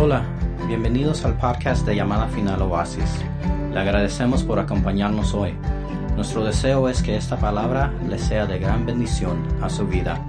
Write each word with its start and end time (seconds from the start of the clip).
Hola, 0.00 0.22
bienvenidos 0.68 1.24
al 1.24 1.36
podcast 1.38 1.84
de 1.84 1.96
Llamada 1.96 2.28
Final 2.28 2.62
Oasis. 2.62 3.18
Le 3.72 3.80
agradecemos 3.80 4.44
por 4.44 4.60
acompañarnos 4.60 5.34
hoy. 5.34 5.54
Nuestro 6.14 6.44
deseo 6.44 6.88
es 6.88 7.02
que 7.02 7.16
esta 7.16 7.36
palabra 7.36 7.92
le 8.08 8.16
sea 8.16 8.46
de 8.46 8.60
gran 8.60 8.86
bendición 8.86 9.44
a 9.60 9.68
su 9.68 9.88
vida, 9.88 10.24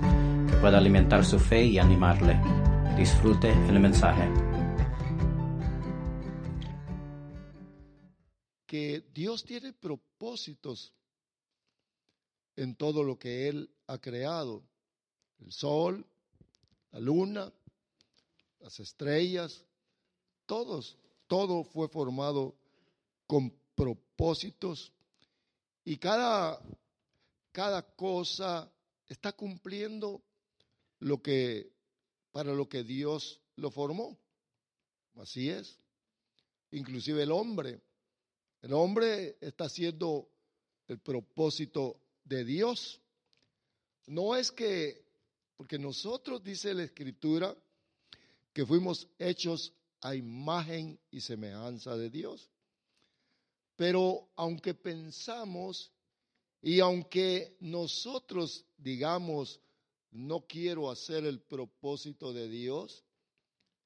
que 0.50 0.56
pueda 0.58 0.80
alimentar 0.80 1.24
su 1.24 1.38
fe 1.38 1.66
y 1.66 1.78
animarle. 1.78 2.42
Disfrute 2.98 3.52
el 3.70 3.80
mensaje. 3.80 4.28
que 8.66 9.04
Dios 9.16 9.44
tiene 9.44 9.74
propósitos 9.74 10.94
en 12.56 12.76
todo 12.76 13.04
lo 13.04 13.18
que 13.18 13.50
Él 13.50 13.72
ha 13.88 13.98
creado. 13.98 14.64
El 15.40 15.52
sol, 15.52 16.06
la 16.92 17.00
luna, 17.00 17.52
las 18.60 18.80
estrellas, 18.80 19.66
todos, 20.46 20.98
todo 21.28 21.64
fue 21.64 21.88
formado 21.88 22.56
con 23.28 23.52
propósitos 23.76 24.92
y 25.86 25.98
cada, 25.98 26.62
cada 27.52 27.82
cosa 27.96 28.72
está 29.08 29.32
cumpliendo 29.32 30.22
lo 31.00 31.22
que, 31.22 31.72
para 32.32 32.54
lo 32.54 32.68
que 32.68 32.84
Dios 32.84 33.40
lo 33.56 33.72
formó. 33.72 34.18
Así 35.16 35.50
es. 35.50 35.80
Inclusive 36.72 37.24
el 37.24 37.32
hombre 37.32 37.82
el 38.62 38.74
hombre 38.74 39.38
está 39.40 39.66
haciendo 39.66 40.30
el 40.88 41.00
propósito 41.00 42.02
de 42.26 42.44
Dios. 42.44 43.00
No 44.08 44.36
es 44.36 44.52
que, 44.52 45.06
porque 45.56 45.80
nosotros, 45.80 46.44
dice 46.44 46.74
la 46.74 46.84
Escritura, 46.84 47.56
que 48.54 48.66
fuimos 48.66 49.08
hechos 49.18 49.74
a 50.02 50.16
imagen 50.16 51.00
y 51.12 51.22
semejanza 51.22 51.96
de 51.98 52.10
Dios. 52.10 52.50
Pero 53.76 54.30
aunque 54.36 54.74
pensamos 54.74 55.92
y 56.62 56.80
aunque 56.80 57.56
nosotros 57.60 58.66
digamos, 58.78 59.60
no 60.12 60.42
quiero 60.42 60.90
hacer 60.90 61.26
el 61.26 61.40
propósito 61.40 62.34
de 62.34 62.50
Dios, 62.50 63.04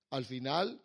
al 0.10 0.26
final 0.26 0.82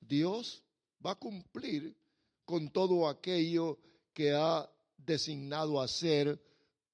Dios 0.00 0.62
va 1.04 1.12
a 1.12 1.18
cumplir 1.18 1.96
con 2.44 2.70
todo 2.70 3.08
aquello 3.08 3.78
que 4.12 4.32
ha 4.32 4.70
designado 4.96 5.80
hacer 5.80 6.40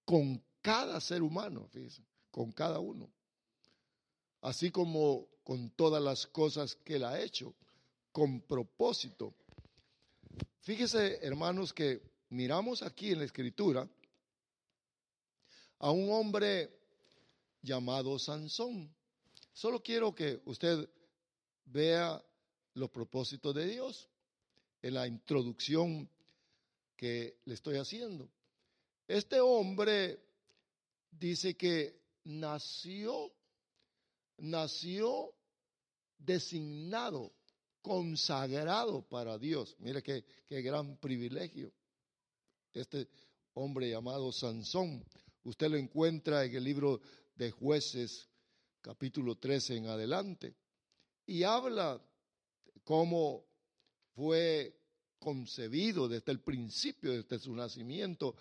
con 0.04 0.42
cada 0.60 1.00
ser 1.00 1.22
humano, 1.22 1.68
con 2.30 2.52
cada 2.52 2.78
uno. 2.80 3.10
Así 4.44 4.70
como 4.70 5.26
con 5.42 5.70
todas 5.70 6.02
las 6.02 6.26
cosas 6.26 6.76
que 6.76 6.96
él 6.96 7.04
ha 7.04 7.18
hecho, 7.18 7.54
con 8.12 8.42
propósito. 8.42 9.32
Fíjese, 10.60 11.18
hermanos, 11.24 11.72
que 11.72 12.02
miramos 12.28 12.82
aquí 12.82 13.12
en 13.12 13.20
la 13.20 13.24
escritura 13.24 13.88
a 15.78 15.90
un 15.90 16.12
hombre 16.12 16.78
llamado 17.62 18.18
Sansón. 18.18 18.94
Solo 19.54 19.82
quiero 19.82 20.14
que 20.14 20.42
usted 20.44 20.90
vea 21.64 22.22
los 22.74 22.90
propósitos 22.90 23.54
de 23.54 23.66
Dios 23.66 24.10
en 24.82 24.92
la 24.92 25.06
introducción 25.06 26.06
que 26.98 27.38
le 27.46 27.54
estoy 27.54 27.78
haciendo. 27.78 28.28
Este 29.08 29.40
hombre 29.40 30.20
dice 31.10 31.56
que 31.56 31.98
nació, 32.24 33.32
nació 34.38 35.34
designado, 36.18 37.32
consagrado 37.82 39.02
para 39.02 39.38
Dios. 39.38 39.76
Mire 39.78 40.02
qué, 40.02 40.24
qué 40.46 40.62
gran 40.62 40.96
privilegio. 40.98 41.72
Este 42.72 43.08
hombre 43.54 43.90
llamado 43.90 44.32
Sansón, 44.32 45.04
usted 45.44 45.68
lo 45.70 45.76
encuentra 45.76 46.44
en 46.44 46.54
el 46.56 46.64
libro 46.64 47.00
de 47.34 47.50
jueces, 47.50 48.28
capítulo 48.80 49.36
13 49.36 49.76
en 49.76 49.86
adelante, 49.86 50.56
y 51.26 51.42
habla 51.42 52.02
cómo 52.84 53.46
fue 54.14 54.78
concebido 55.18 56.08
desde 56.08 56.32
el 56.32 56.40
principio, 56.40 57.12
desde 57.12 57.38
su 57.38 57.54
nacimiento, 57.54 58.36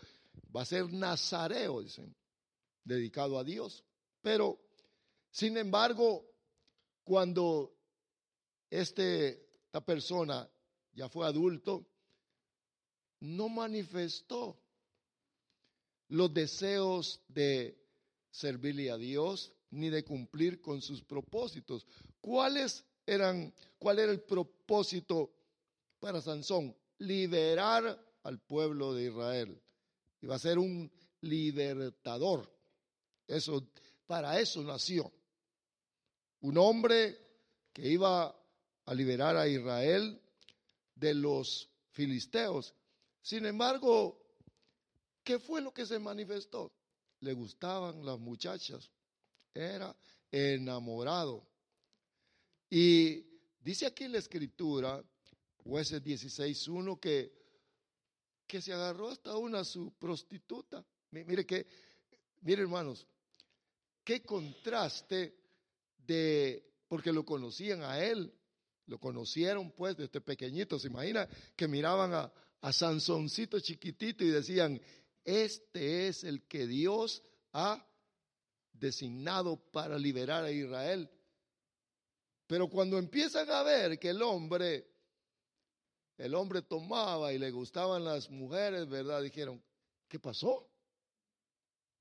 va 0.55 0.63
a 0.63 0.65
ser 0.65 0.91
nazareo, 0.91 1.81
dicen, 1.81 2.13
dedicado 2.83 3.39
a 3.39 3.43
Dios. 3.43 3.83
Pero, 4.21 4.59
sin 5.33 5.57
embargo, 5.57 6.23
cuando 7.03 7.75
este, 8.69 9.47
esta 9.65 9.83
persona 9.83 10.47
ya 10.93 11.09
fue 11.09 11.25
adulto, 11.25 11.87
no 13.19 13.49
manifestó 13.49 14.55
los 16.09 16.31
deseos 16.31 17.19
de 17.27 17.75
servirle 18.29 18.91
a 18.91 18.97
Dios 18.97 19.51
ni 19.71 19.89
de 19.89 20.03
cumplir 20.03 20.61
con 20.61 20.83
sus 20.83 21.03
propósitos. 21.03 21.87
¿Cuáles 22.21 22.85
eran, 23.07 23.51
cuál 23.79 23.97
era 23.97 24.11
el 24.11 24.21
propósito 24.21 25.33
para 25.99 26.21
Sansón, 26.21 26.75
liberar 26.99 27.99
al 28.21 28.39
pueblo 28.39 28.93
de 28.93 29.05
Israel. 29.05 29.59
Iba 30.21 30.35
a 30.35 30.39
ser 30.39 30.59
un 30.59 30.91
libertador. 31.21 32.47
Eso, 33.27 33.67
para 34.05 34.39
eso 34.39 34.61
nació. 34.61 35.11
Un 36.43 36.57
hombre 36.57 37.17
que 37.71 37.87
iba 37.87 38.35
a 38.85 38.93
liberar 38.93 39.37
a 39.37 39.47
Israel 39.47 40.21
de 40.93 41.13
los 41.13 41.69
filisteos. 41.91 42.73
Sin 43.21 43.45
embargo, 43.45 44.19
¿qué 45.23 45.39
fue 45.39 45.61
lo 45.61 45.73
que 45.73 45.85
se 45.85 45.99
manifestó? 45.99 46.69
Le 47.21 47.31
gustaban 47.31 48.05
las 48.05 48.19
muchachas. 48.19 48.91
Era 49.53 49.95
enamorado. 50.29 51.47
Y 52.69 53.25
dice 53.61 53.85
aquí 53.85 54.09
la 54.09 54.17
escritura 54.17 55.01
Jueces 55.63 56.03
16.1 56.03 56.99
que, 56.99 57.31
que 58.45 58.61
se 58.61 58.73
agarró 58.73 59.07
hasta 59.07 59.37
una 59.37 59.63
su 59.63 59.93
prostituta. 59.93 60.85
Mire 61.11 61.45
que, 61.45 61.65
mire 62.41 62.63
hermanos, 62.63 63.07
qué 64.03 64.21
contraste 64.23 65.42
de, 66.05 66.63
porque 66.87 67.11
lo 67.11 67.25
conocían 67.25 67.81
a 67.83 68.03
él, 68.03 68.33
lo 68.85 68.99
conocieron 68.99 69.71
pues 69.71 69.97
desde 69.97 70.21
pequeñito, 70.21 70.79
se 70.79 70.87
imagina 70.87 71.27
que 71.55 71.67
miraban 71.67 72.13
a, 72.13 72.31
a 72.61 72.73
Sansoncito 72.73 73.59
chiquitito 73.59 74.23
y 74.23 74.29
decían, 74.29 74.81
este 75.23 76.07
es 76.07 76.23
el 76.23 76.43
que 76.47 76.67
Dios 76.67 77.23
ha 77.53 77.85
designado 78.73 79.57
para 79.71 79.97
liberar 79.97 80.43
a 80.43 80.51
Israel. 80.51 81.09
Pero 82.47 82.67
cuando 82.69 82.97
empiezan 82.97 83.49
a 83.49 83.63
ver 83.63 83.97
que 83.99 84.09
el 84.09 84.21
hombre 84.21 84.93
el 86.17 86.35
hombre 86.35 86.61
tomaba 86.61 87.33
y 87.33 87.39
le 87.39 87.51
gustaban 87.51 88.03
las 88.03 88.29
mujeres, 88.29 88.87
¿verdad? 88.87 89.21
Dijeron, 89.21 89.61
¿qué 90.07 90.19
pasó? 90.19 90.69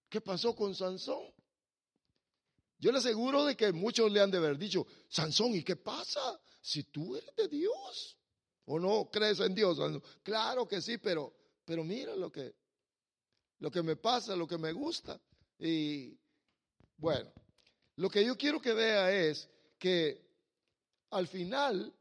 ¿Qué 0.08 0.20
pasó 0.20 0.54
con 0.54 0.74
Sansón? 0.74 1.24
Yo 2.82 2.90
le 2.90 2.98
aseguro 2.98 3.44
de 3.44 3.56
que 3.56 3.72
muchos 3.72 4.10
le 4.10 4.20
han 4.20 4.32
de 4.32 4.38
haber 4.38 4.58
dicho, 4.58 4.84
Sansón, 5.08 5.54
¿y 5.54 5.62
qué 5.62 5.76
pasa? 5.76 6.40
Si 6.60 6.82
tú 6.82 7.14
eres 7.14 7.34
de 7.36 7.46
Dios 7.46 8.18
o 8.64 8.80
no 8.80 9.08
crees 9.08 9.38
en 9.38 9.54
Dios. 9.54 9.78
Claro 10.24 10.66
que 10.66 10.82
sí, 10.82 10.98
pero, 10.98 11.32
pero 11.64 11.84
mira 11.84 12.16
lo 12.16 12.32
que, 12.32 12.52
lo 13.60 13.70
que 13.70 13.84
me 13.84 13.94
pasa, 13.94 14.34
lo 14.34 14.48
que 14.48 14.58
me 14.58 14.72
gusta. 14.72 15.20
Y 15.60 16.18
bueno, 16.96 17.32
lo 17.94 18.10
que 18.10 18.24
yo 18.24 18.36
quiero 18.36 18.60
que 18.60 18.72
vea 18.72 19.12
es 19.12 19.48
que 19.78 20.20
al 21.10 21.28
final 21.28 21.94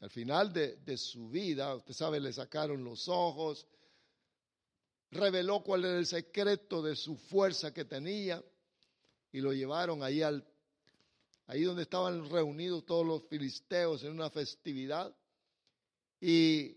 al 0.00 0.10
final 0.10 0.52
de, 0.52 0.96
su 0.96 1.28
vida, 1.28 1.74
usted 1.74 1.92
sabe, 1.92 2.20
le 2.20 2.32
sacaron 2.32 2.82
los 2.82 3.06
ojos, 3.08 3.66
reveló 5.10 5.62
cuál 5.62 5.84
era 5.84 5.98
el 5.98 6.06
secreto 6.06 6.80
de 6.80 6.96
su 6.96 7.16
fuerza 7.16 7.74
que 7.74 7.84
tenía 7.84 8.42
y 9.32 9.40
lo 9.40 9.52
llevaron 9.52 10.02
ahí 10.02 10.22
al 10.22 10.44
ahí 11.46 11.62
donde 11.62 11.82
estaban 11.82 12.30
reunidos 12.30 12.86
todos 12.86 13.04
los 13.04 13.24
filisteos 13.24 14.04
en 14.04 14.12
una 14.12 14.30
festividad 14.30 15.12
y 16.20 16.76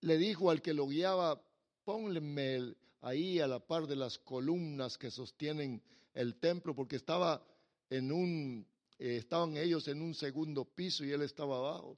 le 0.00 0.18
dijo 0.18 0.50
al 0.50 0.60
que 0.60 0.74
lo 0.74 0.86
guiaba, 0.86 1.40
pónleme 1.84 2.74
ahí 3.00 3.40
a 3.40 3.46
la 3.46 3.60
par 3.60 3.86
de 3.86 3.96
las 3.96 4.18
columnas 4.18 4.98
que 4.98 5.10
sostienen 5.10 5.82
el 6.12 6.38
templo 6.38 6.74
porque 6.74 6.96
estaba 6.96 7.42
en 7.88 8.12
un 8.12 8.66
eh, 8.98 9.16
estaban 9.16 9.56
ellos 9.56 9.86
en 9.88 10.02
un 10.02 10.14
segundo 10.14 10.64
piso 10.64 11.04
y 11.04 11.12
él 11.12 11.22
estaba 11.22 11.56
abajo. 11.56 11.96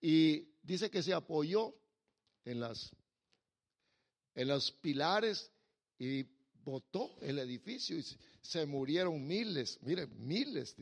Y 0.00 0.48
dice 0.62 0.90
que 0.90 1.02
se 1.02 1.12
apoyó 1.12 1.74
en 2.44 2.60
las 2.60 2.90
en 4.34 4.48
los 4.48 4.72
pilares 4.72 5.50
y 5.98 6.24
botó 6.64 7.16
el 7.20 7.38
edificio 7.38 7.98
y 7.98 8.04
se 8.42 8.66
murieron 8.66 9.26
miles, 9.26 9.78
mire, 9.82 10.06
miles, 10.06 10.76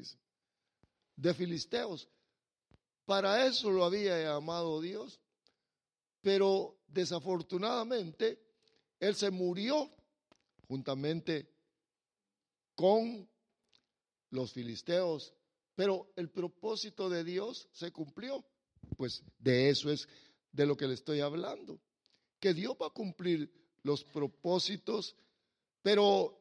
de 1.17 1.35
filisteos. 1.35 2.09
Para 3.05 3.47
eso 3.47 3.71
lo 3.71 3.85
había 3.85 4.21
llamado 4.23 4.81
Dios. 4.81 5.21
Pero 6.21 6.77
desafortunadamente, 6.89 8.41
él 8.99 9.15
se 9.15 9.31
murió 9.31 9.91
juntamente 10.67 11.49
con 12.75 13.29
los 14.31 14.53
filisteos. 14.53 15.33
Pero 15.75 16.13
el 16.17 16.31
propósito 16.31 17.09
de 17.09 17.23
Dios 17.23 17.69
se 17.73 17.93
cumplió. 17.93 18.45
Pues 18.97 19.23
de 19.39 19.71
eso 19.71 19.91
es 19.91 20.09
de 20.53 20.67
lo 20.67 20.77
que 20.77 20.87
le 20.87 20.95
estoy 20.95 21.21
hablando. 21.21 21.81
Que 22.41 22.55
Dios 22.55 22.77
va 22.81 22.89
a 22.89 22.91
cumplir 22.91 23.53
los 23.83 24.03
propósitos, 24.05 25.15
pero 25.87 26.37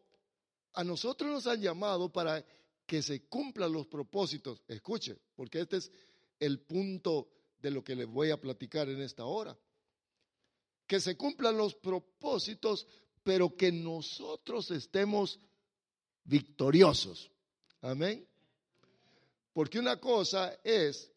a 0.74 0.84
nosotros 0.84 1.30
nos 1.30 1.46
han 1.46 1.62
llamado 1.62 2.12
para 2.12 2.44
que 2.84 3.04
se 3.04 3.28
cumplan 3.28 3.72
los 3.72 3.86
propósitos. 3.86 4.64
Escuche, 4.68 5.20
porque 5.36 5.60
este 5.60 5.78
es 5.78 5.92
el 6.40 6.62
punto 6.62 7.30
de 7.60 7.70
lo 7.70 7.84
que 7.84 7.96
les 7.96 8.08
voy 8.08 8.32
a 8.32 8.42
platicar 8.42 8.90
en 8.90 9.04
esta 9.04 9.24
hora. 9.26 9.56
Que 10.88 11.00
se 11.00 11.16
cumplan 11.16 11.56
los 11.58 11.76
propósitos, 11.76 12.88
pero 13.22 13.56
que 13.56 13.72
nosotros 13.72 14.72
estemos 14.72 15.40
victoriosos. 16.24 17.30
Amén. 17.82 18.28
Porque 19.54 19.78
una 19.78 20.00
cosa 20.00 20.58
es 20.64 21.12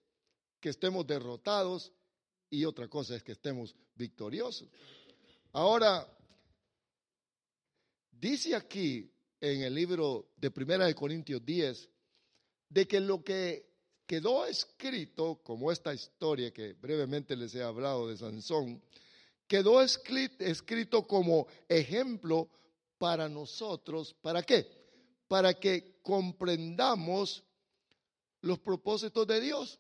que 0.61 0.69
estemos 0.69 1.07
derrotados 1.07 1.91
y 2.51 2.67
otra 2.67 2.89
cosa 2.89 3.17
es 3.17 3.23
que 3.23 3.33
estemos 3.33 3.75
victoriosos. 3.95 4.69
Ahora, 5.53 6.07
dice 8.21 8.55
aquí 8.55 9.11
en 9.41 9.63
el 9.63 9.75
libro 9.75 10.31
de 10.37 10.51
Primera 10.51 10.87
de 10.87 10.95
Corintios 10.95 11.45
10 11.45 11.89
de 12.69 12.87
que 12.87 13.01
lo 13.01 13.23
que 13.23 13.69
quedó 14.07 14.47
escrito, 14.47 15.41
como 15.43 15.71
esta 15.71 15.95
historia 15.95 16.53
que 16.53 16.73
brevemente 16.73 17.37
les 17.37 17.55
he 17.55 17.63
hablado 17.63 18.09
de 18.09 18.17
Sansón, 18.17 18.83
quedó 19.47 19.81
escrito 19.83 21.07
como 21.07 21.47
ejemplo 21.69 22.49
para 22.99 23.29
nosotros. 23.29 24.15
¿Para 24.21 24.43
qué? 24.43 24.67
Para 25.29 25.55
que 25.55 26.01
comprendamos 26.03 27.45
los 28.41 28.59
propósitos 28.59 29.27
de 29.27 29.41
Dios. 29.41 29.79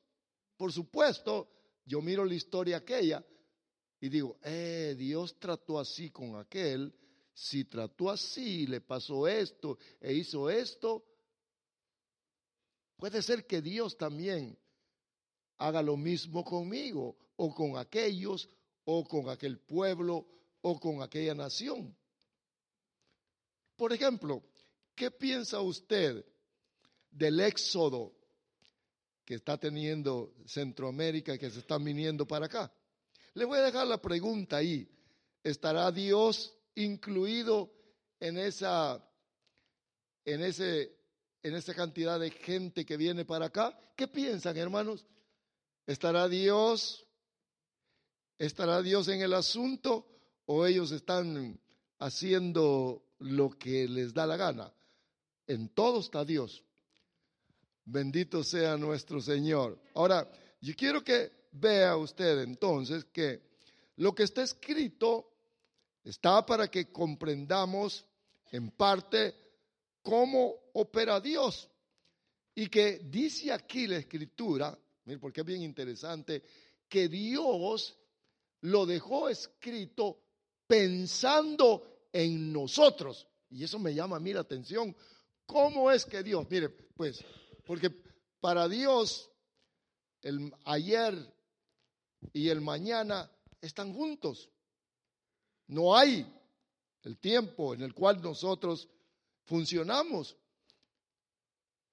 Por 0.57 0.73
supuesto, 0.73 1.49
yo 1.85 2.01
miro 2.01 2.25
la 2.25 2.35
historia 2.35 2.79
aquella 2.79 3.25
y 4.01 4.09
digo, 4.09 4.39
eh, 4.43 4.95
Dios 4.97 5.39
trató 5.39 5.79
así 5.79 6.11
con 6.11 6.37
aquel, 6.37 6.95
si 7.39 7.65
trató 7.65 8.11
así, 8.11 8.67
le 8.67 8.81
pasó 8.81 9.29
esto 9.29 9.79
e 10.01 10.13
hizo 10.13 10.51
esto, 10.51 11.05
puede 12.97 13.23
ser 13.23 13.47
que 13.47 13.63
Dios 13.63 13.97
también 13.97 14.59
haga 15.59 15.81
lo 15.81 15.97
mismo 15.97 16.45
conmigo 16.45 17.17
o 17.37 17.55
con 17.55 17.79
aquellos 17.79 18.49
o 18.85 19.05
con 19.05 19.29
aquel 19.29 19.61
pueblo 19.61 20.27
o 20.63 20.81
con 20.81 21.01
aquella 21.01 21.33
nación. 21.33 21.97
Por 23.77 23.93
ejemplo, 23.93 24.43
¿qué 24.97 25.13
piensa 25.13 25.61
usted 25.61 26.27
del 27.09 27.39
éxodo 27.39 28.17
que 29.25 29.35
está 29.35 29.57
teniendo 29.59 30.35
Centroamérica 30.45 31.39
que 31.39 31.51
se 31.51 31.61
están 31.61 31.85
viniendo 31.85 32.27
para 32.27 32.47
acá? 32.47 32.73
Le 33.35 33.45
voy 33.45 33.61
a 33.61 33.63
dejar 33.63 33.87
la 33.87 34.03
pregunta 34.03 34.57
ahí. 34.57 34.91
¿Estará 35.45 35.93
Dios 35.93 36.58
incluido 36.83 37.73
en 38.21 38.39
esa, 38.39 39.05
en 40.25 40.43
ese, 40.43 40.97
en 41.43 41.55
esa 41.55 41.75
cantidad 41.75 42.19
de 42.19 42.31
gente 42.31 42.85
que 42.85 42.97
viene 42.97 43.25
para 43.25 43.47
acá? 43.47 43.79
¿Qué 43.97 44.09
piensan, 44.09 44.57
hermanos? 44.57 45.07
¿Estará 45.87 46.29
Dios 46.29 47.09
¿Estará 48.39 48.83
Dios 48.83 49.09
en 49.09 49.21
el 49.21 49.35
asunto 49.35 50.07
o 50.47 50.65
ellos 50.65 50.93
están 50.93 51.61
haciendo 51.99 53.03
lo 53.19 53.51
que 53.51 53.89
les 53.89 54.15
da 54.15 54.27
la 54.27 54.37
gana? 54.37 54.73
En 55.49 55.69
todo 55.71 55.99
está 55.99 56.25
Dios. 56.25 56.63
Bendito 57.85 58.45
sea 58.45 58.77
nuestro 58.77 59.21
Señor. 59.21 59.81
Ahora, 59.95 60.31
yo 60.61 60.73
quiero 60.77 61.03
que 61.03 61.49
vea 61.51 61.97
usted 61.97 62.43
entonces 62.43 63.05
que 63.07 63.43
lo 63.97 64.15
que 64.15 64.23
está 64.23 64.45
escrito 64.45 65.33
está 66.11 66.45
para 66.45 66.71
que 66.71 66.91
comprendamos 66.91 68.07
en 68.51 68.71
parte 68.71 69.35
cómo 70.03 70.55
opera 70.75 71.21
Dios. 71.21 71.69
Y 72.55 72.69
que 72.69 73.01
dice 73.05 73.53
aquí 73.53 73.87
la 73.87 73.99
escritura, 73.99 74.77
porque 75.21 75.43
es 75.43 75.47
bien 75.47 75.63
interesante, 75.63 76.43
que 76.89 77.09
Dios 77.09 77.97
lo 78.63 78.87
dejó 78.87 79.29
escrito 79.29 80.23
pensando 80.67 82.07
en 82.13 82.53
nosotros. 82.53 83.27
Y 83.51 83.65
eso 83.65 83.79
me 83.79 83.95
llama 83.95 84.17
a 84.17 84.21
mí 84.21 84.33
la 84.33 84.41
atención. 84.41 84.97
¿Cómo 85.47 85.91
es 85.91 86.05
que 86.05 86.23
Dios, 86.23 86.47
mire, 86.51 86.69
pues, 86.69 87.25
porque 87.65 87.91
para 88.41 88.69
Dios 88.69 89.31
el 90.23 90.53
ayer 90.65 91.15
y 92.33 92.49
el 92.49 92.61
mañana 92.61 93.31
están 93.61 93.93
juntos. 93.95 94.51
No 95.69 95.97
hay 95.97 96.27
el 97.03 97.19
tiempo 97.19 97.75
en 97.75 97.83
el 97.83 97.95
cual 97.95 98.21
nosotros 98.21 98.89
funcionamos. 99.45 100.37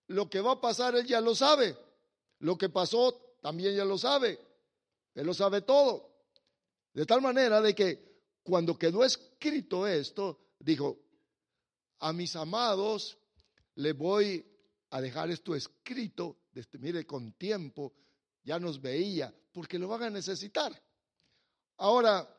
Lo 0.07 0.29
que 0.29 0.41
va 0.41 0.53
a 0.53 0.61
pasar 0.61 0.95
él 0.95 1.05
ya 1.05 1.21
lo 1.21 1.35
sabe. 1.35 1.77
Lo 2.39 2.57
que 2.57 2.69
pasó 2.69 3.37
también 3.41 3.75
ya 3.75 3.85
lo 3.85 3.97
sabe. 3.97 4.39
Él 5.13 5.25
lo 5.25 5.33
sabe 5.33 5.61
todo. 5.61 6.09
De 6.93 7.05
tal 7.05 7.21
manera 7.21 7.61
de 7.61 7.73
que 7.73 8.21
cuando 8.43 8.77
quedó 8.77 9.03
escrito 9.03 9.87
esto, 9.87 10.39
dijo, 10.59 10.97
a 11.99 12.13
mis 12.13 12.35
amados 12.35 13.17
le 13.75 13.93
voy 13.93 14.45
a 14.91 15.01
dejar 15.01 15.29
esto 15.29 15.55
escrito, 15.55 16.37
este, 16.53 16.77
mire, 16.77 17.05
con 17.05 17.33
tiempo, 17.33 17.93
ya 18.43 18.59
nos 18.59 18.79
veía, 18.79 19.33
porque 19.51 19.79
lo 19.79 19.87
van 19.87 20.03
a 20.03 20.09
necesitar. 20.09 20.81
Ahora, 21.77 22.34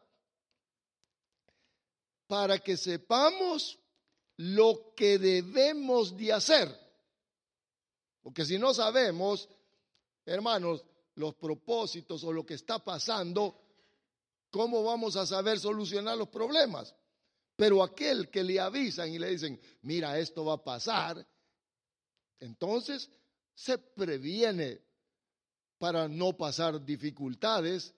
para 2.26 2.58
que 2.58 2.76
sepamos 2.76 3.78
lo 4.36 4.92
que 4.94 5.18
debemos 5.18 6.16
de 6.16 6.32
hacer, 6.32 6.86
porque 8.26 8.44
si 8.44 8.58
no 8.58 8.74
sabemos, 8.74 9.48
hermanos, 10.24 10.84
los 11.14 11.36
propósitos 11.36 12.24
o 12.24 12.32
lo 12.32 12.44
que 12.44 12.54
está 12.54 12.82
pasando, 12.82 13.56
¿cómo 14.50 14.82
vamos 14.82 15.14
a 15.14 15.24
saber 15.24 15.60
solucionar 15.60 16.18
los 16.18 16.28
problemas? 16.28 16.92
Pero 17.54 17.84
aquel 17.84 18.28
que 18.28 18.42
le 18.42 18.58
avisan 18.58 19.10
y 19.12 19.18
le 19.20 19.30
dicen, 19.30 19.60
mira, 19.82 20.18
esto 20.18 20.44
va 20.44 20.54
a 20.54 20.64
pasar, 20.64 21.24
entonces 22.40 23.08
se 23.54 23.78
previene 23.78 24.82
para 25.78 26.08
no 26.08 26.36
pasar 26.36 26.84
dificultades 26.84 27.94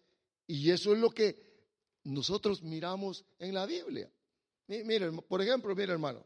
y 0.46 0.70
eso 0.70 0.92
es 0.92 0.98
lo 0.98 1.10
que 1.10 1.48
nosotros 2.04 2.62
miramos 2.62 3.24
en 3.38 3.54
la 3.54 3.64
Biblia. 3.66 4.12
Miren, 4.68 5.16
por 5.22 5.40
ejemplo, 5.40 5.74
mire 5.74 5.92
hermano, 5.92 6.24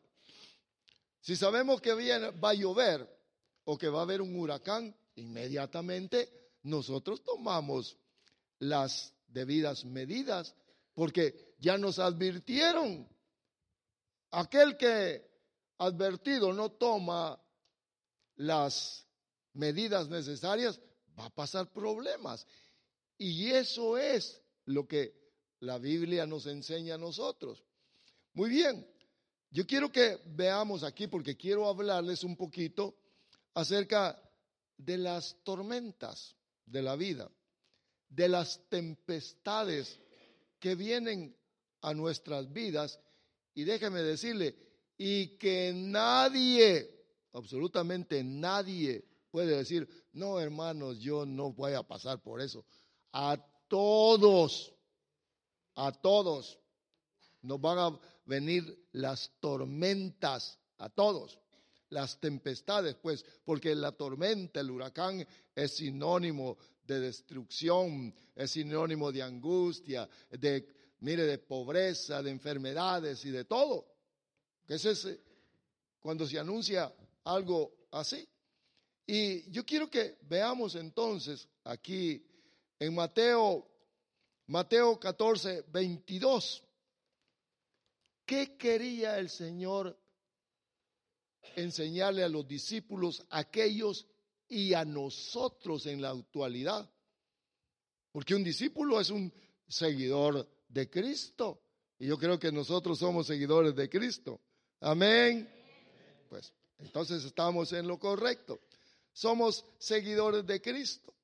si 1.21 1.37
sabemos 1.37 1.81
que 1.81 1.95
viene, 1.95 2.31
va 2.31 2.51
a 2.51 2.55
llover 2.55 3.09
o 3.65 3.79
que 3.79 3.89
va 3.89 4.01
a 4.01 4.03
haber 4.03 4.21
un 4.21 4.35
huracán, 4.37 4.95
inmediatamente 5.15 6.29
nosotros 6.65 7.23
tomamos 7.23 7.97
las 8.59 9.15
debidas 9.29 9.85
medidas, 9.85 10.55
porque 10.95 11.55
ya 11.59 11.79
nos 11.79 12.01
advirtieron. 12.01 13.09
Aquel 14.33 14.77
que 14.77 15.25
advertido 15.79 16.53
no 16.53 16.73
toma 16.73 17.41
las 18.37 19.07
medidas 19.53 20.09
necesarias, 20.09 20.81
va 21.19 21.27
a 21.27 21.31
pasar 21.31 21.73
problemas. 21.73 22.45
Y 23.19 23.51
eso 23.51 23.97
es 23.97 24.41
lo 24.65 24.89
que 24.89 25.15
la 25.61 25.79
Biblia 25.79 26.27
nos 26.27 26.47
enseña 26.47 26.97
a 26.97 26.99
nosotros. 26.99 27.63
Muy 28.35 28.51
bien, 28.51 28.87
yo 29.51 29.67
quiero 29.67 29.91
que 29.91 30.19
veamos 30.27 30.83
aquí, 30.83 31.07
porque 31.07 31.37
quiero 31.37 31.69
hablarles 31.69 32.25
un 32.25 32.37
poquito 32.37 32.95
acerca 33.55 34.19
de 34.77 34.99
las 34.99 35.37
tormentas 35.45 36.35
de 36.65 36.83
la 36.83 36.97
vida 36.97 37.31
de 38.15 38.29
las 38.29 38.61
tempestades 38.69 39.99
que 40.59 40.75
vienen 40.75 41.35
a 41.81 41.95
nuestras 41.95 42.53
vidas. 42.53 42.99
Y 43.55 43.65
déjeme 43.65 44.03
decirle, 44.03 44.55
y 44.97 45.39
que 45.39 45.73
nadie, 45.75 46.89
absolutamente 47.33 48.23
nadie, 48.23 49.05
puede 49.31 49.57
decir, 49.57 49.89
no 50.12 50.39
hermanos, 50.39 50.99
yo 51.01 51.25
no 51.25 51.53
voy 51.53 51.73
a 51.73 51.83
pasar 51.83 52.23
por 52.23 52.41
eso. 52.41 52.65
A 53.12 53.37
todos, 53.69 54.73
a 55.75 55.91
todos 55.93 56.59
nos 57.43 57.61
van 57.61 57.79
a 57.79 58.01
venir 58.25 58.87
las 58.93 59.31
tormentas, 59.41 60.59
a 60.79 60.89
todos. 60.89 61.39
las 61.91 62.19
tempestades, 62.19 62.95
pues, 62.95 63.23
porque 63.45 63.75
la 63.75 63.93
tormenta, 63.93 64.61
el 64.61 64.71
huracán 64.71 65.27
es 65.55 65.77
sinónimo 65.77 66.57
de 66.87 67.01
destrucción, 67.01 68.15
es 68.35 68.51
sinónimo 68.51 69.13
de 69.13 69.23
angustia, 69.23 70.09
de, 70.31 70.67
mire, 71.01 71.25
de 71.25 71.37
pobreza, 71.37 72.23
de 72.23 72.31
enfermedades 72.31 73.23
y 73.27 73.31
de 73.31 73.45
todo. 73.45 73.87
Que 74.67 74.77
es 74.77 75.07
cuando 76.01 76.27
se 76.27 76.39
anuncia 76.39 76.91
algo 77.25 77.73
así. 77.91 78.27
Y 79.07 79.51
yo 79.51 79.65
quiero 79.67 79.91
que 79.91 80.17
veamos 80.23 80.75
entonces 80.75 81.47
aquí 81.65 82.25
en 82.79 82.95
Mateo, 82.95 83.69
Mateo 84.47 84.99
14, 84.99 85.67
22, 85.69 86.63
¿qué 88.25 88.57
quería 88.57 89.19
el 89.19 89.29
Señor 89.29 89.99
enseñarle 91.57 92.23
a 92.23 92.29
los 92.29 92.47
discípulos, 92.47 93.25
aquellos 93.31 94.07
y 94.49 94.75
a 94.75 94.85
nosotros 94.85 95.87
en 95.87 96.02
la 96.02 96.11
actualidad. 96.11 96.88
Porque 98.11 98.35
un 98.35 98.45
discípulo 98.45 99.00
es 99.00 99.11
un 99.11 99.33
seguidor 99.67 100.49
de 100.69 100.91
Cristo. 100.91 101.62
Y 101.99 102.07
yo 102.07 102.19
creo 102.19 102.38
que 102.38 102.52
nosotros 102.52 102.99
somos 102.99 103.26
seguidores 103.26 103.75
de 103.75 103.88
Cristo. 103.88 104.41
Amén. 104.81 105.49
Pues 106.29 106.52
entonces 106.79 107.25
estamos 107.25 107.73
en 107.73 107.87
lo 107.87 107.99
correcto. 107.99 108.61
Somos 109.12 109.64
seguidores 109.79 110.47
de 110.47 110.61
Cristo. 110.61 111.14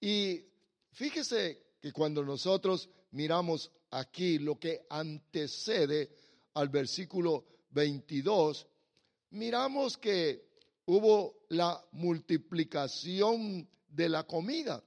Y 0.00 0.44
fíjese 0.92 1.74
que 1.80 1.92
cuando 1.92 2.24
nosotros 2.24 2.88
miramos 3.10 3.70
aquí 3.90 4.38
lo 4.38 4.58
que 4.58 4.86
antecede 4.90 6.10
al 6.54 6.68
versículo 6.68 7.44
22, 7.70 8.66
miramos 9.30 9.96
que 9.96 10.48
hubo 10.86 11.44
la 11.48 11.82
multiplicación 11.92 13.68
de 13.88 14.08
la 14.08 14.24
comida. 14.24 14.82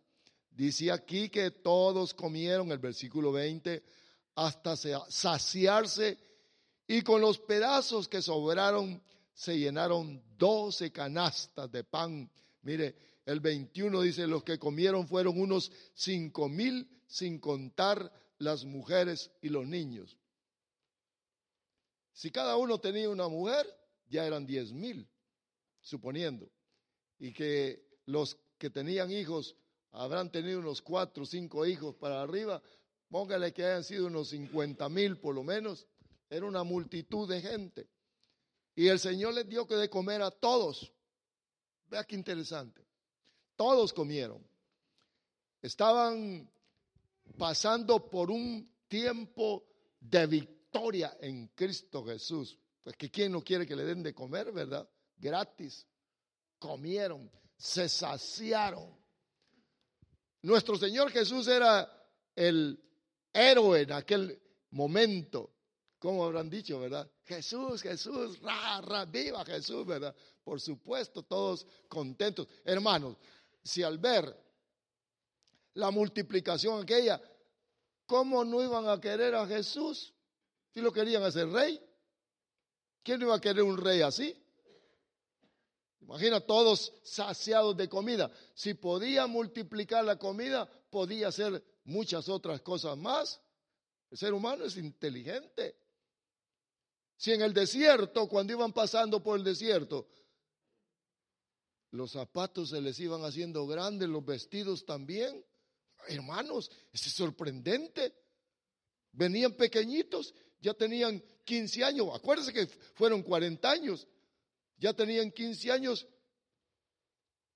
Dice 0.49 0.91
aquí 0.91 1.29
que 1.29 1.51
todos 1.51 2.13
comieron, 2.13 2.71
el 2.71 2.79
versículo 2.79 3.31
20, 3.31 3.83
hasta 4.35 4.75
saciarse 4.75 6.17
y 6.87 7.01
con 7.01 7.21
los 7.21 7.39
pedazos 7.39 8.07
que 8.07 8.21
sobraron 8.21 9.01
se 9.33 9.57
llenaron 9.57 10.21
doce 10.37 10.91
canastas 10.91 11.71
de 11.71 11.83
pan. 11.83 12.29
Mire, 12.63 12.95
el 13.25 13.39
21 13.39 14.01
dice, 14.01 14.27
los 14.27 14.43
que 14.43 14.59
comieron 14.59 15.07
fueron 15.07 15.39
unos 15.39 15.71
cinco 15.93 16.49
mil 16.49 16.87
sin 17.07 17.39
contar 17.39 18.11
las 18.41 18.65
mujeres 18.65 19.31
y 19.41 19.49
los 19.49 19.67
niños. 19.67 20.17
Si 22.11 22.31
cada 22.31 22.57
uno 22.57 22.79
tenía 22.79 23.09
una 23.09 23.27
mujer, 23.27 23.65
ya 24.07 24.25
eran 24.25 24.45
diez 24.45 24.73
mil, 24.73 25.07
suponiendo. 25.79 26.51
Y 27.19 27.33
que 27.33 27.99
los 28.05 28.37
que 28.57 28.69
tenían 28.69 29.11
hijos 29.11 29.55
habrán 29.91 30.31
tenido 30.31 30.59
unos 30.59 30.81
cuatro 30.81 31.23
o 31.23 31.25
cinco 31.25 31.65
hijos 31.65 31.95
para 31.95 32.21
arriba, 32.21 32.61
póngale 33.09 33.53
que 33.53 33.63
hayan 33.63 33.83
sido 33.83 34.07
unos 34.07 34.29
cincuenta 34.29 34.89
mil 34.89 35.17
por 35.17 35.35
lo 35.35 35.43
menos. 35.43 35.87
Era 36.29 36.45
una 36.45 36.63
multitud 36.63 37.29
de 37.29 37.41
gente. 37.41 37.87
Y 38.75 38.87
el 38.87 38.99
Señor 38.99 39.35
les 39.35 39.47
dio 39.47 39.67
que 39.67 39.75
de 39.75 39.89
comer 39.89 40.21
a 40.21 40.31
todos. 40.31 40.91
Vea 41.87 42.05
qué 42.05 42.15
interesante. 42.15 42.81
Todos 43.55 43.93
comieron. 43.93 44.43
Estaban 45.61 46.49
pasando 47.37 48.09
por 48.09 48.31
un 48.31 48.69
tiempo 48.87 49.65
de 49.99 50.27
victoria 50.27 51.17
en 51.19 51.47
Cristo 51.49 52.03
Jesús. 52.03 52.57
Pues 52.83 52.95
que 52.95 53.11
quién 53.11 53.31
no 53.31 53.43
quiere 53.43 53.67
que 53.67 53.75
le 53.75 53.85
den 53.85 54.03
de 54.03 54.13
comer, 54.13 54.51
¿verdad? 54.51 54.89
Gratis. 55.17 55.85
Comieron, 56.57 57.31
se 57.57 57.89
saciaron. 57.89 58.99
Nuestro 60.43 60.77
Señor 60.77 61.11
Jesús 61.11 61.47
era 61.47 61.89
el 62.35 62.79
héroe 63.33 63.81
en 63.81 63.91
aquel 63.91 64.41
momento. 64.71 65.53
Como 65.99 66.25
habrán 66.25 66.49
dicho, 66.49 66.79
verdad? 66.79 67.09
Jesús, 67.25 67.81
Jesús, 67.83 68.39
ra, 68.41 69.05
viva 69.05 69.45
Jesús, 69.45 69.85
¿verdad? 69.85 70.15
Por 70.43 70.59
supuesto, 70.59 71.21
todos 71.21 71.67
contentos. 71.87 72.47
Hermanos, 72.65 73.17
si 73.63 73.83
al 73.83 73.99
ver 73.99 74.35
la 75.73 75.91
multiplicación 75.91 76.81
aquella, 76.81 77.21
¿cómo 78.05 78.43
no 78.43 78.61
iban 78.61 78.87
a 78.87 78.99
querer 78.99 79.35
a 79.35 79.45
Jesús? 79.45 80.13
Si 80.73 80.81
lo 80.81 80.91
querían 80.91 81.23
hacer 81.23 81.49
rey. 81.49 81.81
¿Quién 83.03 83.21
iba 83.21 83.35
a 83.35 83.41
querer 83.41 83.63
un 83.63 83.77
rey 83.77 84.01
así? 84.01 84.35
Imagina 86.01 86.39
todos 86.39 86.93
saciados 87.03 87.75
de 87.77 87.87
comida. 87.87 88.31
Si 88.53 88.73
podía 88.73 89.27
multiplicar 89.27 90.03
la 90.03 90.17
comida, 90.17 90.69
podía 90.89 91.29
hacer 91.29 91.63
muchas 91.85 92.27
otras 92.29 92.61
cosas 92.61 92.97
más. 92.97 93.41
El 94.09 94.17
ser 94.17 94.33
humano 94.33 94.65
es 94.65 94.77
inteligente. 94.77 95.77
Si 97.17 97.31
en 97.31 97.41
el 97.41 97.53
desierto, 97.53 98.27
cuando 98.27 98.53
iban 98.53 98.73
pasando 98.73 99.21
por 99.21 99.37
el 99.37 99.43
desierto, 99.43 100.07
los 101.91 102.11
zapatos 102.11 102.69
se 102.69 102.81
les 102.81 102.99
iban 102.99 103.23
haciendo 103.23 103.67
grandes, 103.67 104.09
los 104.09 104.25
vestidos 104.25 104.85
también. 104.85 105.45
Hermanos, 106.07 106.71
es 106.91 107.01
sorprendente. 107.01 108.13
Venían 109.13 109.53
pequeñitos, 109.53 110.33
ya 110.61 110.73
tenían 110.73 111.21
15 111.43 111.83
años, 111.83 112.07
acuérdense 112.13 112.53
que 112.53 112.67
fueron 112.67 113.23
40 113.23 113.69
años, 113.69 114.07
ya 114.77 114.93
tenían 114.93 115.31
15 115.31 115.71
años, 115.71 116.07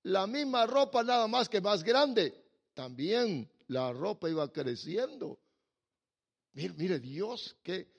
la 0.02 0.26
misma 0.26 0.66
ropa 0.66 1.02
nada 1.02 1.26
más 1.26 1.48
que 1.48 1.60
más 1.60 1.82
grande, 1.82 2.44
también 2.74 3.50
la 3.68 3.92
ropa 3.92 4.28
iba 4.28 4.52
creciendo. 4.52 5.40
Mire, 6.52 6.74
mire 6.74 7.00
Dios, 7.00 7.56
qué, 7.62 7.90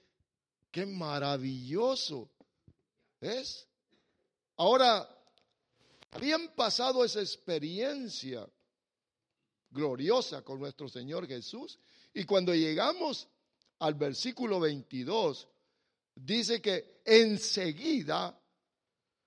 qué 0.72 0.86
maravilloso 0.86 2.30
es. 3.20 3.68
Ahora, 4.56 5.08
habían 6.12 6.54
pasado 6.56 7.04
esa 7.04 7.22
experiencia 7.22 8.48
gloriosa 9.78 10.42
con 10.42 10.60
nuestro 10.60 10.90
Señor 10.90 11.28
Jesús 11.28 11.78
y 12.14 12.24
cuando 12.24 12.54
llegamos 12.54 13.28
al 13.80 13.94
versículo 13.94 14.60
22, 14.60 15.48
dice 16.16 16.60
que 16.60 17.02
enseguida, 17.06 18.36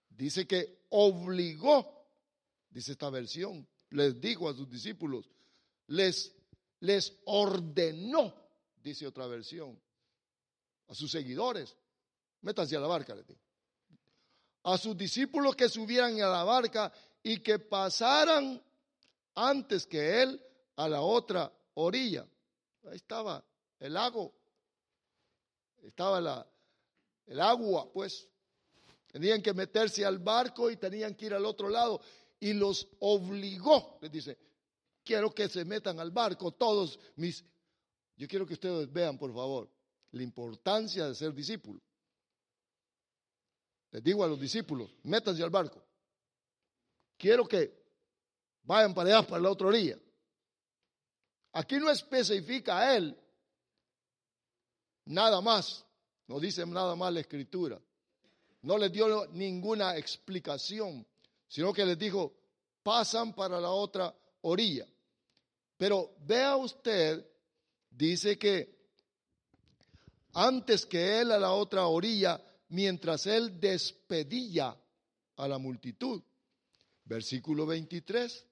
dice 0.08 0.46
que 0.48 0.86
obligó, 0.88 2.08
dice 2.68 2.92
esta 2.92 3.10
versión, 3.10 3.66
les 3.90 4.20
dijo 4.20 4.48
a 4.48 4.54
sus 4.54 4.68
discípulos, 4.68 5.30
les, 5.86 6.34
les 6.80 7.16
ordenó, 7.26 8.34
dice 8.82 9.06
otra 9.06 9.28
versión, 9.28 9.80
a 10.88 10.94
sus 10.94 11.12
seguidores, 11.12 11.76
métanse 12.42 12.76
a 12.76 12.80
la 12.80 12.88
barca, 12.88 13.14
les. 13.14 13.38
A 14.64 14.76
sus 14.76 14.96
discípulos 14.96 15.54
que 15.54 15.68
subieran 15.68 16.20
a 16.20 16.26
la 16.26 16.42
barca 16.42 16.92
y 17.22 17.38
que 17.38 17.60
pasaran 17.60 18.60
antes 19.40 19.86
que 19.86 20.22
él 20.22 20.42
a 20.76 20.88
la 20.88 21.00
otra 21.00 21.50
orilla. 21.74 22.26
Ahí 22.84 22.96
estaba 22.96 23.42
el 23.78 23.94
lago, 23.94 24.34
estaba 25.82 26.20
la, 26.20 26.46
el 27.26 27.40
agua, 27.40 27.90
pues. 27.92 28.28
Tenían 29.10 29.42
que 29.42 29.52
meterse 29.52 30.04
al 30.04 30.18
barco 30.18 30.70
y 30.70 30.76
tenían 30.76 31.14
que 31.16 31.26
ir 31.26 31.34
al 31.34 31.44
otro 31.44 31.68
lado. 31.68 32.00
Y 32.38 32.52
los 32.52 32.86
obligó, 33.00 33.98
les 34.00 34.12
dice, 34.12 34.38
quiero 35.02 35.34
que 35.34 35.48
se 35.48 35.64
metan 35.64 35.98
al 35.98 36.10
barco 36.10 36.52
todos 36.52 36.98
mis... 37.16 37.44
Yo 38.16 38.28
quiero 38.28 38.46
que 38.46 38.54
ustedes 38.54 38.92
vean, 38.92 39.18
por 39.18 39.32
favor, 39.32 39.68
la 40.12 40.22
importancia 40.22 41.08
de 41.08 41.14
ser 41.14 41.34
discípulo. 41.34 41.80
Les 43.90 44.02
digo 44.02 44.22
a 44.22 44.28
los 44.28 44.38
discípulos, 44.38 44.94
métanse 45.02 45.42
al 45.42 45.50
barco. 45.50 45.82
Quiero 47.16 47.48
que 47.48 47.79
vayan 48.70 48.94
para 48.94 49.18
allá, 49.18 49.26
para 49.26 49.42
la 49.42 49.50
otra 49.50 49.66
orilla. 49.66 49.98
Aquí 51.54 51.76
no 51.78 51.90
especifica 51.90 52.78
a 52.78 52.96
él 52.96 53.18
nada 55.06 55.40
más. 55.40 55.84
No 56.28 56.38
dice 56.38 56.64
nada 56.64 56.94
más 56.94 57.12
la 57.12 57.18
escritura. 57.18 57.80
No 58.62 58.78
les 58.78 58.92
dio 58.92 59.26
ninguna 59.32 59.96
explicación, 59.96 61.04
sino 61.48 61.72
que 61.72 61.84
les 61.84 61.98
dijo, 61.98 62.32
pasan 62.84 63.32
para 63.32 63.60
la 63.60 63.70
otra 63.70 64.14
orilla. 64.42 64.86
Pero 65.76 66.14
vea 66.20 66.54
usted, 66.54 67.26
dice 67.90 68.38
que 68.38 68.78
antes 70.34 70.86
que 70.86 71.20
él 71.20 71.32
a 71.32 71.38
la 71.40 71.50
otra 71.50 71.86
orilla, 71.88 72.40
mientras 72.68 73.26
él 73.26 73.58
despedía 73.58 74.76
a 75.34 75.48
la 75.48 75.58
multitud. 75.58 76.22
Versículo 77.04 77.66
23. 77.66 78.46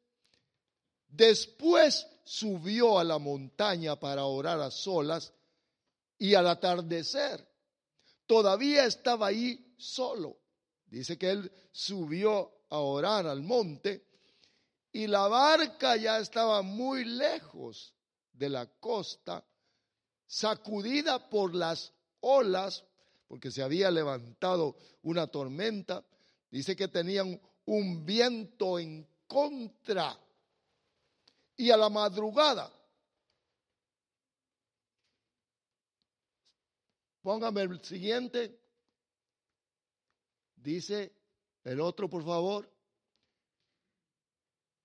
Después 1.08 2.06
subió 2.24 2.98
a 2.98 3.04
la 3.04 3.18
montaña 3.18 3.96
para 3.96 4.24
orar 4.24 4.60
a 4.60 4.70
solas 4.70 5.32
y 6.18 6.34
al 6.34 6.46
atardecer 6.48 7.46
todavía 8.26 8.84
estaba 8.84 9.28
ahí 9.28 9.74
solo. 9.76 10.36
dice 10.86 11.18
que 11.18 11.30
él 11.30 11.52
subió 11.72 12.52
a 12.70 12.78
orar 12.78 13.26
al 13.26 13.42
monte 13.42 14.06
y 14.92 15.06
la 15.06 15.28
barca 15.28 15.96
ya 15.96 16.18
estaba 16.18 16.62
muy 16.62 17.04
lejos 17.04 17.94
de 18.32 18.48
la 18.48 18.66
costa, 18.66 19.44
sacudida 20.26 21.28
por 21.28 21.54
las 21.54 21.92
olas, 22.20 22.84
porque 23.26 23.50
se 23.50 23.62
había 23.62 23.90
levantado 23.90 24.76
una 25.02 25.26
tormenta. 25.26 26.04
Dice 26.50 26.74
que 26.74 26.88
tenían 26.88 27.40
un 27.66 28.06
viento 28.06 28.78
en 28.78 29.06
contra. 29.26 30.18
Y 31.60 31.72
a 31.72 31.76
la 31.76 31.88
madrugada, 31.88 32.72
póngame 37.20 37.62
el 37.62 37.84
siguiente, 37.84 38.56
dice 40.54 41.12
el 41.64 41.80
otro, 41.80 42.08
por 42.08 42.24
favor. 42.24 42.72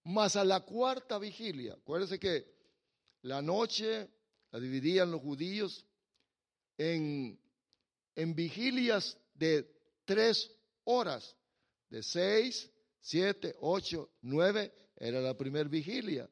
Más 0.06 0.36
a 0.36 0.44
la 0.44 0.62
cuarta 0.62 1.20
vigilia, 1.20 1.74
acuérdense 1.74 2.20
que 2.20 2.52
la 3.22 3.40
noche 3.44 4.10
la 4.50 4.60
dividían 4.60 5.12
los 5.12 5.22
judíos 5.22 5.86
en, 6.76 7.40
en 8.16 8.34
vigilias 8.34 9.16
de 9.36 9.72
tres 10.06 10.52
horas, 10.86 11.38
de 11.92 12.02
seis, 12.02 12.68
siete, 13.00 13.56
ocho, 13.62 14.10
nueve, 14.22 14.74
era 14.98 15.22
la 15.22 15.38
primera 15.38 15.70
vigilia, 15.70 16.28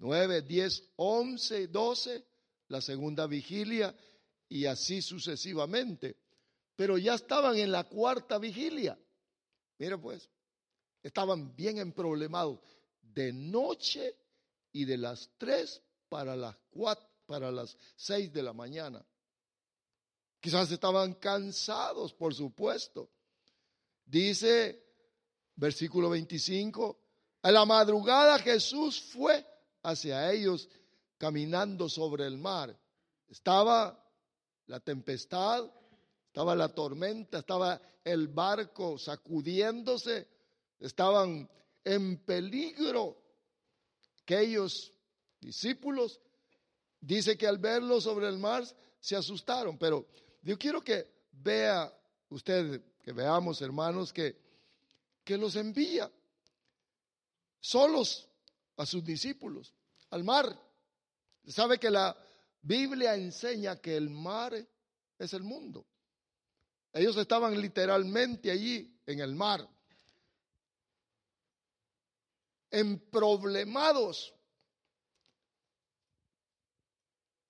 nueve, 0.00 0.42
diez, 0.42 0.82
once, 0.96 1.68
doce, 1.68 2.24
la 2.68 2.80
segunda 2.80 3.26
vigilia 3.26 3.94
y 4.48 4.66
así 4.66 5.02
sucesivamente. 5.02 6.16
Pero 6.76 6.98
ya 6.98 7.14
estaban 7.14 7.56
en 7.58 7.72
la 7.72 7.84
cuarta 7.84 8.38
vigilia. 8.38 8.98
Mira 9.78 9.98
pues, 9.98 10.28
estaban 11.02 11.54
bien 11.54 11.78
emproblemados 11.78 12.60
de 13.02 13.32
noche 13.32 14.16
y 14.72 14.84
de 14.84 14.98
las 14.98 15.30
tres 15.38 15.82
para 16.08 16.36
las 16.36 16.56
cuatro, 16.70 17.06
para 17.26 17.50
las 17.50 17.76
seis 17.96 18.32
de 18.32 18.42
la 18.42 18.52
mañana. 18.52 19.04
Quizás 20.40 20.70
estaban 20.70 21.14
cansados, 21.14 22.12
por 22.12 22.34
supuesto. 22.34 23.10
Dice, 24.04 24.82
versículo 25.56 26.10
25, 26.10 26.98
a 27.42 27.50
la 27.50 27.64
madrugada 27.64 28.38
Jesús 28.38 29.00
fue 29.00 29.44
hacia 29.88 30.30
ellos 30.32 30.68
caminando 31.16 31.88
sobre 31.88 32.26
el 32.26 32.38
mar. 32.38 32.78
Estaba 33.28 33.98
la 34.66 34.80
tempestad, 34.80 35.70
estaba 36.26 36.54
la 36.54 36.68
tormenta, 36.68 37.38
estaba 37.38 37.80
el 38.04 38.28
barco 38.28 38.98
sacudiéndose, 38.98 40.28
estaban 40.78 41.48
en 41.84 42.18
peligro. 42.24 43.16
Aquellos 44.22 44.92
discípulos, 45.40 46.20
dice 47.00 47.36
que 47.36 47.46
al 47.46 47.58
verlo 47.58 48.00
sobre 48.00 48.28
el 48.28 48.38
mar 48.38 48.64
se 49.00 49.16
asustaron, 49.16 49.78
pero 49.78 50.06
yo 50.42 50.58
quiero 50.58 50.82
que 50.82 51.10
vea 51.32 51.92
usted, 52.28 52.82
que 53.02 53.12
veamos 53.12 53.62
hermanos, 53.62 54.12
que, 54.12 54.36
que 55.24 55.38
los 55.38 55.56
envía 55.56 56.10
solos 57.60 58.28
a 58.76 58.84
sus 58.84 59.04
discípulos 59.04 59.74
al 60.10 60.24
mar. 60.24 60.58
Sabe 61.46 61.78
que 61.78 61.90
la 61.90 62.16
Biblia 62.62 63.14
enseña 63.14 63.80
que 63.80 63.96
el 63.96 64.10
mar 64.10 64.54
es 65.18 65.32
el 65.32 65.42
mundo. 65.42 65.86
Ellos 66.92 67.16
estaban 67.16 67.60
literalmente 67.60 68.50
allí 68.50 69.00
en 69.06 69.20
el 69.20 69.34
mar 69.34 69.68
emproblemados. 72.70 74.34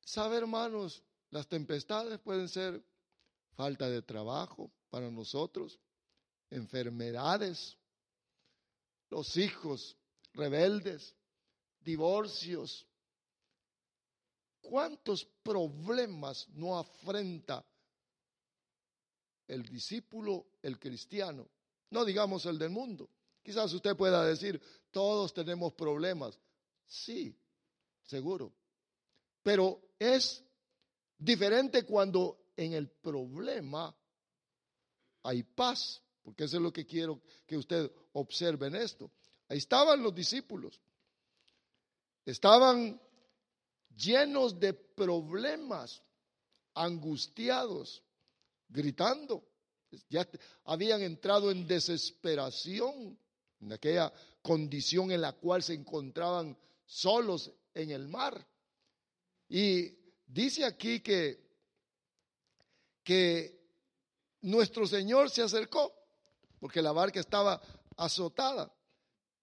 ¿Sabe, 0.04 0.38
hermanos? 0.38 1.02
Las 1.30 1.46
tempestades 1.48 2.18
pueden 2.20 2.48
ser 2.48 2.82
falta 3.54 3.88
de 3.90 4.02
trabajo 4.02 4.72
para 4.88 5.10
nosotros, 5.10 5.78
enfermedades, 6.48 7.76
los 9.10 9.36
hijos 9.36 9.98
rebeldes, 10.32 11.14
divorcios. 11.80 12.86
¿Cuántos 14.60 15.24
problemas 15.42 16.48
no 16.50 16.78
afrenta 16.78 17.64
el 19.46 19.62
discípulo, 19.64 20.46
el 20.62 20.78
cristiano? 20.78 21.48
No 21.90 22.04
digamos 22.04 22.44
el 22.46 22.58
del 22.58 22.70
mundo. 22.70 23.08
Quizás 23.42 23.72
usted 23.72 23.96
pueda 23.96 24.24
decir, 24.24 24.60
todos 24.90 25.32
tenemos 25.32 25.72
problemas. 25.72 26.38
Sí, 26.86 27.34
seguro. 28.02 28.52
Pero 29.42 29.80
es 29.98 30.44
diferente 31.16 31.84
cuando 31.84 32.52
en 32.56 32.74
el 32.74 32.88
problema 32.88 33.94
hay 35.22 35.42
paz, 35.42 36.02
porque 36.22 36.44
eso 36.44 36.56
es 36.56 36.62
lo 36.62 36.72
que 36.72 36.86
quiero 36.86 37.22
que 37.46 37.56
usted 37.56 37.90
observe 38.12 38.66
en 38.66 38.76
esto. 38.76 39.10
Ahí 39.48 39.58
estaban 39.58 40.02
los 40.02 40.14
discípulos. 40.14 40.78
Estaban 42.28 43.00
llenos 43.96 44.60
de 44.60 44.74
problemas, 44.74 46.02
angustiados, 46.74 48.02
gritando. 48.68 49.48
Ya 50.10 50.28
habían 50.64 51.00
entrado 51.00 51.50
en 51.50 51.66
desesperación 51.66 53.18
en 53.60 53.72
aquella 53.72 54.12
condición 54.42 55.10
en 55.10 55.22
la 55.22 55.32
cual 55.32 55.62
se 55.62 55.72
encontraban 55.72 56.54
solos 56.84 57.50
en 57.72 57.92
el 57.92 58.08
mar. 58.08 58.46
Y 59.48 59.96
dice 60.26 60.66
aquí 60.66 61.00
que, 61.00 61.48
que 63.02 63.58
nuestro 64.42 64.86
Señor 64.86 65.30
se 65.30 65.40
acercó, 65.40 65.94
porque 66.60 66.82
la 66.82 66.92
barca 66.92 67.20
estaba 67.20 67.58
azotada. 67.96 68.70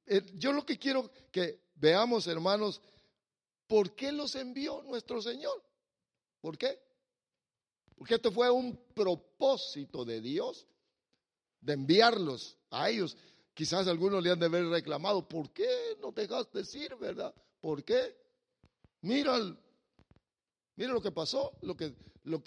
Eh, 0.05 0.21
yo 0.35 0.53
lo 0.53 0.63
que 0.63 0.77
quiero 0.77 1.11
que 1.31 1.64
veamos, 1.75 2.27
hermanos, 2.27 2.81
¿por 3.67 3.95
qué 3.95 4.11
los 4.11 4.35
envió 4.35 4.81
nuestro 4.83 5.21
Señor? 5.21 5.61
¿Por 6.41 6.57
qué? 6.57 6.79
Porque 7.95 8.15
esto 8.15 8.31
fue 8.31 8.49
un 8.49 8.75
propósito 8.93 10.03
de 10.03 10.21
Dios 10.21 10.67
de 11.61 11.73
enviarlos 11.73 12.57
a 12.69 12.89
ellos. 12.89 13.17
Quizás 13.53 13.87
algunos 13.87 14.21
le 14.21 14.31
han 14.31 14.39
de 14.39 14.45
haber 14.47 14.67
reclamado, 14.67 15.27
¿por 15.27 15.51
qué 15.51 15.97
no 16.01 16.11
dejaste 16.11 16.59
decir, 16.59 16.95
verdad? 16.97 17.33
¿Por 17.61 17.83
qué? 17.83 18.15
Mira, 19.01 19.39
mira 20.75 20.93
lo 20.93 21.01
que 21.01 21.11
pasó, 21.11 21.53
lo 21.61 21.75
que, 21.75 21.95
lo, 22.23 22.43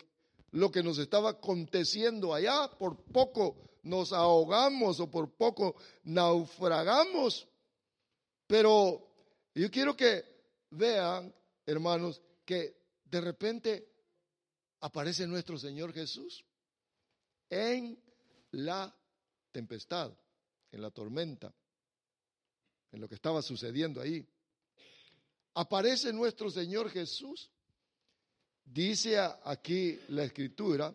lo 0.53 0.71
que 0.71 0.83
nos 0.83 0.99
estaba 0.99 1.31
aconteciendo 1.31 2.35
allá, 2.35 2.71
por 2.79 2.97
poco 2.97 3.57
nos 3.83 4.13
ahogamos 4.13 5.01
o 5.01 5.11
por 5.11 5.31
poco 5.31 5.77
naufragamos. 6.05 7.49
Pero 8.47 9.08
yo 9.55 9.71
quiero 9.71 9.97
que 9.97 10.25
vean, 10.71 11.35
hermanos, 11.67 12.23
que 12.45 12.77
de 13.05 13.21
repente 13.21 13.93
aparece 14.81 15.27
nuestro 15.27 15.59
Señor 15.59 15.93
Jesús 15.93 16.45
en 17.51 18.01
la 18.53 18.95
tempestad 19.51 20.13
en 20.73 20.83
la 20.83 20.91
tormenta, 20.91 21.55
en 22.93 23.01
lo 23.01 23.09
que 23.09 23.15
estaba 23.15 23.43
sucediendo 23.43 24.01
ahí. 24.01 24.27
Aparece 25.55 26.13
nuestro 26.13 26.51
Señor 26.51 26.91
Jesús. 26.91 27.51
Dice 28.65 29.19
aquí 29.19 29.99
la 30.09 30.25
escritura, 30.25 30.95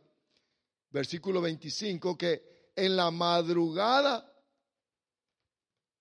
versículo 0.92 1.42
25, 1.42 2.18
que 2.18 2.72
en 2.76 2.96
la 2.96 3.10
madrugada 3.10 4.30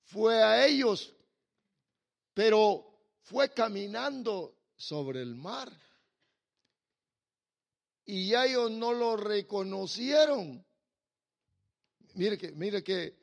fue 0.04 0.42
a 0.42 0.66
ellos, 0.66 1.14
pero 2.34 3.16
fue 3.22 3.52
caminando 3.52 4.56
sobre 4.76 5.22
el 5.22 5.34
mar. 5.34 5.70
Y 8.04 8.34
ellos 8.34 8.70
no 8.70 8.92
lo 8.92 9.16
reconocieron. 9.16 10.64
Mire 12.14 12.36
que, 12.36 12.52
mire 12.52 12.82
que 12.82 13.22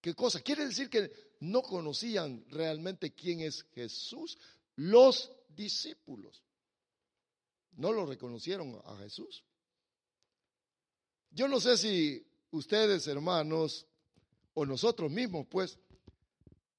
¿Qué 0.00 0.14
cosa? 0.14 0.40
Quiere 0.40 0.66
decir 0.66 0.88
que 0.88 1.10
no 1.40 1.62
conocían 1.62 2.44
realmente 2.48 3.12
quién 3.12 3.40
es 3.40 3.64
Jesús. 3.74 4.38
Los 4.76 5.30
discípulos 5.48 6.42
no 7.72 7.92
lo 7.92 8.06
reconocieron 8.06 8.80
a 8.84 8.96
Jesús. 8.96 9.44
Yo 11.30 11.48
no 11.48 11.60
sé 11.60 11.76
si 11.76 12.26
ustedes, 12.50 13.06
hermanos, 13.06 13.86
o 14.54 14.64
nosotros 14.64 15.10
mismos, 15.10 15.46
pues, 15.48 15.78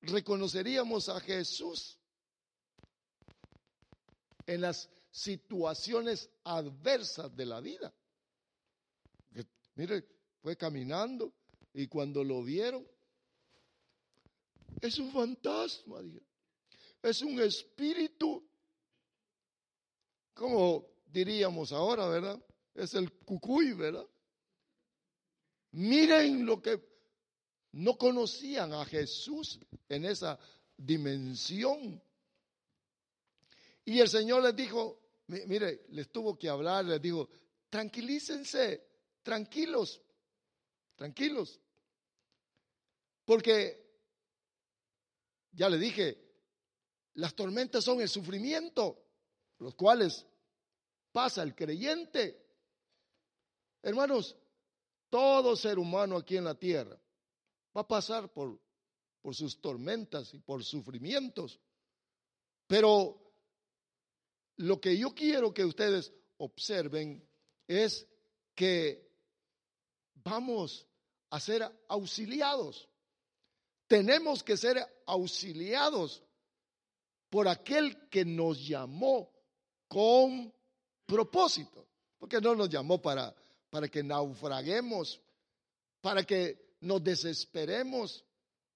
reconoceríamos 0.01 1.09
a 1.09 1.19
Jesús 1.19 1.97
en 4.45 4.61
las 4.61 4.89
situaciones 5.11 6.29
adversas 6.43 7.35
de 7.35 7.45
la 7.45 7.59
vida. 7.59 7.93
Mire, 9.75 10.05
fue 10.41 10.57
caminando 10.57 11.33
y 11.73 11.87
cuando 11.87 12.23
lo 12.23 12.43
vieron, 12.43 12.85
es 14.81 14.97
un 14.99 15.11
fantasma, 15.11 16.01
es 17.01 17.21
un 17.21 17.39
espíritu, 17.39 18.43
como 20.33 20.87
diríamos 21.05 21.71
ahora, 21.71 22.07
¿verdad? 22.07 22.43
Es 22.73 22.93
el 22.95 23.11
cucuy, 23.11 23.73
¿verdad? 23.73 24.07
Miren 25.71 26.45
lo 26.45 26.61
que 26.61 26.90
no 27.73 27.97
conocían 27.97 28.73
a 28.73 28.85
Jesús 28.85 29.59
en 29.87 30.05
esa 30.05 30.37
dimensión. 30.75 32.01
Y 33.85 33.99
el 33.99 34.09
Señor 34.09 34.43
les 34.43 34.55
dijo, 34.55 34.99
mire, 35.27 35.85
les 35.89 36.11
tuvo 36.11 36.37
que 36.37 36.49
hablar, 36.49 36.85
les 36.85 37.01
dijo, 37.01 37.29
tranquilícense, 37.69 38.85
tranquilos, 39.23 40.01
tranquilos. 40.95 41.59
Porque, 43.25 43.89
ya 45.51 45.69
le 45.69 45.77
dije, 45.77 46.17
las 47.13 47.33
tormentas 47.35 47.83
son 47.83 48.01
el 48.01 48.09
sufrimiento, 48.09 49.05
los 49.59 49.75
cuales 49.75 50.25
pasa 51.11 51.43
el 51.43 51.55
creyente. 51.55 52.45
Hermanos, 53.81 54.35
todo 55.09 55.55
ser 55.55 55.79
humano 55.79 56.17
aquí 56.17 56.37
en 56.37 56.45
la 56.45 56.55
tierra 56.55 57.00
va 57.75 57.81
a 57.81 57.87
pasar 57.87 58.31
por, 58.31 58.59
por 59.21 59.35
sus 59.35 59.61
tormentas 59.61 60.33
y 60.33 60.39
por 60.39 60.63
sufrimientos. 60.63 61.59
Pero 62.67 63.21
lo 64.57 64.79
que 64.79 64.97
yo 64.97 65.13
quiero 65.13 65.53
que 65.53 65.65
ustedes 65.65 66.13
observen 66.37 67.27
es 67.67 68.07
que 68.55 69.09
vamos 70.15 70.87
a 71.29 71.39
ser 71.39 71.63
auxiliados. 71.87 72.87
Tenemos 73.87 74.43
que 74.43 74.57
ser 74.57 74.77
auxiliados 75.05 76.23
por 77.29 77.47
aquel 77.47 78.09
que 78.09 78.25
nos 78.25 78.67
llamó 78.67 79.31
con 79.87 80.53
propósito. 81.05 81.87
Porque 82.17 82.39
no 82.39 82.55
nos 82.55 82.69
llamó 82.69 83.01
para, 83.01 83.33
para 83.69 83.87
que 83.87 84.03
naufraguemos, 84.03 85.19
para 86.01 86.23
que 86.23 86.70
nos 86.81 87.03
desesperemos, 87.03 88.23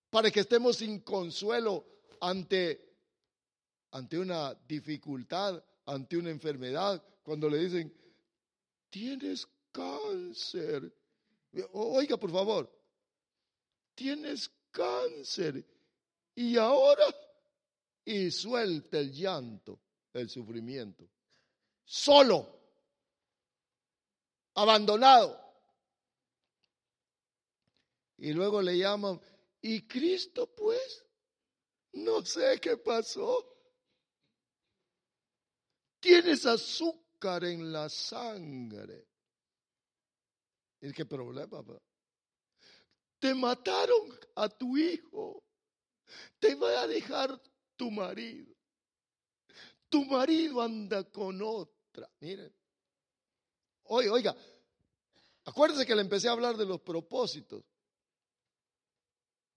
para 0.10 0.32
que 0.32 0.42
estemos 0.42 0.78
sin 0.78 1.02
consuelo 1.02 1.86
ante, 2.22 2.96
ante 3.92 4.18
una 4.18 4.54
dificultad, 4.68 5.62
ante 5.86 6.18
una 6.18 6.30
enfermedad, 6.30 7.04
cuando 7.24 7.50
le 7.50 7.58
dicen, 7.58 7.94
tienes 8.90 9.48
cáncer. 9.72 10.94
Oiga, 11.74 12.18
por 12.18 12.32
favor, 12.32 12.72
tienes 13.94 14.50
cáncer. 14.72 15.66
Y 16.36 16.58
ahora, 16.58 17.06
y 18.06 18.30
suelta 18.30 19.00
el 19.00 19.12
llanto, 19.12 19.80
el 20.14 20.30
sufrimiento. 20.30 21.08
Solo, 21.84 22.60
abandonado. 24.54 25.45
Y 28.18 28.34
luego 28.34 28.62
le 28.62 28.78
llaman, 28.78 29.20
¿y 29.62 29.82
Cristo 29.88 30.54
pues? 30.56 31.06
No 31.94 32.26
sé 32.26 32.60
qué 32.62 32.78
pasó. 32.78 33.56
Tienes 36.00 36.46
azúcar 36.46 37.44
en 37.46 37.72
la 37.72 37.90
sangre. 37.90 39.08
¿Y 40.82 40.92
qué 40.92 41.06
problema? 41.06 41.64
Te 43.20 43.34
mataron 43.34 44.20
a 44.36 44.50
tu 44.50 44.78
hijo. 44.78 45.44
Te 46.40 46.56
va 46.56 46.82
a 46.82 46.88
dejar 46.88 47.42
tu 47.76 47.90
marido. 47.90 48.54
Tu 49.90 50.06
marido 50.06 50.62
anda 50.62 51.04
con 51.06 51.42
otra. 51.42 52.10
Miren. 52.20 52.54
Oiga, 53.86 54.12
oiga. 54.12 54.36
Acuérdense 55.46 55.86
que 55.86 55.96
le 55.96 56.02
empecé 56.02 56.28
a 56.28 56.34
hablar 56.34 56.58
de 56.58 56.66
los 56.66 56.82
propósitos. 56.82 57.64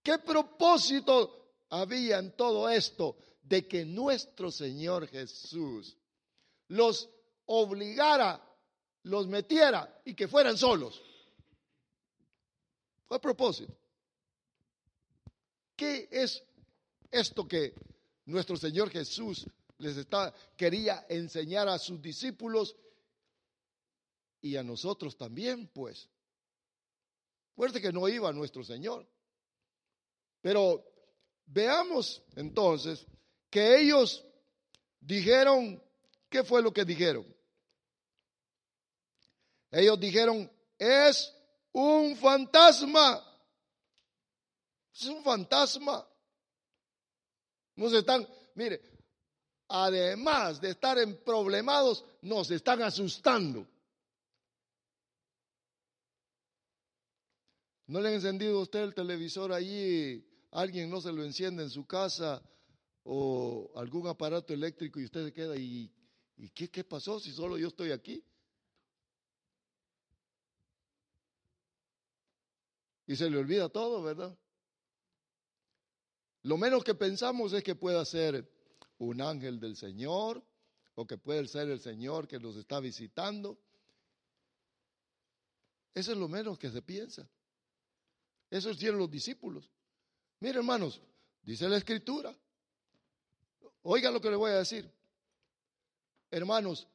¿Qué 0.09 0.19
propósito 0.21 1.67
había 1.69 2.19
en 2.19 2.35
todo 2.35 2.67
esto 2.71 3.19
de 3.43 3.69
que 3.69 3.85
nuestro 3.85 4.51
Señor 4.51 5.07
Jesús 5.07 5.99
los 6.69 7.11
obligara, 7.45 8.43
los 9.03 9.27
metiera 9.27 10.01
y 10.07 10.15
que 10.15 10.27
fueran 10.27 10.57
solos? 10.57 10.99
Fue 13.05 13.21
propósito. 13.21 13.77
¿Qué 15.77 16.09
es 16.11 16.43
esto 17.11 17.47
que 17.47 17.75
nuestro 18.25 18.57
Señor 18.57 18.89
Jesús 18.89 19.47
les 19.77 20.07
quería 20.57 21.05
enseñar 21.11 21.69
a 21.69 21.79
sus 21.79 22.01
discípulos 22.01 22.75
y 24.41 24.57
a 24.57 24.63
nosotros 24.63 25.19
también, 25.19 25.69
pues? 25.69 26.09
Fuerte 27.55 27.83
que 27.83 27.93
no 27.93 28.09
iba 28.09 28.33
nuestro 28.33 28.65
Señor. 28.65 29.07
Pero 30.41 30.85
veamos 31.47 32.23
entonces 32.37 33.07
que 33.51 33.79
ellos 33.81 34.25
dijeron, 35.01 35.83
¿qué 36.29 36.45
fue 36.45 36.63
lo 36.63 36.73
que 36.73 36.85
dijeron? 36.85 37.27
Ellos 39.71 39.99
dijeron, 40.01 40.51
es 40.79 41.35
un 41.73 42.17
fantasma. 42.17 43.25
Es 44.95 45.05
un 45.07 45.23
fantasma. 45.23 46.07
Nos 47.77 47.93
están, 47.93 48.27
mire, 48.55 48.83
además 49.69 50.61
de 50.61 50.71
estar 50.71 50.99
en 50.99 51.17
problemados, 51.23 52.05
nos 52.23 52.51
están 52.51 52.83
asustando. 52.83 53.67
¿No 57.87 58.01
le 58.01 58.09
han 58.09 58.15
encendido 58.15 58.61
usted 58.61 58.81
el 58.81 58.95
televisor 58.95 59.53
allí? 59.53 60.28
Alguien 60.51 60.91
no 60.91 61.01
se 61.01 61.13
lo 61.13 61.23
enciende 61.23 61.63
en 61.63 61.71
su 61.71 61.87
casa 61.87 62.43
o 63.05 63.71
algún 63.77 64.07
aparato 64.07 64.53
eléctrico 64.53 65.01
y 65.01 65.05
usted 65.05 65.27
se 65.27 65.33
queda 65.33 65.57
y, 65.57 65.91
¿y 66.37 66.51
qué, 66.51 66.71
qué 66.71 66.85
pasó 66.85 67.21
si 67.21 67.33
solo 67.33 67.59
yo 67.59 67.69
estoy 67.69 67.93
aquí? 67.93 68.25
Y 73.07 73.17
se 73.17 73.31
le 73.31 73.39
olvida 73.39 73.69
todo, 73.69 74.03
¿verdad? 74.03 74.37
Lo 76.43 76.57
menos 76.57 76.85
que 76.85 76.95
pensamos 76.95 77.53
es 77.53 77.63
que 77.63 77.75
pueda 77.75 78.05
ser 78.05 78.51
un 78.99 79.21
ángel 79.21 79.61
del 79.61 79.77
Señor 79.77 80.45
o 80.95 81.07
que 81.07 81.17
puede 81.17 81.47
ser 81.47 81.69
el 81.71 81.81
Señor 81.81 82.29
que 82.29 82.39
nos 82.39 82.57
está 82.57 82.81
visitando. 82.81 83.59
Eso 85.95 86.13
es 86.13 86.19
lo 86.19 86.29
menos 86.29 86.59
que 86.59 86.71
se 86.71 86.83
piensa. 86.83 87.29
Eso 88.51 88.71
hicieron 88.71 88.99
los 88.99 89.11
discípulos. 89.11 89.71
Miren, 90.41 90.59
hermanos, 90.59 91.01
dice 91.43 91.69
la 91.69 91.77
escritura. 91.77 92.35
Oiga 93.83 94.11
lo 94.11 94.21
que 94.21 94.31
le 94.31 94.37
voy 94.37 94.51
a 94.51 94.59
decir. 94.59 94.91
Hermanos, 96.31 96.87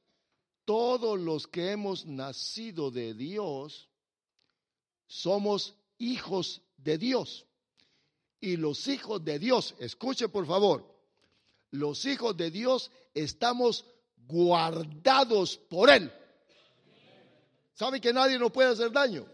todos 0.65 1.19
los 1.19 1.47
que 1.47 1.71
hemos 1.71 2.05
nacido 2.05 2.91
de 2.91 3.13
Dios 3.13 3.89
somos 5.07 5.75
hijos 5.97 6.61
de 6.77 6.97
Dios. 6.97 7.45
Y 8.39 8.57
los 8.57 8.87
hijos 8.87 9.23
de 9.23 9.39
Dios, 9.39 9.75
escuche 9.79 10.27
por 10.29 10.45
favor, 10.45 10.85
los 11.71 12.05
hijos 12.05 12.35
de 12.35 12.51
Dios 12.51 12.91
estamos 13.13 13.85
guardados 14.27 15.57
por 15.57 15.89
Él. 15.89 16.11
¿Sabe 17.73 17.99
que 17.99 18.13
nadie 18.13 18.37
nos 18.37 18.51
puede 18.51 18.69
hacer 18.69 18.91
daño? 18.91 19.25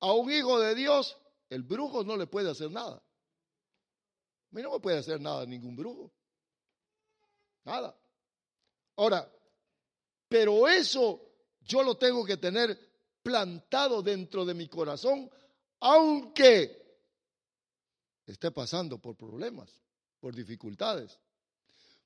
A 0.00 0.12
un 0.12 0.30
hijo 0.30 0.58
de 0.58 0.74
Dios, 0.74 1.16
el 1.48 1.62
brujo 1.62 2.04
no 2.04 2.16
le 2.16 2.26
puede 2.26 2.50
hacer 2.50 2.70
nada. 2.70 2.96
A 2.96 4.54
mí 4.54 4.62
no 4.62 4.72
me 4.72 4.80
puede 4.80 4.98
hacer 4.98 5.20
nada 5.20 5.44
ningún 5.46 5.76
brujo. 5.76 6.12
Nada. 7.64 7.96
Ahora, 8.96 9.30
pero 10.28 10.66
eso 10.68 11.20
yo 11.60 11.82
lo 11.82 11.96
tengo 11.96 12.24
que 12.24 12.36
tener 12.36 12.78
plantado 13.22 14.02
dentro 14.02 14.44
de 14.44 14.54
mi 14.54 14.68
corazón, 14.68 15.28
aunque 15.80 17.00
esté 18.24 18.50
pasando 18.50 18.98
por 18.98 19.16
problemas, 19.16 19.70
por 20.20 20.34
dificultades. 20.34 21.18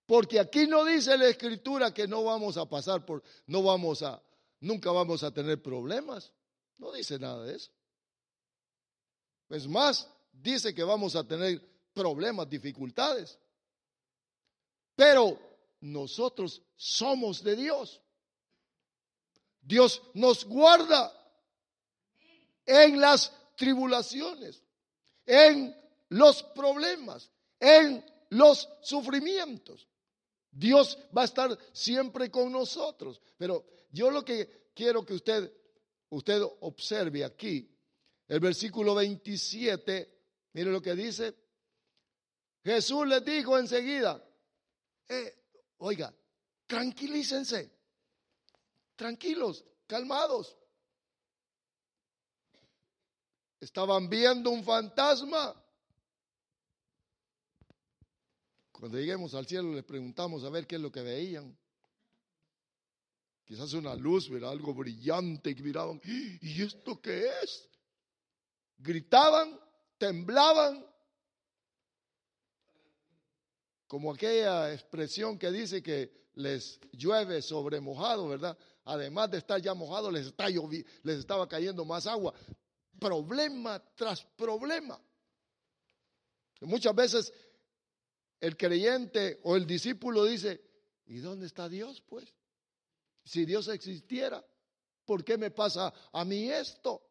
Porque 0.06 0.40
aquí 0.40 0.66
no 0.66 0.84
dice 0.84 1.16
la 1.16 1.28
escritura 1.28 1.94
que 1.94 2.08
no 2.08 2.24
vamos 2.24 2.56
a 2.56 2.68
pasar 2.68 3.04
por, 3.04 3.22
no 3.46 3.62
vamos 3.62 4.02
a, 4.02 4.20
nunca 4.60 4.90
vamos 4.90 5.22
a 5.22 5.30
tener 5.30 5.62
problemas. 5.62 6.32
No 6.78 6.90
dice 6.92 7.18
nada 7.18 7.44
de 7.44 7.56
eso. 7.56 7.70
Es 9.50 9.66
más, 9.66 10.08
dice 10.32 10.74
que 10.74 10.82
vamos 10.82 11.16
a 11.16 11.26
tener 11.26 11.60
problemas, 11.92 12.48
dificultades. 12.48 13.38
Pero 14.94 15.38
nosotros 15.80 16.62
somos 16.76 17.42
de 17.42 17.56
Dios. 17.56 18.00
Dios 19.60 20.02
nos 20.14 20.44
guarda. 20.44 21.16
en 22.66 23.00
las 23.00 23.32
tribulaciones, 23.56 24.62
en 25.26 25.74
los 26.10 26.42
problemas, 26.42 27.28
en 27.58 28.04
los 28.28 28.68
sufrimientos. 28.80 29.88
Dios 30.52 30.96
va 31.16 31.22
a 31.22 31.24
estar 31.24 31.58
siempre 31.72 32.30
con 32.30 32.52
nosotros. 32.52 33.20
Pero 33.36 33.64
yo 33.90 34.10
lo 34.10 34.24
que 34.24 34.70
quiero 34.74 35.04
que 35.04 35.14
usted, 35.14 35.52
usted 36.10 36.42
observe 36.60 37.24
aquí, 37.24 37.68
el 38.30 38.38
versículo 38.38 38.94
27, 38.94 40.08
mire 40.52 40.70
lo 40.70 40.80
que 40.80 40.94
dice. 40.94 41.34
Jesús 42.62 43.04
les 43.08 43.24
dijo 43.24 43.58
enseguida, 43.58 44.24
eh, 45.08 45.34
oiga, 45.78 46.14
tranquilícense, 46.64 47.72
tranquilos, 48.94 49.64
calmados. 49.88 50.56
Estaban 53.58 54.08
viendo 54.08 54.50
un 54.50 54.62
fantasma. 54.62 55.52
Cuando 58.70 58.96
lleguemos 58.96 59.34
al 59.34 59.48
cielo 59.48 59.74
les 59.74 59.84
preguntamos 59.84 60.44
a 60.44 60.50
ver 60.50 60.68
qué 60.68 60.76
es 60.76 60.80
lo 60.80 60.92
que 60.92 61.02
veían. 61.02 61.58
Quizás 63.44 63.72
una 63.72 63.96
luz, 63.96 64.30
era 64.30 64.50
algo 64.50 64.72
brillante 64.72 65.52
que 65.52 65.62
miraban. 65.64 66.00
¿Y 66.04 66.62
esto 66.62 67.00
qué 67.02 67.28
es? 67.42 67.69
Gritaban, 68.82 69.60
temblaban. 69.98 70.86
Como 73.86 74.12
aquella 74.12 74.72
expresión 74.72 75.38
que 75.38 75.50
dice 75.50 75.82
que 75.82 76.28
les 76.34 76.80
llueve 76.92 77.42
sobre 77.42 77.80
mojado, 77.80 78.28
¿verdad? 78.28 78.56
Además 78.84 79.30
de 79.30 79.38
estar 79.38 79.60
ya 79.60 79.74
mojado, 79.74 80.10
les, 80.10 80.28
está 80.28 80.48
les 80.48 81.18
estaba 81.18 81.48
cayendo 81.48 81.84
más 81.84 82.06
agua. 82.06 82.32
Problema 82.98 83.82
tras 83.94 84.24
problema. 84.36 85.00
Muchas 86.60 86.94
veces 86.94 87.32
el 88.40 88.56
creyente 88.56 89.40
o 89.42 89.56
el 89.56 89.66
discípulo 89.66 90.24
dice, 90.24 90.60
¿y 91.06 91.18
dónde 91.18 91.46
está 91.46 91.68
Dios 91.68 92.02
pues? 92.02 92.34
Si 93.24 93.44
Dios 93.44 93.68
existiera, 93.68 94.44
¿por 95.04 95.24
qué 95.24 95.36
me 95.36 95.50
pasa 95.50 95.92
a 96.12 96.24
mí 96.24 96.50
esto? 96.50 97.09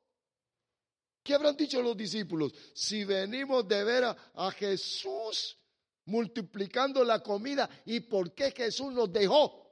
¿Qué 1.24 1.34
habrán 1.34 1.56
dicho 1.56 1.82
los 1.82 1.96
discípulos? 1.96 2.54
Si 2.74 3.04
venimos 3.04 3.68
de 3.68 3.84
ver 3.84 4.04
a, 4.06 4.52
Jesús 4.52 5.58
multiplicando 6.06 7.04
la 7.04 7.22
comida, 7.22 7.70
¿y 7.86 8.00
por 8.00 8.34
qué 8.34 8.52
Jesús 8.52 8.94
nos 8.94 9.12
dejó? 9.12 9.72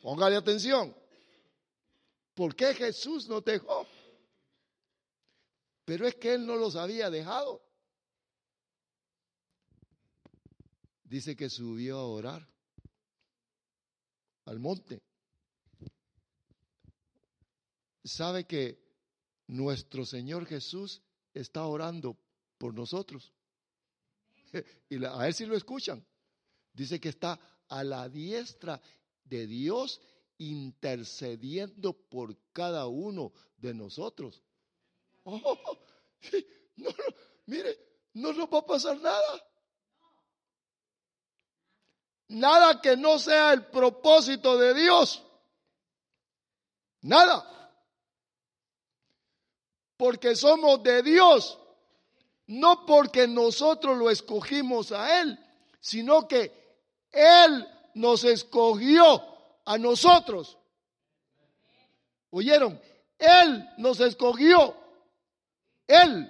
Póngale 0.00 0.36
atención. 0.36 0.96
¿Por 2.34 2.56
qué 2.56 2.74
Jesús 2.74 3.28
nos 3.28 3.44
dejó? 3.44 3.86
Pero 5.84 6.06
es 6.06 6.14
que 6.14 6.34
Él 6.34 6.46
no 6.46 6.56
los 6.56 6.76
había 6.76 7.10
dejado. 7.10 7.62
dice 11.12 11.36
que 11.36 11.50
subió 11.50 11.98
a 11.98 12.06
orar 12.06 12.48
al 14.46 14.58
monte. 14.58 15.02
Sabe 18.02 18.46
que 18.46 18.81
nuestro 19.52 20.04
Señor 20.04 20.46
Jesús 20.46 21.02
está 21.34 21.66
orando 21.66 22.16
por 22.58 22.74
nosotros. 22.74 23.32
Y 24.90 25.02
a 25.02 25.26
él 25.26 25.34
sí 25.34 25.46
lo 25.46 25.56
escuchan. 25.56 26.04
Dice 26.74 27.00
que 27.00 27.08
está 27.08 27.38
a 27.68 27.84
la 27.84 28.08
diestra 28.08 28.80
de 29.24 29.46
Dios 29.46 30.00
intercediendo 30.36 31.94
por 31.94 32.36
cada 32.52 32.86
uno 32.86 33.32
de 33.56 33.74
nosotros. 33.74 34.42
Oh, 35.24 35.58
no, 36.76 36.90
mire, 37.46 37.78
no 38.14 38.32
nos 38.32 38.48
va 38.48 38.58
a 38.58 38.66
pasar 38.66 39.00
nada. 39.00 39.44
Nada 42.28 42.80
que 42.80 42.96
no 42.96 43.20
sea 43.20 43.52
el 43.52 43.66
propósito 43.66 44.58
de 44.58 44.74
Dios. 44.74 45.22
Nada. 47.02 47.61
Porque 50.02 50.34
somos 50.34 50.82
de 50.82 51.00
Dios. 51.00 51.56
No 52.48 52.84
porque 52.86 53.28
nosotros 53.28 53.96
lo 53.96 54.10
escogimos 54.10 54.90
a 54.90 55.20
Él, 55.20 55.38
sino 55.78 56.26
que 56.26 56.50
Él 57.12 57.68
nos 57.94 58.24
escogió 58.24 59.22
a 59.64 59.78
nosotros. 59.78 60.58
¿Oyeron? 62.30 62.82
Él 63.16 63.70
nos 63.78 64.00
escogió. 64.00 64.76
Él. 65.86 66.28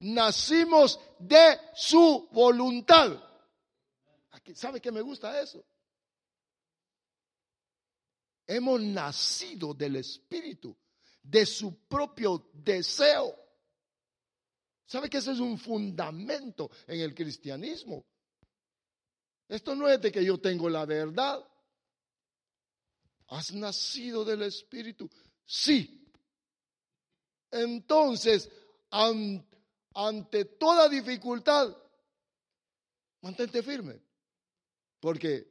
Nacimos 0.00 1.00
de 1.18 1.58
su 1.72 2.28
voluntad. 2.30 3.10
¿Sabe 4.52 4.82
que 4.82 4.92
me 4.92 5.00
gusta 5.00 5.40
eso? 5.40 5.64
Hemos 8.46 8.82
nacido 8.82 9.72
del 9.72 9.96
Espíritu, 9.96 10.76
de 11.30 11.46
su 11.46 11.86
propio 11.86 12.50
deseo. 12.52 13.36
¿Sabe 14.84 15.08
que 15.08 15.18
ese 15.18 15.32
es 15.32 15.38
un 15.38 15.56
fundamento 15.56 16.68
en 16.88 17.00
el 17.00 17.14
cristianismo? 17.14 18.04
Esto 19.48 19.76
no 19.76 19.88
es 19.88 20.00
de 20.00 20.10
que 20.10 20.24
yo 20.24 20.40
tengo 20.40 20.68
la 20.68 20.84
verdad. 20.84 21.44
¿Has 23.28 23.52
nacido 23.52 24.24
del 24.24 24.42
Espíritu? 24.42 25.08
Sí. 25.44 26.04
Entonces, 27.52 28.50
ante 28.90 30.44
toda 30.44 30.88
dificultad, 30.88 31.76
mantente 33.20 33.62
firme. 33.62 34.00
Porque 34.98 35.46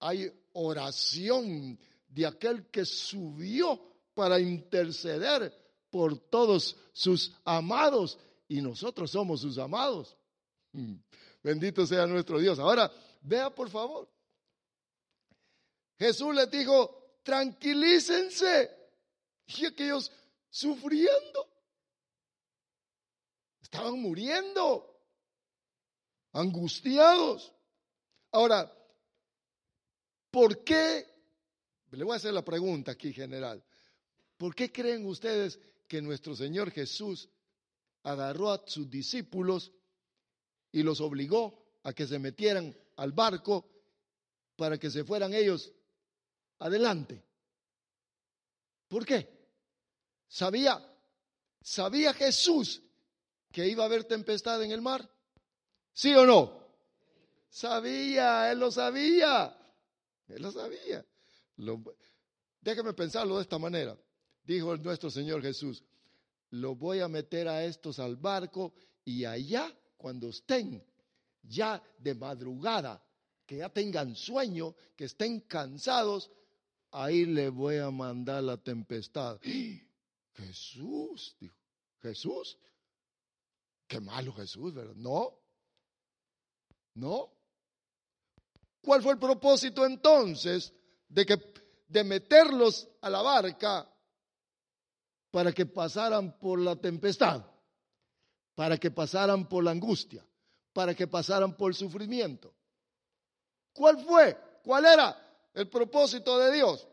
hay 0.00 0.30
oración 0.52 1.78
de 2.06 2.26
aquel 2.26 2.66
que 2.66 2.84
subió 2.84 3.87
para 4.18 4.40
interceder 4.40 5.54
por 5.90 6.18
todos 6.28 6.76
sus 6.92 7.32
amados 7.44 8.18
y 8.48 8.60
nosotros 8.60 9.12
somos 9.12 9.42
sus 9.42 9.58
amados. 9.58 10.16
Mm. 10.72 10.96
Bendito 11.40 11.86
sea 11.86 12.04
nuestro 12.04 12.40
Dios. 12.40 12.58
Ahora, 12.58 12.90
vea 13.20 13.48
por 13.48 13.70
favor. 13.70 14.10
Jesús 16.00 16.34
les 16.34 16.50
dijo, 16.50 17.20
tranquilícense. 17.22 18.76
Y 19.56 19.66
aquellos 19.66 20.10
sufriendo. 20.50 21.48
Estaban 23.62 24.02
muriendo, 24.02 25.00
angustiados. 26.32 27.52
Ahora, 28.32 28.68
¿por 30.32 30.64
qué? 30.64 31.06
Le 31.92 32.02
voy 32.02 32.14
a 32.14 32.16
hacer 32.16 32.34
la 32.34 32.44
pregunta 32.44 32.90
aquí 32.92 33.12
general. 33.12 33.62
¿Por 34.38 34.54
qué 34.54 34.72
creen 34.72 35.04
ustedes 35.04 35.58
que 35.86 36.00
nuestro 36.00 36.34
Señor 36.34 36.70
Jesús 36.70 37.28
agarró 38.04 38.52
a 38.52 38.62
sus 38.66 38.88
discípulos 38.88 39.72
y 40.70 40.82
los 40.84 41.00
obligó 41.00 41.80
a 41.82 41.92
que 41.92 42.06
se 42.06 42.18
metieran 42.18 42.74
al 42.96 43.12
barco 43.12 43.68
para 44.56 44.78
que 44.78 44.90
se 44.90 45.04
fueran 45.04 45.34
ellos 45.34 45.72
adelante? 46.60 47.22
¿Por 48.86 49.04
qué? 49.04 49.28
¿Sabía, 50.28 50.80
sabía 51.60 52.14
Jesús 52.14 52.80
que 53.50 53.66
iba 53.66 53.82
a 53.82 53.86
haber 53.86 54.04
tempestad 54.04 54.62
en 54.62 54.70
el 54.70 54.80
mar? 54.80 55.10
¿Sí 55.92 56.14
o 56.14 56.24
no? 56.24 56.64
Sabía, 57.50 58.52
él 58.52 58.60
lo 58.60 58.70
sabía. 58.70 59.56
Él 60.28 60.42
lo 60.42 60.52
sabía. 60.52 61.04
déjeme 62.60 62.92
pensarlo 62.92 63.36
de 63.36 63.42
esta 63.42 63.58
manera. 63.58 63.98
Dijo 64.48 64.74
nuestro 64.78 65.10
Señor 65.10 65.42
Jesús, 65.42 65.84
lo 66.52 66.74
voy 66.74 67.00
a 67.00 67.08
meter 67.08 67.48
a 67.48 67.64
estos 67.64 67.98
al 67.98 68.16
barco 68.16 68.72
y 69.04 69.26
allá, 69.26 69.70
cuando 69.98 70.30
estén 70.30 70.82
ya 71.42 71.82
de 71.98 72.14
madrugada, 72.14 73.04
que 73.44 73.58
ya 73.58 73.68
tengan 73.68 74.16
sueño, 74.16 74.74
que 74.96 75.04
estén 75.04 75.40
cansados, 75.40 76.30
ahí 76.92 77.26
le 77.26 77.50
voy 77.50 77.76
a 77.76 77.90
mandar 77.90 78.42
la 78.42 78.56
tempestad. 78.56 79.38
Jesús, 80.32 81.36
dijo, 81.38 81.54
Jesús, 82.00 82.56
qué 83.86 84.00
malo 84.00 84.32
Jesús, 84.32 84.72
¿verdad? 84.72 84.94
No, 84.94 85.38
no, 86.94 87.34
¿Cuál 88.80 89.02
fue 89.02 89.12
el 89.12 89.18
propósito 89.18 89.84
entonces 89.84 90.72
de, 91.06 91.26
que, 91.26 91.36
de 91.86 92.02
meterlos 92.02 92.88
a 93.02 93.10
la 93.10 93.20
barca 93.20 93.86
para 95.30 95.52
que 95.52 95.66
pasaran 95.66 96.38
por 96.38 96.58
la 96.58 96.76
tempestad, 96.76 97.44
para 98.54 98.78
que 98.78 98.90
pasaran 98.90 99.48
por 99.48 99.64
la 99.64 99.70
angustia, 99.70 100.24
para 100.72 100.94
que 100.94 101.06
pasaran 101.06 101.56
por 101.56 101.70
el 101.70 101.76
sufrimiento? 101.76 102.54
¿Cuál 103.72 104.04
fue? 104.04 104.36
¿Cuál 104.64 104.86
era 104.86 105.48
el 105.54 105.68
propósito 105.68 106.38
de 106.38 106.52
Dios? 106.52 106.86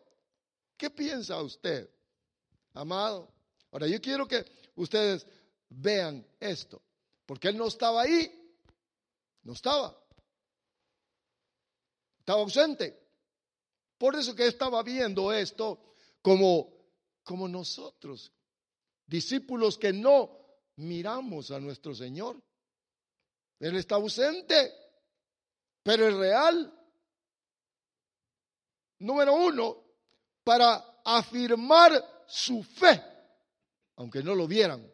¿Qué 0.78 0.89
piensa 0.89 1.41
usted? 1.41 1.89
amado. 2.76 3.34
Ahora 3.71 3.88
yo 3.88 4.00
quiero 4.00 4.28
que 4.28 4.45
ustedes 4.76 5.26
vean 5.69 6.26
esto, 6.39 6.82
porque 7.26 7.48
él 7.50 7.58
no 7.58 7.67
estaba 7.67 8.04
ahí, 8.04 8.54
no 9.43 9.54
estaba, 9.54 9.98
estaba 12.19 12.41
ausente. 12.41 13.02
Por 13.98 14.15
eso 14.15 14.36
que 14.36 14.48
estaba 14.48 14.84
viendo 14.84 15.32
esto 15.34 15.95
como, 16.21 16.69
como 17.25 17.47
nosotros, 17.47 18.31
discípulos 19.05 19.77
que 19.77 19.91
no 19.91 20.39
miramos 20.77 21.51
a 21.51 21.59
nuestro 21.59 21.93
Señor. 21.93 22.41
Él 23.59 23.75
está 23.75 23.95
ausente, 23.95 24.71
pero 25.83 26.07
es 26.07 26.13
real. 26.13 26.71
Número 28.99 29.33
uno, 29.33 29.83
para 30.43 31.01
afirmar 31.03 32.23
su 32.27 32.63
fe, 32.63 33.03
aunque 33.97 34.21
no 34.21 34.35
lo 34.35 34.47
vieran. 34.47 34.89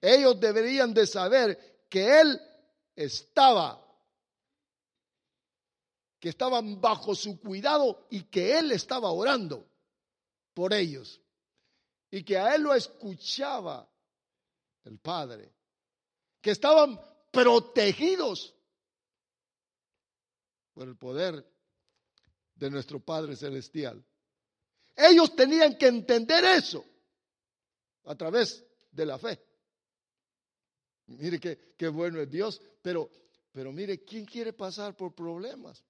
Ellos 0.00 0.40
deberían 0.40 0.94
de 0.94 1.06
saber 1.06 1.86
que 1.90 2.20
Él 2.20 2.40
estaba, 2.96 3.80
que 6.18 6.30
estaban 6.30 6.80
bajo 6.80 7.14
su 7.14 7.38
cuidado 7.38 8.06
y 8.10 8.22
que 8.24 8.58
Él 8.58 8.72
estaba 8.72 9.10
orando 9.10 9.68
por 10.54 10.72
ellos 10.72 11.20
y 12.14 12.22
que 12.22 12.38
a 12.38 12.54
Él 12.54 12.62
lo 12.62 12.72
escuchaba 12.72 13.90
el 14.84 15.00
Padre, 15.00 15.52
que 16.40 16.52
estaban 16.52 16.96
protegidos 17.32 18.54
por 20.72 20.86
el 20.86 20.96
poder 20.96 21.44
de 22.54 22.70
nuestro 22.70 23.00
Padre 23.00 23.34
Celestial. 23.34 24.00
Ellos 24.94 25.34
tenían 25.34 25.76
que 25.76 25.88
entender 25.88 26.44
eso 26.44 26.84
a 28.04 28.14
través 28.14 28.64
de 28.92 29.06
la 29.06 29.18
fe. 29.18 29.44
Mire 31.06 31.40
qué, 31.40 31.74
qué 31.76 31.88
bueno 31.88 32.20
es 32.20 32.30
Dios, 32.30 32.62
pero, 32.80 33.10
pero 33.50 33.72
mire, 33.72 34.04
¿quién 34.04 34.24
quiere 34.24 34.52
pasar 34.52 34.96
por 34.96 35.16
problemas? 35.16 35.84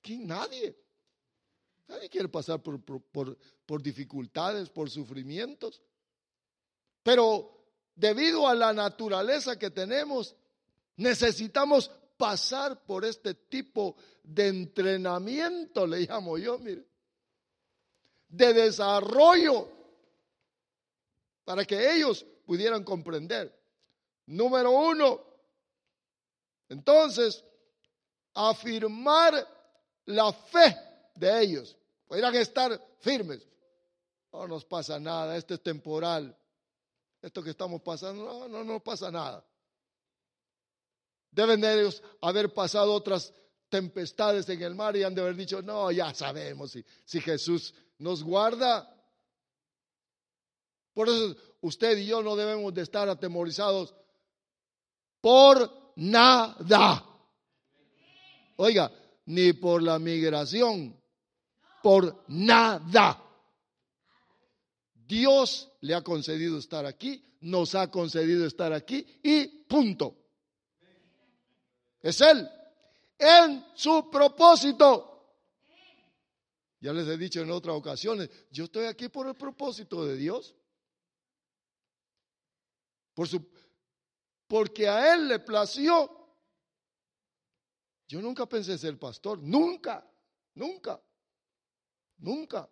¿Quién? 0.00 0.28
Nadie. 0.28 0.78
Nadie 1.90 2.08
quiere 2.08 2.28
pasar 2.28 2.62
por, 2.62 2.80
por, 2.80 3.36
por 3.66 3.82
dificultades, 3.82 4.70
por 4.70 4.88
sufrimientos. 4.88 5.82
Pero 7.02 7.66
debido 7.96 8.46
a 8.46 8.54
la 8.54 8.72
naturaleza 8.72 9.58
que 9.58 9.70
tenemos, 9.70 10.36
necesitamos 10.96 11.90
pasar 12.16 12.84
por 12.84 13.04
este 13.04 13.34
tipo 13.34 13.96
de 14.22 14.46
entrenamiento, 14.46 15.84
le 15.84 16.06
llamo 16.06 16.38
yo, 16.38 16.60
mire, 16.60 16.86
de 18.28 18.54
desarrollo, 18.54 19.68
para 21.44 21.64
que 21.64 21.92
ellos 21.92 22.24
pudieran 22.46 22.84
comprender. 22.84 23.52
Número 24.26 24.70
uno, 24.70 25.20
entonces, 26.68 27.44
afirmar 28.32 29.34
la 30.04 30.32
fe 30.32 30.76
de 31.16 31.42
ellos. 31.42 31.76
Podrían 32.10 32.34
estar 32.34 32.76
firmes. 32.98 33.46
No 34.32 34.48
nos 34.48 34.64
pasa 34.64 34.98
nada, 34.98 35.36
esto 35.36 35.54
es 35.54 35.62
temporal. 35.62 36.36
Esto 37.22 37.40
que 37.40 37.50
estamos 37.50 37.82
pasando, 37.82 38.24
no, 38.24 38.48
no, 38.48 38.64
no 38.64 38.80
pasa 38.80 39.12
nada. 39.12 39.46
Deben 41.30 41.60
de 41.60 41.72
ellos 41.72 42.02
haber 42.20 42.52
pasado 42.52 42.92
otras 42.92 43.32
tempestades 43.68 44.48
en 44.48 44.60
el 44.60 44.74
mar 44.74 44.96
y 44.96 45.04
han 45.04 45.14
de 45.14 45.20
haber 45.20 45.36
dicho, 45.36 45.62
no, 45.62 45.92
ya 45.92 46.12
sabemos 46.12 46.72
si, 46.72 46.84
si 47.04 47.20
Jesús 47.20 47.72
nos 47.98 48.24
guarda. 48.24 48.92
Por 50.92 51.08
eso 51.08 51.36
usted 51.60 51.96
y 51.96 52.06
yo 52.06 52.24
no 52.24 52.34
debemos 52.34 52.74
de 52.74 52.82
estar 52.82 53.08
atemorizados 53.08 53.94
por 55.20 55.92
nada. 55.94 57.06
Oiga, 58.56 58.90
ni 59.26 59.52
por 59.52 59.80
la 59.80 60.00
migración, 60.00 60.99
por 61.82 62.24
nada. 62.28 63.22
Dios 64.92 65.70
le 65.80 65.94
ha 65.94 66.02
concedido 66.02 66.58
estar 66.58 66.86
aquí, 66.86 67.24
nos 67.40 67.74
ha 67.74 67.90
concedido 67.90 68.46
estar 68.46 68.72
aquí 68.72 69.04
y 69.22 69.46
punto. 69.64 70.16
Es 72.00 72.20
Él, 72.20 72.48
en 73.18 73.66
su 73.74 74.08
propósito. 74.10 75.06
Ya 76.80 76.92
les 76.92 77.06
he 77.08 77.18
dicho 77.18 77.40
en 77.40 77.50
otras 77.50 77.76
ocasiones, 77.76 78.30
yo 78.50 78.64
estoy 78.64 78.86
aquí 78.86 79.08
por 79.08 79.26
el 79.26 79.34
propósito 79.34 80.06
de 80.06 80.16
Dios. 80.16 80.54
Por 83.12 83.28
su, 83.28 83.46
porque 84.46 84.88
a 84.88 85.12
Él 85.14 85.28
le 85.28 85.40
plació. 85.40 86.16
Yo 88.08 88.22
nunca 88.22 88.46
pensé 88.46 88.78
ser 88.78 88.98
pastor, 88.98 89.40
nunca, 89.42 90.08
nunca, 90.54 91.00
nunca. 92.20 92.68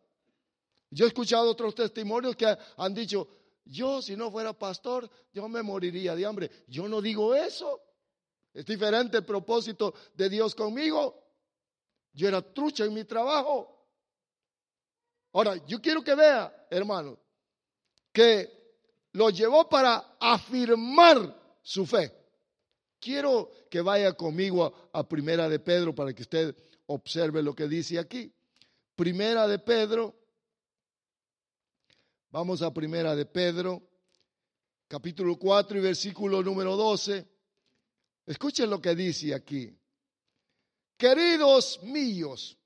Yo 0.90 1.04
he 1.04 1.08
escuchado 1.08 1.50
otros 1.50 1.74
testimonios 1.74 2.36
que 2.36 2.56
han 2.76 2.94
dicho, 2.94 3.28
yo 3.64 4.00
si 4.00 4.16
no 4.16 4.30
fuera 4.30 4.52
pastor, 4.52 5.10
yo 5.32 5.48
me 5.48 5.62
moriría 5.62 6.16
de 6.16 6.24
hambre. 6.24 6.50
Yo 6.66 6.88
no 6.88 7.02
digo 7.02 7.34
eso. 7.34 7.80
Es 8.54 8.64
diferente 8.64 9.18
el 9.18 9.24
propósito 9.24 9.94
de 10.14 10.30
Dios 10.30 10.54
conmigo. 10.54 11.22
Yo 12.12 12.28
era 12.28 12.40
trucha 12.40 12.84
en 12.84 12.94
mi 12.94 13.04
trabajo. 13.04 13.78
Ahora, 15.32 15.56
yo 15.66 15.80
quiero 15.80 16.02
que 16.02 16.14
vea, 16.14 16.66
hermano, 16.70 17.18
que 18.12 18.50
lo 19.12 19.30
llevó 19.30 19.68
para 19.68 20.16
afirmar 20.18 21.58
su 21.62 21.84
fe. 21.84 22.12
Quiero 22.98 23.50
que 23.70 23.80
vaya 23.80 24.14
conmigo 24.14 24.90
a, 24.92 25.06
Primera 25.06 25.48
de 25.48 25.60
Pedro 25.60 25.94
para 25.94 26.12
que 26.12 26.22
usted 26.22 26.56
observe 26.86 27.42
lo 27.42 27.54
que 27.54 27.68
dice 27.68 27.98
aquí. 27.98 28.32
Primera 28.98 29.46
de 29.46 29.60
Pedro, 29.60 30.12
Vamos 32.30 32.62
a 32.62 32.74
primera 32.74 33.14
de 33.14 33.26
Pedro, 33.26 33.80
capítulo 34.88 35.38
4 35.38 35.78
y 35.78 35.80
versículo 35.80 36.42
número 36.42 36.74
12. 36.74 37.24
Escuchen 38.26 38.68
lo 38.68 38.82
que 38.82 38.96
dice 38.96 39.32
aquí. 39.32 39.72
Queridos 40.96 41.80
míos, 41.84 42.58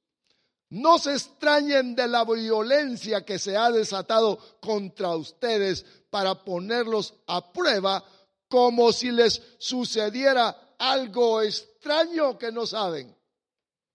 no 0.71 0.99
se 0.99 1.13
extrañen 1.13 1.95
de 1.95 2.09
la 2.09 2.25
violencia 2.25 3.27
que 3.27 3.39
se 3.39 3.55
ha 3.55 3.71
desatado 3.71 4.39
contra 4.59 5.15
ustedes 5.15 5.85
para 6.09 6.43
ponerlos 6.43 7.13
a 7.27 7.53
prueba 7.53 8.03
como 8.49 8.91
si 8.91 9.13
les 9.13 9.41
sucediera 9.59 10.75
algo 10.79 11.43
extraño 11.43 12.39
que 12.39 12.51
no 12.51 12.65
saben. 12.67 13.15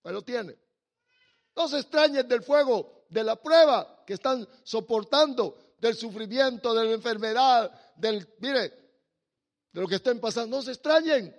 Lo 0.03 0.21
tiene. 0.21 0.66
No 1.57 1.67
se 1.67 1.79
extrañen 1.79 2.27
del 2.27 2.43
fuego 2.43 3.05
de 3.09 3.23
la 3.23 3.35
prueba 3.35 4.03
que 4.05 4.13
están 4.13 4.47
soportando, 4.61 5.73
del 5.79 5.95
sufrimiento, 5.95 6.71
de 6.75 6.85
la 6.85 6.91
enfermedad, 6.91 7.95
del, 7.95 8.27
mire, 8.37 8.69
de 9.71 9.81
lo 9.81 9.87
que 9.87 9.95
estén 9.95 10.19
pasando. 10.19 10.57
No 10.57 10.61
se 10.61 10.73
extrañen. 10.73 11.35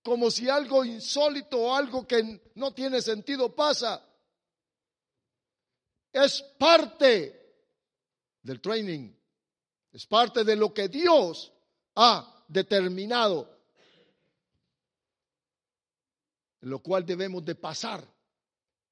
Como 0.00 0.30
si 0.30 0.48
algo 0.48 0.84
insólito 0.84 1.60
o 1.60 1.74
algo 1.74 2.06
que 2.06 2.40
no 2.54 2.72
tiene 2.72 3.02
sentido 3.02 3.52
pasa. 3.52 4.00
Es 6.12 6.40
parte 6.56 7.64
del 8.42 8.60
training. 8.60 9.12
Es 9.90 10.06
parte 10.06 10.44
de 10.44 10.54
lo 10.54 10.72
que 10.72 10.88
Dios 10.88 11.52
ha 11.96 12.44
determinado. 12.46 13.58
Lo 16.60 16.78
cual 16.78 17.04
debemos 17.04 17.44
de 17.44 17.56
pasar 17.56 18.15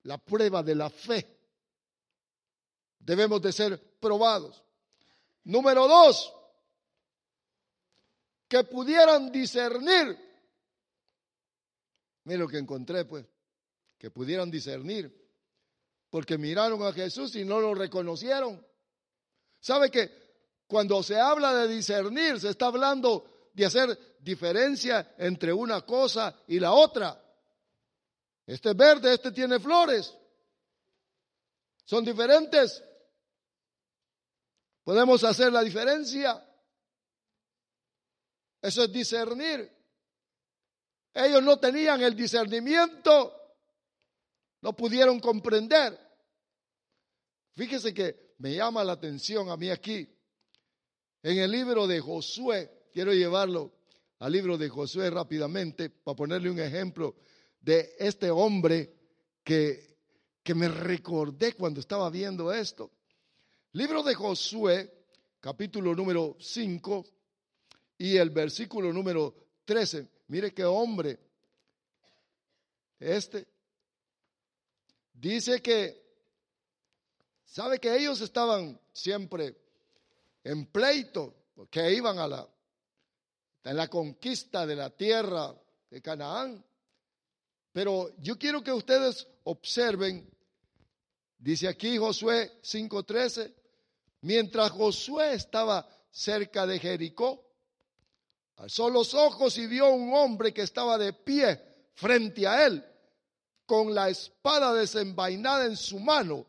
la 0.05 0.19
prueba 0.19 0.63
de 0.63 0.75
la 0.75 0.89
fe. 0.91 1.27
Debemos 2.99 3.43
de 3.43 3.53
ser 3.53 3.99
probados. 3.99 4.63
Número 5.45 5.87
dos, 5.87 6.33
que 8.49 8.65
pudieran 8.65 9.31
discernir. 9.31 10.19
Mira 12.25 12.41
lo 12.41 12.49
que 12.49 12.59
encontré, 12.59 13.05
pues, 13.05 13.27
que 13.99 14.11
pudieran 14.11 14.51
discernir, 14.51 15.13
porque 16.09 16.39
miraron 16.39 16.83
a 16.83 16.93
Jesús 16.93 17.37
y 17.37 17.45
no 17.45 17.61
lo 17.61 17.75
reconocieron. 17.75 18.65
¿Sabe 19.61 19.91
que 19.91 20.11
cuando 20.67 21.03
se 21.03 21.19
habla 21.19 21.55
de 21.55 21.69
discernir, 21.75 22.41
se 22.41 22.51
está 22.51 22.67
hablando 22.67 23.51
de 23.53 23.67
hacer 23.67 24.17
diferencia 24.21 25.15
entre 25.19 25.53
una 25.53 25.83
cosa 25.83 26.35
y 26.47 26.59
la 26.59 26.73
otra? 26.73 27.24
Este 28.47 28.71
es 28.71 28.77
verde, 28.77 29.15
este 29.15 29.33
tiene 29.33 29.59
flores. 29.59 30.15
Son 31.85 32.05
diferentes. 32.05 32.83
Podemos 34.83 35.25
hacer 35.25 35.53
la 35.53 35.63
diferencia. 35.63 36.47
Eso 38.61 38.85
es 38.85 38.93
discernir. 38.93 39.71
Ellos 41.13 41.43
no 41.43 41.59
tenían 41.59 42.03
el 42.03 42.15
discernimiento. 42.15 43.33
No 44.61 44.75
pudieron 44.75 45.21
comprender. 45.21 45.99
Fíjese 47.55 47.95
que 47.95 48.35
me 48.39 48.55
llama 48.55 48.83
la 48.83 48.93
atención 48.93 49.49
a 49.49 49.57
mí 49.57 49.71
aquí. 49.71 50.09
En 51.23 51.39
el 51.39 51.51
libro 51.51 51.87
de 51.87 52.01
Josué, 52.01 52.89
quiero 52.93 53.13
llevarlo 53.13 53.73
al 54.19 54.33
libro 54.33 54.59
de 54.59 54.69
Josué 54.69 55.09
rápidamente 55.11 55.89
para 55.91 56.17
ponerle 56.17 56.51
un 56.51 56.59
ejemplo 56.59 57.17
de 57.65 57.97
este 57.99 58.31
hombre 58.31 58.95
que, 59.43 59.97
que 60.43 60.55
me 60.55 60.69
recordé 60.69 61.55
cuando 61.55 61.81
estaba 61.81 62.11
viendo 62.11 62.53
esto. 62.53 62.91
Libro 63.73 64.03
de 64.03 64.15
Josué, 64.15 65.07
capítulo 65.41 65.95
número 65.95 66.37
5 66.39 67.05
y 67.99 68.19
el 68.19 68.31
versículo 68.31 68.93
número 68.93 69.35
13. 69.65 70.07
Mire 70.29 70.53
qué 70.53 70.65
hombre. 70.65 71.19
Este 73.01 73.47
dice 75.15 75.63
que, 75.63 76.05
sabe 77.47 77.79
que 77.79 77.97
ellos 77.97 78.21
estaban 78.21 78.79
siempre 78.93 79.57
en 80.45 80.67
pleito, 80.67 81.35
que 81.71 81.95
iban 81.95 82.19
a 82.19 82.29
la, 82.29 82.49
en 83.65 83.77
la 83.77 83.89
conquista 83.89 84.67
de 84.67 84.77
la 84.77 84.91
tierra 84.91 85.55
de 85.89 86.03
Canaán. 86.03 86.63
Pero 87.75 88.15
yo 88.21 88.39
quiero 88.39 88.63
que 88.63 88.73
ustedes 88.73 89.27
observen, 89.43 90.31
dice 91.37 91.67
aquí 91.67 91.99
Josué 91.99 92.61
5:13, 92.63 93.53
mientras 94.21 94.71
Josué 94.71 95.35
estaba 95.35 95.85
cerca 96.09 96.69
de 96.69 96.79
Jericó, 96.79 97.45
alzó 98.59 98.89
los 98.89 99.13
ojos 99.13 99.59
y 99.59 99.67
vio 99.67 99.91
un 99.91 100.15
hombre 100.15 100.55
que 100.55 100.63
estaba 100.63 100.97
de 100.97 101.15
pie 101.15 101.61
frente 101.95 102.47
a 102.47 102.65
él, 102.65 102.85
con 103.67 103.93
la 103.93 104.09
espada 104.09 104.73
desenvainada 104.73 105.67
en 105.67 105.77
su 105.77 105.99
mano. 105.99 106.47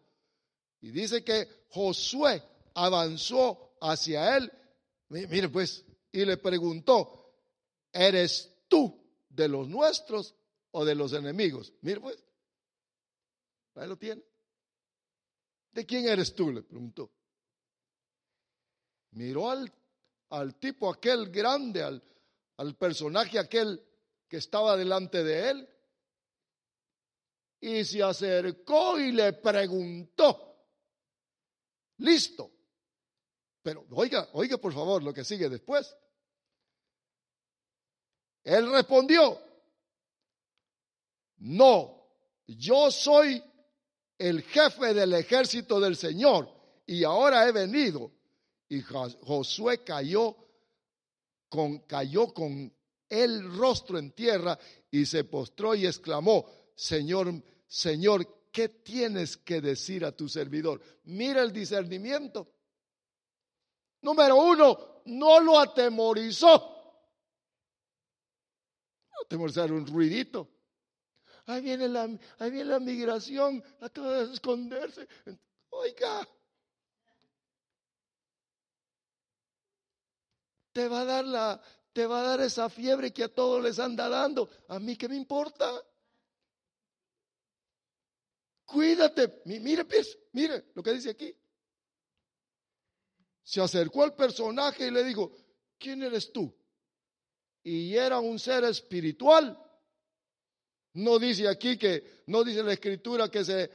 Y 0.80 0.92
dice 0.92 1.24
que 1.24 1.66
Josué 1.70 2.44
avanzó 2.76 3.78
hacia 3.82 4.38
él, 4.38 4.52
mire 5.10 5.50
pues, 5.50 5.84
y 6.12 6.24
le 6.24 6.38
preguntó, 6.38 7.34
¿eres 7.92 8.48
tú 8.68 8.96
de 9.28 9.48
los 9.48 9.68
nuestros 9.68 10.36
o 10.78 10.84
de 10.84 10.94
los 10.94 11.14
enemigos? 11.14 11.72
Mire 11.82 12.02
pues, 12.02 12.22
ahí 13.76 13.88
lo 13.88 13.98
tiene. 13.98 14.22
¿De 15.72 15.86
quién 15.86 16.06
eres 16.08 16.36
tú? 16.36 16.52
le 16.52 16.64
preguntó. 16.64 17.12
Miró 19.12 19.50
al, 19.50 19.72
al 20.30 20.56
tipo 20.56 20.90
aquel 20.90 21.30
grande, 21.30 21.82
al, 21.82 22.04
al 22.58 22.76
personaje 22.76 23.40
aquel 23.40 23.82
que 24.28 24.38
estaba 24.38 24.76
delante 24.76 25.24
de 25.24 25.50
él, 25.50 25.70
y 27.62 27.86
se 27.86 28.04
acercó 28.04 29.00
y 29.00 29.14
le 29.14 29.32
preguntó, 29.34 30.58
listo, 31.98 32.52
pero 33.62 33.86
oiga, 33.92 34.28
oiga 34.34 34.58
por 34.58 34.74
favor 34.74 35.02
lo 35.02 35.14
que 35.14 35.24
sigue 35.24 35.48
después. 35.48 35.96
Él 38.44 38.70
respondió, 38.72 39.42
no, 41.38 42.08
yo 42.48 42.92
soy 42.92 43.44
el 44.18 44.44
jefe 44.44 44.94
del 44.94 45.14
ejército 45.14 45.80
del 45.80 45.96
Señor 45.96 46.50
y 46.86 47.04
ahora 47.04 47.48
he 47.48 47.52
venido. 47.52 48.12
Y 48.70 48.82
Josué 48.82 49.84
cayó 49.84 50.36
con, 51.50 51.80
cayó 51.80 52.34
con 52.34 52.74
el 53.10 53.56
rostro 53.56 53.98
en 53.98 54.12
tierra 54.12 54.58
y 54.90 55.06
se 55.06 55.24
postró 55.24 55.76
y 55.76 55.86
exclamó, 55.86 56.46
Señor, 56.76 57.34
Señor, 57.68 58.50
¿qué 58.52 58.70
tienes 58.70 59.38
que 59.38 59.62
decir 59.62 60.06
a 60.06 60.12
tu 60.12 60.28
servidor? 60.28 60.82
Mira 61.04 61.42
el 61.42 61.52
discernimiento. 61.52 62.52
Número 64.02 64.36
uno, 64.36 65.02
no 65.06 65.40
lo 65.40 65.60
atemorizó. 65.60 66.72
Atemorizar 69.24 69.72
un 69.72 69.86
ruidito. 69.86 70.55
Ahí 71.48 71.62
viene 71.62 71.88
la, 71.88 72.04
ahí 72.40 72.52
viene 72.52 72.72
la 72.72 72.80
migración, 72.80 73.64
a 73.82 73.90
todos 73.90 74.34
esconderse. 74.34 75.08
Oiga, 75.70 76.28
te 80.72 80.88
va 80.88 81.02
a 81.02 81.06
dar 81.06 81.26
la, 81.26 81.62
te 81.94 82.06
va 82.06 82.20
a 82.20 82.24
dar 82.24 82.42
esa 82.42 82.70
fiebre 82.70 83.14
que 83.14 83.24
a 83.24 83.34
todos 83.34 83.64
les 83.64 83.80
anda 83.80 84.10
dando. 84.10 84.50
A 84.68 84.80
mí 84.80 84.98
qué 84.98 85.08
me 85.08 85.16
importa. 85.16 85.72
Cuídate. 88.66 89.42
Mire, 89.46 89.86
pues, 89.86 90.18
mire 90.34 90.72
lo 90.74 90.84
que 90.84 90.94
dice 90.94 91.12
aquí. 91.12 91.34
Se 93.44 93.62
acercó 93.62 94.04
al 94.04 94.16
personaje 94.16 94.88
y 94.88 94.92
le 94.92 95.04
dijo, 95.04 95.32
¿quién 95.78 96.04
eres 96.04 96.34
tú? 96.34 96.54
Y 97.64 97.96
era 97.96 98.20
un 98.20 98.40
ser 98.40 98.64
espiritual. 98.66 99.58
No 100.96 101.20
dice 101.20 101.48
aquí 101.48 101.78
que, 101.78 102.24
no 102.28 102.44
dice 102.44 102.64
la 102.64 102.74
escritura 102.74 103.30
que 103.30 103.44
se, 103.44 103.70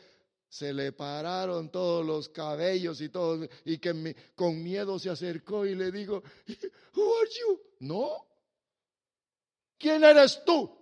se 0.48 0.72
le 0.72 0.92
pararon 0.92 1.70
todos 1.70 2.04
los 2.04 2.28
cabellos 2.30 3.00
y 3.00 3.10
todo, 3.10 3.46
y 3.64 3.78
que 3.78 4.16
con 4.34 4.62
miedo 4.62 4.98
se 4.98 5.10
acercó 5.10 5.66
y 5.66 5.74
le 5.74 5.90
dijo, 5.90 6.22
Who 6.94 7.18
are 7.18 7.30
you? 7.30 7.60
No. 7.80 8.26
¿Quién 9.78 10.02
eres 10.02 10.42
tú? 10.44 10.76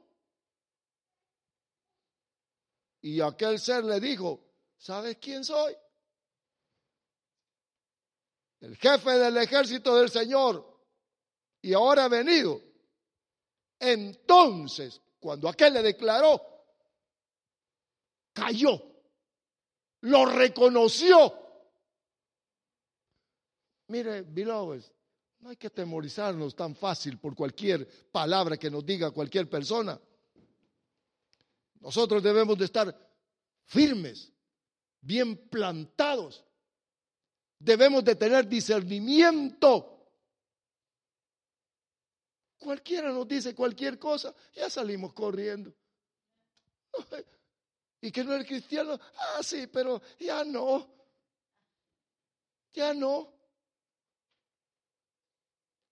Y 3.02 3.20
aquel 3.20 3.58
ser 3.58 3.84
le 3.84 4.00
dijo, 4.00 4.40
¿sabes 4.76 5.18
quién 5.20 5.44
soy? 5.44 5.74
El 8.60 8.76
jefe 8.76 9.10
del 9.10 9.36
ejército 9.36 9.96
del 9.96 10.10
Señor. 10.10 10.66
Y 11.62 11.72
ahora 11.72 12.04
ha 12.04 12.08
venido. 12.08 12.60
Entonces, 13.78 15.00
cuando 15.18 15.48
aquel 15.48 15.74
le 15.74 15.82
declaró, 15.82 16.40
cayó 18.32 18.88
lo 20.02 20.26
reconoció. 20.26 21.32
Mire, 23.88 24.22
beloved, 24.22 24.82
no 25.40 25.50
hay 25.50 25.56
que 25.56 25.70
temorizarnos 25.70 26.54
tan 26.54 26.74
fácil 26.74 27.18
por 27.18 27.34
cualquier 27.34 27.88
palabra 28.10 28.56
que 28.56 28.70
nos 28.70 28.84
diga 28.84 29.10
cualquier 29.10 29.48
persona. 29.48 29.98
Nosotros 31.80 32.22
debemos 32.22 32.58
de 32.58 32.64
estar 32.64 33.12
firmes, 33.64 34.32
bien 35.00 35.48
plantados. 35.48 36.44
Debemos 37.58 38.04
de 38.04 38.14
tener 38.14 38.46
discernimiento. 38.46 39.97
Cualquiera 42.58 43.10
nos 43.10 43.26
dice 43.28 43.54
cualquier 43.54 43.98
cosa, 43.98 44.34
ya 44.54 44.68
salimos 44.68 45.12
corriendo. 45.12 45.72
Y 48.00 48.12
que 48.12 48.22
no 48.22 48.32
es 48.36 48.46
cristiano, 48.46 48.98
ah, 49.16 49.42
sí, 49.42 49.66
pero 49.66 50.00
ya 50.20 50.44
no. 50.44 50.88
Ya 52.72 52.94
no. 52.94 53.32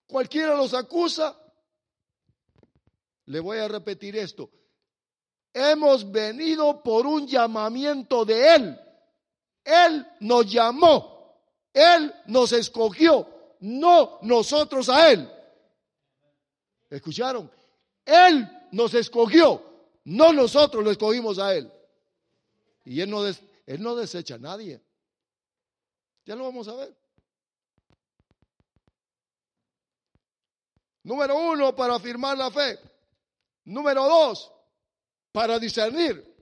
Cualquiera 0.06 0.54
los 0.54 0.72
acusa. 0.72 1.36
Le 3.24 3.40
voy 3.40 3.58
a 3.58 3.66
repetir 3.66 4.16
esto. 4.16 4.48
Hemos 5.52 6.08
venido 6.08 6.80
por 6.80 7.08
un 7.08 7.26
llamamiento 7.26 8.24
de 8.24 8.54
Él. 8.54 8.80
Él 9.64 10.06
nos 10.20 10.48
llamó. 10.48 11.42
Él 11.72 12.14
nos 12.26 12.52
escogió. 12.52 13.26
No 13.60 14.20
nosotros 14.22 14.88
a 14.88 15.10
Él. 15.10 15.28
¿Escucharon? 16.96 17.50
Él 18.06 18.48
nos 18.72 18.94
escogió. 18.94 19.62
No 20.04 20.32
nosotros 20.32 20.82
lo 20.82 20.90
escogimos 20.90 21.38
a 21.38 21.54
Él. 21.54 21.70
Y 22.84 23.00
él 23.00 23.10
no, 23.10 23.26
él 23.26 23.82
no 23.82 23.94
desecha 23.94 24.36
a 24.36 24.38
nadie. 24.38 24.80
Ya 26.24 26.34
lo 26.34 26.44
vamos 26.44 26.66
a 26.68 26.74
ver. 26.74 26.96
Número 31.02 31.36
uno, 31.36 31.76
para 31.76 31.96
afirmar 31.96 32.38
la 32.38 32.50
fe. 32.50 32.78
Número 33.64 34.04
dos, 34.04 34.50
para 35.32 35.58
discernir. 35.58 36.34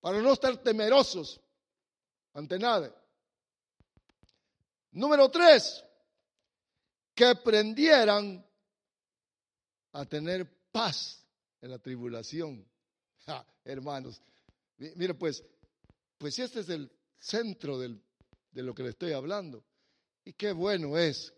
Para 0.00 0.20
no 0.20 0.32
estar 0.32 0.58
temerosos 0.58 1.40
ante 2.34 2.58
nada. 2.58 2.94
Número 4.92 5.30
tres, 5.30 5.84
que 7.14 7.24
aprendieran 7.24 8.44
a 9.92 10.04
tener 10.04 10.46
paz 10.70 11.24
en 11.60 11.70
la 11.70 11.78
tribulación. 11.78 12.66
hermanos, 13.64 14.22
Mire, 14.96 15.12
pues, 15.12 15.44
pues 16.16 16.38
este 16.38 16.60
es 16.60 16.68
el 16.70 16.90
centro 17.18 17.78
de 17.78 17.98
lo 18.54 18.74
que 18.74 18.82
le 18.82 18.90
estoy 18.90 19.12
hablando. 19.12 19.62
Y 20.24 20.32
qué 20.32 20.52
bueno 20.52 20.96
es 20.96 21.32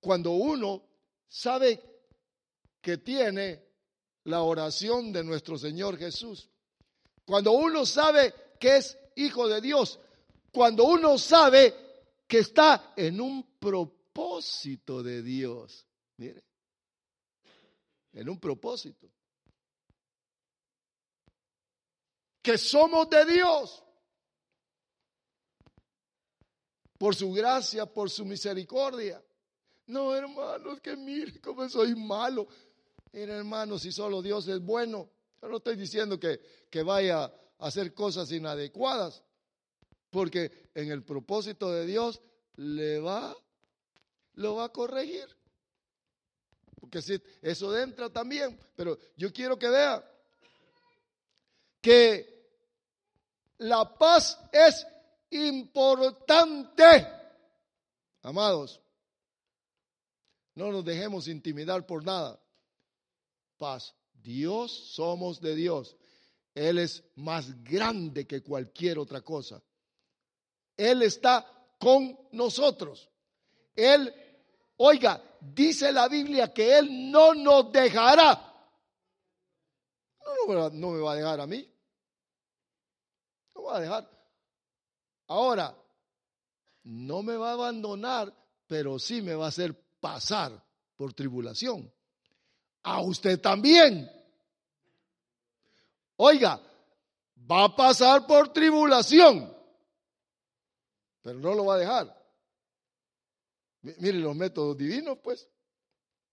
cuando 0.00 0.30
uno 0.30 0.84
sabe 1.28 1.82
que 2.80 2.98
tiene 2.98 3.64
la 4.24 4.42
oración 4.42 5.12
de 5.12 5.24
nuestro 5.24 5.58
Señor 5.58 5.98
Jesús. 5.98 6.48
Cuando 7.24 7.52
uno 7.52 7.84
sabe 7.84 8.32
que 8.60 8.76
es 8.76 8.96
hijo 9.16 9.48
de 9.48 9.60
Dios. 9.60 9.98
cuando 10.52 10.84
uno 10.84 11.18
sabe 11.18 11.74
que 12.26 12.38
está 12.38 12.94
en 12.96 13.20
un 13.20 13.58
propósito 13.58 15.02
de 15.02 15.22
Dios. 15.22 15.84
Mire, 16.16 16.42
en 18.16 18.30
un 18.30 18.40
propósito. 18.40 19.08
Que 22.42 22.56
somos 22.56 23.08
de 23.10 23.24
Dios. 23.26 23.84
Por 26.98 27.14
su 27.14 27.30
gracia, 27.30 27.84
por 27.84 28.08
su 28.08 28.24
misericordia. 28.24 29.22
No, 29.88 30.14
hermanos, 30.14 30.80
que 30.80 30.96
mire 30.96 31.40
cómo 31.42 31.68
soy 31.68 31.94
malo. 31.94 32.48
Mira, 33.12 33.36
hermanos, 33.36 33.82
si 33.82 33.92
solo 33.92 34.22
Dios 34.22 34.48
es 34.48 34.60
bueno. 34.60 35.10
Yo 35.42 35.48
no 35.48 35.58
estoy 35.58 35.76
diciendo 35.76 36.18
que, 36.18 36.40
que 36.70 36.82
vaya 36.82 37.24
a 37.24 37.32
hacer 37.58 37.92
cosas 37.92 38.32
inadecuadas, 38.32 39.22
porque 40.08 40.70
en 40.74 40.90
el 40.90 41.04
propósito 41.04 41.70
de 41.70 41.84
Dios 41.84 42.22
le 42.54 42.98
va, 42.98 43.36
lo 44.32 44.56
va 44.56 44.64
a 44.64 44.72
corregir. 44.72 45.36
Porque 46.86 47.02
si 47.02 47.20
eso 47.42 47.76
entra 47.76 48.08
también, 48.08 48.56
pero 48.76 48.96
yo 49.16 49.32
quiero 49.32 49.58
que 49.58 49.68
vea 49.68 50.08
que 51.80 52.46
la 53.58 53.92
paz 53.98 54.38
es 54.52 54.86
importante. 55.30 57.08
Amados, 58.22 58.80
no 60.54 60.70
nos 60.70 60.84
dejemos 60.84 61.26
intimidar 61.26 61.84
por 61.84 62.04
nada. 62.04 62.40
Paz. 63.56 63.92
Dios 64.14 64.70
somos 64.94 65.40
de 65.40 65.56
Dios. 65.56 65.96
Él 66.54 66.78
es 66.78 67.02
más 67.16 67.64
grande 67.64 68.28
que 68.28 68.44
cualquier 68.44 69.00
otra 69.00 69.22
cosa. 69.22 69.60
Él 70.76 71.02
está 71.02 71.44
con 71.80 72.16
nosotros. 72.30 73.08
Él, 73.74 74.14
oiga, 74.76 75.20
dice 75.54 75.92
la 75.92 76.08
Biblia 76.08 76.52
que 76.52 76.78
Él 76.78 77.10
no 77.10 77.34
nos 77.34 77.70
dejará. 77.72 78.46
No, 80.46 80.90
me 80.90 81.00
va 81.00 81.12
a 81.12 81.16
dejar 81.16 81.40
a 81.40 81.46
mí. 81.46 81.68
No 83.54 83.62
va 83.64 83.76
a 83.76 83.80
dejar. 83.80 84.10
Ahora, 85.28 85.76
no 86.84 87.22
me 87.22 87.36
va 87.36 87.50
a 87.50 87.54
abandonar, 87.54 88.32
pero 88.66 88.98
sí 88.98 89.22
me 89.22 89.34
va 89.34 89.46
a 89.46 89.48
hacer 89.48 89.74
pasar 90.00 90.52
por 90.94 91.12
tribulación. 91.14 91.92
A 92.82 93.00
usted 93.00 93.40
también. 93.40 94.10
Oiga, 96.16 96.60
va 97.50 97.64
a 97.64 97.76
pasar 97.76 98.26
por 98.26 98.52
tribulación, 98.52 99.54
pero 101.22 101.38
no 101.38 101.54
lo 101.54 101.66
va 101.66 101.74
a 101.74 101.78
dejar. 101.78 102.15
Mire 103.98 104.18
los 104.18 104.34
métodos 104.34 104.76
divinos, 104.76 105.18
pues. 105.22 105.48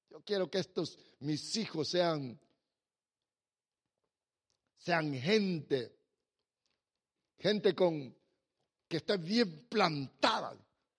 Yo 0.10 0.22
quiero 0.22 0.50
que 0.50 0.60
estos, 0.60 0.98
mis 1.20 1.56
hijos, 1.56 1.90
sean, 1.90 2.40
sean 4.78 5.14
gente, 5.14 5.96
gente 7.38 7.74
con, 7.74 8.16
que 8.88 8.98
está 8.98 9.18
bien 9.18 9.68
plantada. 9.68 10.56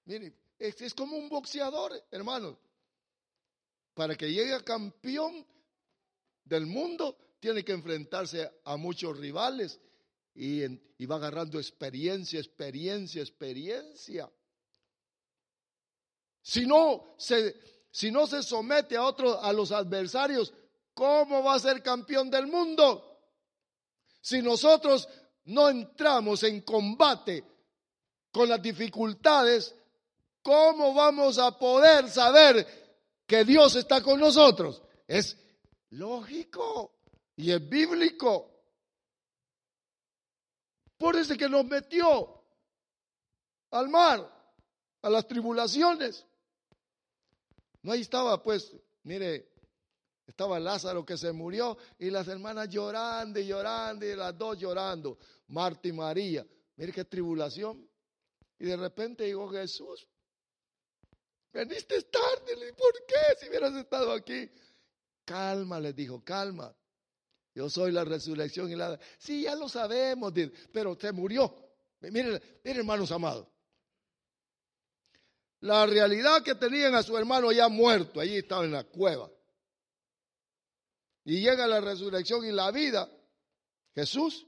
Mire, 0.06 0.32
es, 0.58 0.80
es 0.82 0.94
como 0.94 1.16
un 1.16 1.28
boxeador, 1.28 1.92
hermano. 2.10 2.58
Para 3.94 4.16
que 4.16 4.32
llegue 4.32 4.62
campeón 4.64 5.46
del 6.44 6.66
mundo, 6.66 7.16
tiene 7.38 7.64
que 7.64 7.72
enfrentarse 7.72 8.50
a 8.64 8.76
muchos 8.76 9.18
rivales 9.18 9.80
y, 10.34 11.06
va 11.06 11.16
agarrando 11.16 11.58
experiencia, 11.58 12.40
experiencia, 12.40 13.20
experiencia. 13.22 14.30
Si 16.44 16.66
no 16.66 17.14
se, 17.16 17.56
si 17.90 18.10
no 18.10 18.26
se 18.26 18.42
somete 18.42 18.98
a 18.98 19.02
otros, 19.04 19.38
a 19.42 19.50
los 19.50 19.72
adversarios, 19.72 20.52
¿cómo 20.92 21.42
va 21.42 21.54
a 21.54 21.58
ser 21.58 21.82
campeón 21.82 22.30
del 22.30 22.46
mundo? 22.46 23.18
Si 24.20 24.42
nosotros 24.42 25.08
no 25.46 25.70
entramos 25.70 26.42
en 26.42 26.60
combate 26.60 27.42
con 28.30 28.46
las 28.46 28.60
dificultades, 28.60 29.74
¿cómo 30.42 30.92
vamos 30.92 31.38
a 31.38 31.58
poder 31.58 32.10
saber 32.10 33.24
que 33.26 33.42
Dios 33.46 33.76
está 33.76 34.02
con 34.02 34.20
nosotros? 34.20 34.82
Es 35.08 35.38
lógico. 35.90 36.92
Y 37.36 37.52
es 37.52 37.68
bíblico. 37.68 38.50
Por 40.98 41.16
eso 41.16 41.38
que 41.38 41.48
nos 41.48 41.64
metió 41.64 42.44
al 43.70 43.88
mar, 43.88 44.30
a 45.00 45.08
las 45.08 45.26
tribulaciones. 45.26 46.26
No 47.84 47.92
ahí 47.92 48.00
estaba, 48.00 48.42
pues, 48.42 48.74
mire, 49.02 49.52
estaba 50.26 50.58
Lázaro 50.58 51.04
que 51.04 51.18
se 51.18 51.30
murió 51.32 51.76
y 51.98 52.08
las 52.08 52.26
hermanas 52.28 52.70
llorando 52.70 53.38
y 53.38 53.46
llorando 53.46 54.06
y 54.06 54.16
las 54.16 54.36
dos 54.38 54.58
llorando, 54.58 55.18
Marta 55.48 55.86
y 55.86 55.92
María. 55.92 56.46
Mire 56.76 56.92
qué 56.92 57.04
tribulación. 57.04 57.86
Y 58.58 58.64
de 58.64 58.76
repente 58.78 59.26
llegó 59.26 59.50
Jesús. 59.50 60.08
Veniste 61.52 62.00
tarde, 62.04 62.72
¿por 62.72 63.06
qué 63.06 63.38
si 63.38 63.50
hubieras 63.50 63.74
estado 63.74 64.12
aquí? 64.12 64.50
Calma, 65.26 65.78
les 65.78 65.94
dijo, 65.94 66.24
calma. 66.24 66.74
Yo 67.54 67.68
soy 67.68 67.92
la 67.92 68.04
resurrección 68.04 68.70
y 68.70 68.76
la... 68.76 68.98
Sí, 69.18 69.42
ya 69.42 69.54
lo 69.54 69.68
sabemos, 69.68 70.32
pero 70.72 70.96
se 70.98 71.12
murió. 71.12 71.54
Miren, 72.00 72.40
miren, 72.64 72.78
hermanos 72.78 73.12
amados. 73.12 73.46
La 75.64 75.86
realidad 75.86 76.42
que 76.42 76.54
tenían 76.56 76.94
a 76.94 77.02
su 77.02 77.16
hermano 77.16 77.50
ya 77.50 77.70
muerto, 77.70 78.20
allí 78.20 78.36
estaba 78.36 78.66
en 78.66 78.72
la 78.72 78.84
cueva. 78.84 79.30
Y 81.24 81.40
llega 81.40 81.66
la 81.66 81.80
resurrección 81.80 82.44
y 82.44 82.52
la 82.52 82.70
vida. 82.70 83.10
Jesús. 83.94 84.46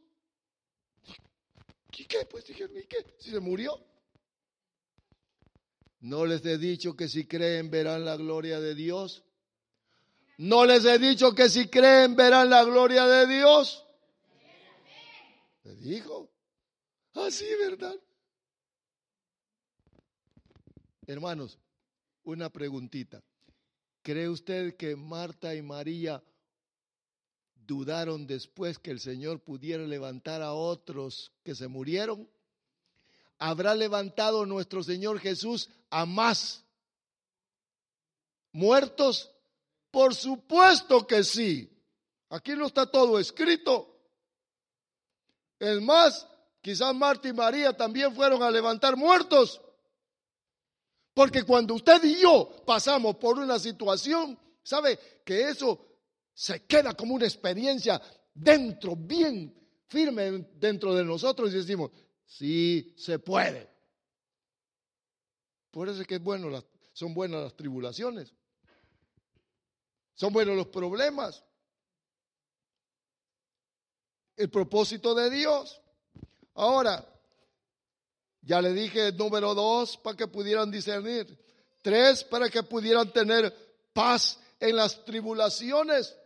¿Y 1.97 2.05
qué? 2.05 2.27
Pues 2.27 2.45
dijeron, 2.45 2.77
¿y 2.77 2.85
qué? 2.85 2.99
Si 3.19 3.31
se 3.31 3.41
murió. 3.41 3.83
No 6.01 6.27
les 6.27 6.45
he 6.45 6.59
dicho 6.59 6.95
que 6.95 7.09
si 7.09 7.27
creen 7.27 7.71
verán 7.71 8.05
la 8.05 8.19
gloria 8.19 8.61
de 8.61 8.75
Dios. 8.75 9.25
¿No 10.37 10.67
les 10.67 10.85
he 10.85 10.99
dicho 10.99 11.35
que 11.35 11.49
si 11.49 11.69
creen 11.69 12.15
verán 12.15 12.51
la 12.51 12.63
gloria 12.63 13.07
de 13.07 13.27
Dios? 13.27 13.87
Le 15.63 15.77
dijo. 15.77 16.31
Así, 17.15 17.47
ah, 17.51 17.71
¿verdad? 17.71 17.97
Hermanos, 21.07 21.59
una 22.25 22.51
preguntita. 22.51 23.23
¿Cree 24.03 24.29
usted 24.29 24.77
que 24.77 24.97
Marta 24.97 25.55
y 25.55 25.63
María 25.63 26.23
dudaron 27.55 28.27
después 28.27 28.79
que 28.79 28.91
el 28.91 29.01
Señor 29.01 29.41
pudiera 29.41 29.85
levantar 29.85 30.43
a 30.43 30.53
otros 30.53 31.33
que 31.45 31.55
se 31.55 31.69
murieron? 31.69 32.29
¿Habrá 33.39 33.75
levantado 33.75 34.47
nuestro 34.47 34.83
Señor 34.83 35.21
Jesús 35.21 35.69
a 35.91 36.07
más 36.07 36.65
muertos? 38.53 39.31
Por 39.91 40.15
supuesto 40.15 41.07
que 41.07 41.23
sí. 41.23 41.71
Aquí 42.31 42.53
no 42.57 42.67
está 42.67 42.91
todo 42.91 43.19
escrito. 43.21 43.97
Es 45.61 45.81
más, 45.81 46.27
quizás 46.61 46.95
Marta 46.95 47.29
y 47.29 47.33
María 47.33 47.77
también 47.77 48.15
fueron 48.15 48.43
a 48.43 48.51
levantar 48.51 48.97
muertos. 48.97 49.61
Porque 51.17 51.45
cuando 51.45 51.73
usted 51.73 52.05
y 52.05 52.21
yo 52.21 52.63
pasamos 52.67 53.17
por 53.17 53.39
una 53.39 53.59
situación, 53.59 54.39
¿sabe 54.63 54.99
que 55.25 55.49
eso 55.49 56.03
se 56.35 56.67
queda 56.67 56.93
como 56.93 57.15
una 57.15 57.25
experiencia 57.25 57.99
dentro, 58.35 58.95
bien 58.95 59.51
firme 59.87 60.47
dentro 60.57 60.95
de 60.95 61.07
nosotros 61.07 61.55
y 61.55 61.57
decimos, 61.57 61.91
sí 62.27 62.93
se 62.99 63.19
puede. 63.19 63.67
Por 65.71 65.89
eso 65.89 66.03
es 66.03 66.07
que 66.07 66.17
es 66.17 66.23
bueno, 66.23 66.51
son 66.93 67.15
buenas 67.15 67.45
las 67.45 67.57
tribulaciones. 67.57 68.35
Son 70.13 70.35
buenos 70.35 70.55
los 70.55 70.67
problemas. 70.67 71.43
El 74.37 74.51
propósito 74.51 75.15
de 75.15 75.31
Dios. 75.31 75.81
Ahora, 76.53 77.09
ya 78.47 78.63
le 78.63 78.73
dije 78.73 79.13
número 79.13 79.55
dos 79.55 79.99
para 79.99 80.17
que 80.17 80.27
pudieran 80.27 80.71
discernir. 80.71 81.39
Tres 81.83 82.25
para 82.25 82.49
que 82.49 82.63
pudieran 82.63 83.13
tener 83.13 83.55
paz 83.93 84.41
en 84.59 84.77
las 84.77 85.05
tribulaciones. 85.05 86.17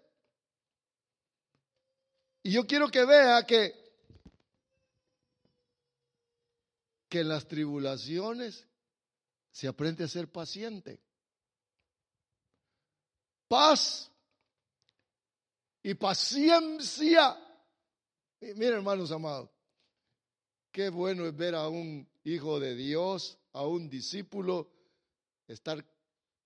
Y 2.44 2.52
yo 2.52 2.64
quiero 2.66 2.88
que 2.88 3.04
vea 3.04 3.44
que, 3.44 3.74
que 7.08 7.20
en 7.20 7.28
las 7.28 7.48
tribulaciones 7.48 8.64
se 9.50 9.66
aprende 9.66 10.04
a 10.04 10.08
ser 10.08 10.30
paciente 10.30 11.00
paz 13.50 14.08
y 15.82 15.94
paciencia. 15.94 17.36
Miren, 18.40 18.74
hermanos 18.74 19.10
amados, 19.10 19.50
qué 20.70 20.88
bueno 20.88 21.26
es 21.26 21.36
ver 21.36 21.56
a 21.56 21.68
un 21.68 22.08
hijo 22.24 22.60
de 22.60 22.74
Dios, 22.74 23.38
a 23.52 23.66
un 23.66 23.88
discípulo, 23.88 24.70
estar 25.46 25.84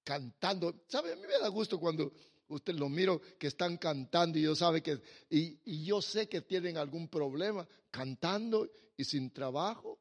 cantando. 0.03 0.85
¿Sabe? 0.89 1.13
A 1.13 1.17
mí 1.17 1.23
me 1.23 1.39
da 1.39 1.49
gusto 1.49 1.79
cuando 1.79 2.13
usted 2.49 2.75
lo 2.75 2.89
miro 2.89 3.21
que 3.39 3.49
están 3.49 3.77
cantando 3.77 4.39
y 4.39 4.43
yo 4.43 4.55
sabe 4.55 4.83
que 4.83 5.01
y, 5.31 5.59
y, 5.65 5.85
yo 5.85 6.01
sé 6.03 6.29
que 6.29 6.43
tienen 6.43 6.77
algún 6.77 7.09
problema 7.09 7.67
cantando 7.91 8.69
y 8.97 9.05
sin 9.05 9.31
trabajo. 9.31 9.99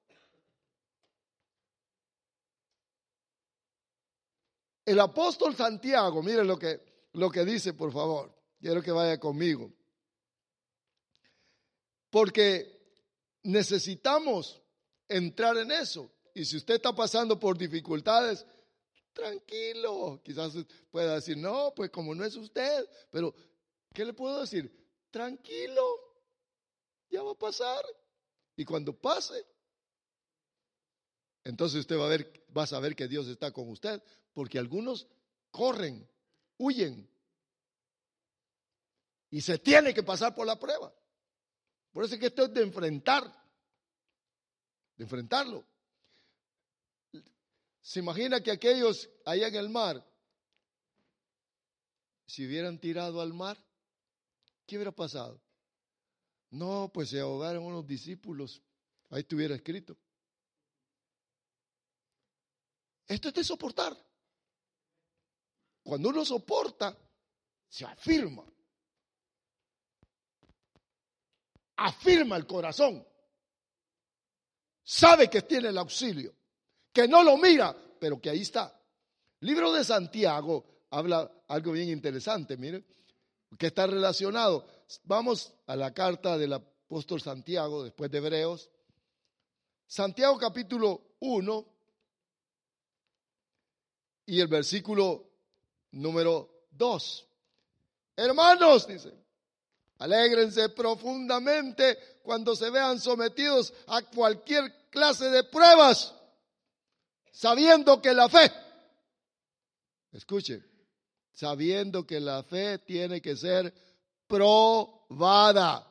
El 4.86 5.00
apóstol 5.00 5.56
Santiago, 5.56 6.22
mire 6.22 6.44
lo 6.44 6.60
que 6.60 6.94
lo 7.14 7.30
que 7.30 7.46
dice, 7.46 7.74
por 7.74 7.92
favor. 7.92 8.34
Quiero 8.60 8.82
que 8.82 8.92
vaya 8.92 9.20
conmigo. 9.20 9.72
Porque 12.10 12.82
necesitamos 13.44 14.63
entrar 15.08 15.58
en 15.58 15.72
eso. 15.72 16.12
Y 16.34 16.46
si 16.46 16.58
usted 16.58 16.76
está 16.76 16.94
pasando 16.94 17.40
por 17.40 17.58
dificultades, 17.58 18.46
tranquilo. 19.14 20.22
Quizás 20.24 20.54
pueda 20.92 21.16
decir, 21.16 21.38
no, 21.38 21.74
pues 21.76 21.90
como 21.92 22.14
no 22.14 22.26
es 22.26 22.36
usted, 22.36 22.88
pero 23.10 23.34
¿qué 23.94 24.04
le 24.04 24.14
puedo 24.14 24.42
decir? 24.42 24.72
Tranquilo, 25.12 25.84
ya 27.10 27.22
va 27.22 27.32
a 27.32 27.38
pasar. 27.38 27.86
Y 28.56 28.66
cuando 28.66 28.94
pase, 29.00 29.46
entonces 31.44 31.82
usted 31.82 31.98
va 31.98 32.06
a 32.06 32.10
ver, 32.10 32.46
va 32.56 32.64
a 32.64 32.68
saber 32.68 32.96
que 32.96 33.08
Dios 33.08 33.28
está 33.28 33.52
con 33.52 33.70
usted, 33.70 34.02
porque 34.34 34.60
algunos 34.60 35.08
corren, 35.52 36.08
huyen. 36.58 37.10
Y 39.30 39.42
se 39.42 39.58
tiene 39.58 39.94
que 39.94 40.04
pasar 40.04 40.36
por 40.36 40.46
la 40.46 40.60
prueba. 40.60 40.94
Por 41.92 42.04
eso 42.04 42.16
es 42.16 42.20
que 42.20 42.28
esto 42.28 42.46
es 42.46 42.54
de 42.54 42.62
enfrentar, 42.62 43.43
de 44.96 45.04
enfrentarlo. 45.04 45.66
¿Se 47.82 48.00
imagina 48.00 48.42
que 48.42 48.52
aquellos 48.52 49.10
allá 49.26 49.48
en 49.48 49.56
el 49.56 49.70
mar, 49.70 50.06
si 52.26 52.46
hubieran 52.46 52.80
tirado 52.80 53.22
al 53.22 53.34
mar, 53.34 53.58
¿qué 54.66 54.78
hubiera 54.78 54.92
pasado? 54.92 55.42
No, 56.50 56.90
pues 56.94 57.10
se 57.10 57.20
ahogaron 57.20 57.64
unos 57.66 57.86
discípulos. 57.86 58.62
Ahí 59.10 59.22
estuviera 59.22 59.56
escrito. 59.56 59.98
Esto 63.08 63.28
es 63.28 63.34
de 63.34 63.44
soportar. 63.44 63.98
Cuando 65.84 66.10
uno 66.10 66.24
soporta, 66.24 66.98
se 67.68 67.86
afirma. 67.86 68.46
Afirma 71.76 72.38
el 72.38 72.48
corazón. 72.48 73.06
Sabe 74.84 75.30
que 75.30 75.42
tiene 75.44 75.70
el 75.70 75.78
auxilio 75.78 76.34
que 76.94 77.08
no 77.08 77.24
lo 77.24 77.38
mira, 77.38 77.76
pero 78.00 78.22
que 78.22 78.30
ahí 78.30 78.42
está. 78.42 78.80
Libro 79.40 79.74
de 79.74 79.84
Santiago 79.84 80.64
habla 80.92 81.30
algo 81.48 81.72
bien 81.72 81.90
interesante, 81.90 82.56
mire, 82.56 82.84
que 83.58 83.68
está 83.68 83.88
relacionado. 83.88 84.66
Vamos 85.04 85.52
a 85.66 85.76
la 85.76 85.94
carta 85.94 86.38
del 86.38 86.54
apóstol 86.54 87.20
Santiago, 87.20 87.84
después 87.84 88.12
de 88.12 88.20
Hebreos. 88.20 88.70
Santiago 89.88 90.38
capítulo 90.38 91.16
1 91.20 91.66
y 94.28 94.40
el 94.40 94.48
versículo 94.48 95.30
número 95.92 96.68
2. 96.72 97.28
Hermanos, 98.16 98.88
dice, 98.88 99.14
alégrense 100.00 100.70
profundamente 100.70 101.98
cuando 102.24 102.56
se 102.56 102.70
vean 102.70 103.00
sometidos 103.00 103.74
a 103.88 104.02
cualquier 104.02 104.90
clase 104.90 105.30
de 105.30 105.44
pruebas 105.44 106.14
sabiendo 107.34 108.02
que 108.02 108.14
la 108.14 108.30
fe, 108.30 108.52
escuche, 110.12 110.64
sabiendo 111.34 112.06
que 112.06 112.20
la 112.20 112.44
fe 112.44 112.78
tiene 112.78 113.22
que 113.22 113.36
ser 113.36 113.74
probada 114.28 115.86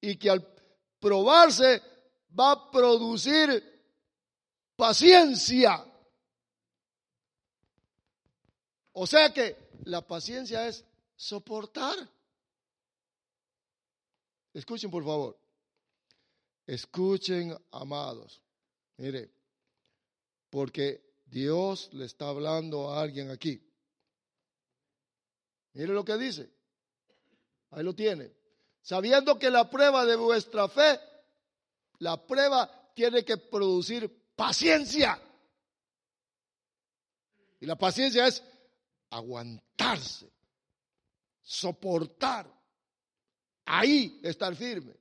y 0.00 0.16
que 0.16 0.30
al 0.30 0.46
probarse 1.00 1.82
va 2.38 2.52
a 2.52 2.70
producir 2.70 3.82
paciencia. 4.76 5.82
O 8.92 9.06
sea 9.06 9.32
que 9.32 9.56
la 9.84 10.06
paciencia 10.06 10.68
es 10.68 10.84
soportar. 11.16 11.96
Escuchen 14.52 14.90
por 14.90 15.04
favor. 15.04 15.38
Escuchen, 16.66 17.56
amados. 17.70 18.42
Mire, 18.96 19.30
porque 20.50 21.14
Dios 21.24 21.88
le 21.92 22.04
está 22.04 22.28
hablando 22.28 22.90
a 22.90 23.00
alguien 23.00 23.30
aquí. 23.30 23.60
Mire 25.72 25.92
lo 25.92 26.04
que 26.04 26.16
dice. 26.18 26.50
Ahí 27.70 27.82
lo 27.82 27.94
tiene. 27.94 28.32
Sabiendo 28.82 29.38
que 29.38 29.50
la 29.50 29.70
prueba 29.70 30.04
de 30.04 30.16
vuestra 30.16 30.68
fe, 30.68 31.00
la 31.98 32.26
prueba 32.26 32.92
tiene 32.94 33.24
que 33.24 33.36
producir 33.38 34.34
paciencia. 34.36 35.20
Y 37.60 37.66
la 37.66 37.76
paciencia 37.76 38.26
es 38.26 38.42
aguantarse, 39.10 40.30
soportar, 41.42 42.52
ahí 43.64 44.20
estar 44.22 44.54
firme. 44.54 44.94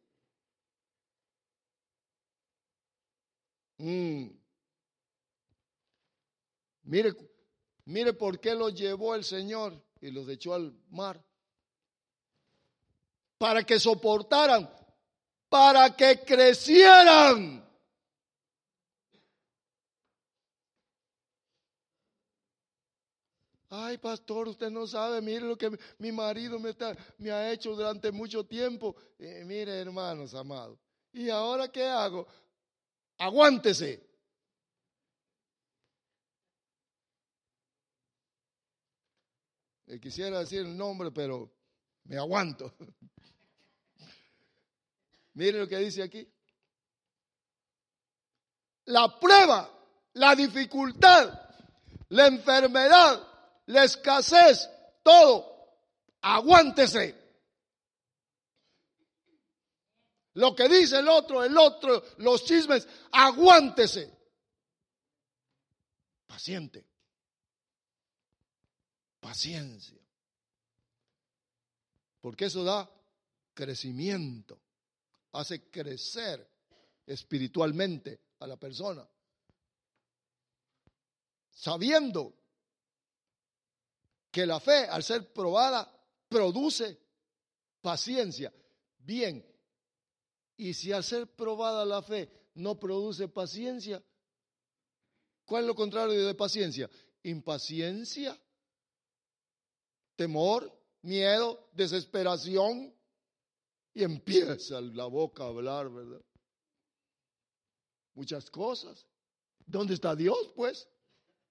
Mm. 3.78 4.30
Mire, 6.84 7.16
mire 7.86 8.14
por 8.14 8.40
qué 8.40 8.54
los 8.54 8.76
llevó 8.76 9.16
el 9.16 9.24
Señor 9.24 9.82
y 10.02 10.12
los 10.12 10.28
echó 10.30 10.54
al 10.54 10.74
mar. 10.90 11.24
Para 13.38 13.64
que 13.64 13.80
soportaran, 13.80 14.70
para 15.50 15.96
que 15.96 16.20
crecieran. 16.24 17.71
Ay, 23.74 23.98
pastor, 24.00 24.50
usted 24.50 24.70
no 24.70 24.86
sabe, 24.86 25.22
mire 25.22 25.46
lo 25.46 25.58
que 25.58 25.72
mi 25.98 26.12
marido 26.12 26.60
me, 26.60 27.32
ha 27.32 27.54
hecho 27.54 27.74
durante 27.74 28.12
mucho 28.12 28.46
tiempo. 28.46 28.94
Mire, 29.18 29.80
hermanos 29.80 30.34
amados. 30.34 30.78
¿Y 31.14 31.30
ahora 31.30 31.72
qué 31.72 31.86
hago? 31.86 32.28
Aguántese. 33.18 34.06
Eh, 39.88 40.02
quisiera 40.02 40.40
decir 40.40 40.60
el 40.60 40.76
nombre, 40.76 41.10
pero 41.10 41.50
me 42.04 42.18
aguanto. 42.18 42.76
Mire 45.34 45.60
lo 45.60 45.68
que 45.70 45.78
dice 45.78 46.04
aquí. 46.04 46.30
La 48.88 49.18
prueba, 49.18 49.72
la 50.16 50.36
dificultad, 50.36 51.40
la 52.10 52.28
enfermedad, 52.28 53.31
la 53.68 53.84
escasez, 53.84 54.70
todo, 55.04 55.76
aguántese. 56.22 57.20
Lo 60.34 60.56
que 60.56 60.70
dice 60.70 61.00
el 61.00 61.08
otro, 61.10 61.44
el 61.44 61.58
otro, 61.58 62.04
los 62.18 62.46
chismes, 62.46 62.88
aguántese. 63.12 64.18
Paciente 66.26 66.92
paciencia. 69.22 70.02
Porque 72.20 72.46
eso 72.46 72.64
da 72.66 72.92
crecimiento, 73.54 74.60
hace 75.32 75.70
crecer 75.70 76.46
espiritualmente 77.08 78.20
a 78.40 78.48
la 78.48 78.58
persona. 78.58 79.08
Sabiendo 81.52 82.34
que 84.32 84.46
la 84.46 84.60
fe, 84.60 84.86
al 84.88 85.04
ser 85.04 85.32
probada, 85.34 85.92
produce 86.28 86.98
paciencia. 87.82 88.54
Bien, 88.98 89.46
y 90.58 90.74
si 90.74 90.92
al 90.92 91.04
ser 91.04 91.28
probada 91.28 91.86
la 91.86 92.02
fe 92.02 92.30
no 92.56 92.80
produce 92.80 93.28
paciencia, 93.28 94.02
¿cuál 95.46 95.64
es 95.64 95.68
lo 95.68 95.76
contrario 95.76 96.26
de 96.26 96.36
paciencia? 96.36 96.90
Impaciencia 97.24 98.40
temor, 100.22 100.72
miedo, 101.02 101.68
desesperación, 101.74 102.94
y 103.92 104.04
empieza 104.04 104.80
la 104.80 105.06
boca 105.06 105.44
a 105.44 105.48
hablar, 105.48 105.90
¿verdad? 105.90 106.22
Muchas 108.14 108.52
cosas. 108.52 109.08
¿Dónde 109.66 109.96
está 109.96 110.16
Dios, 110.16 110.52
pues? 110.56 110.88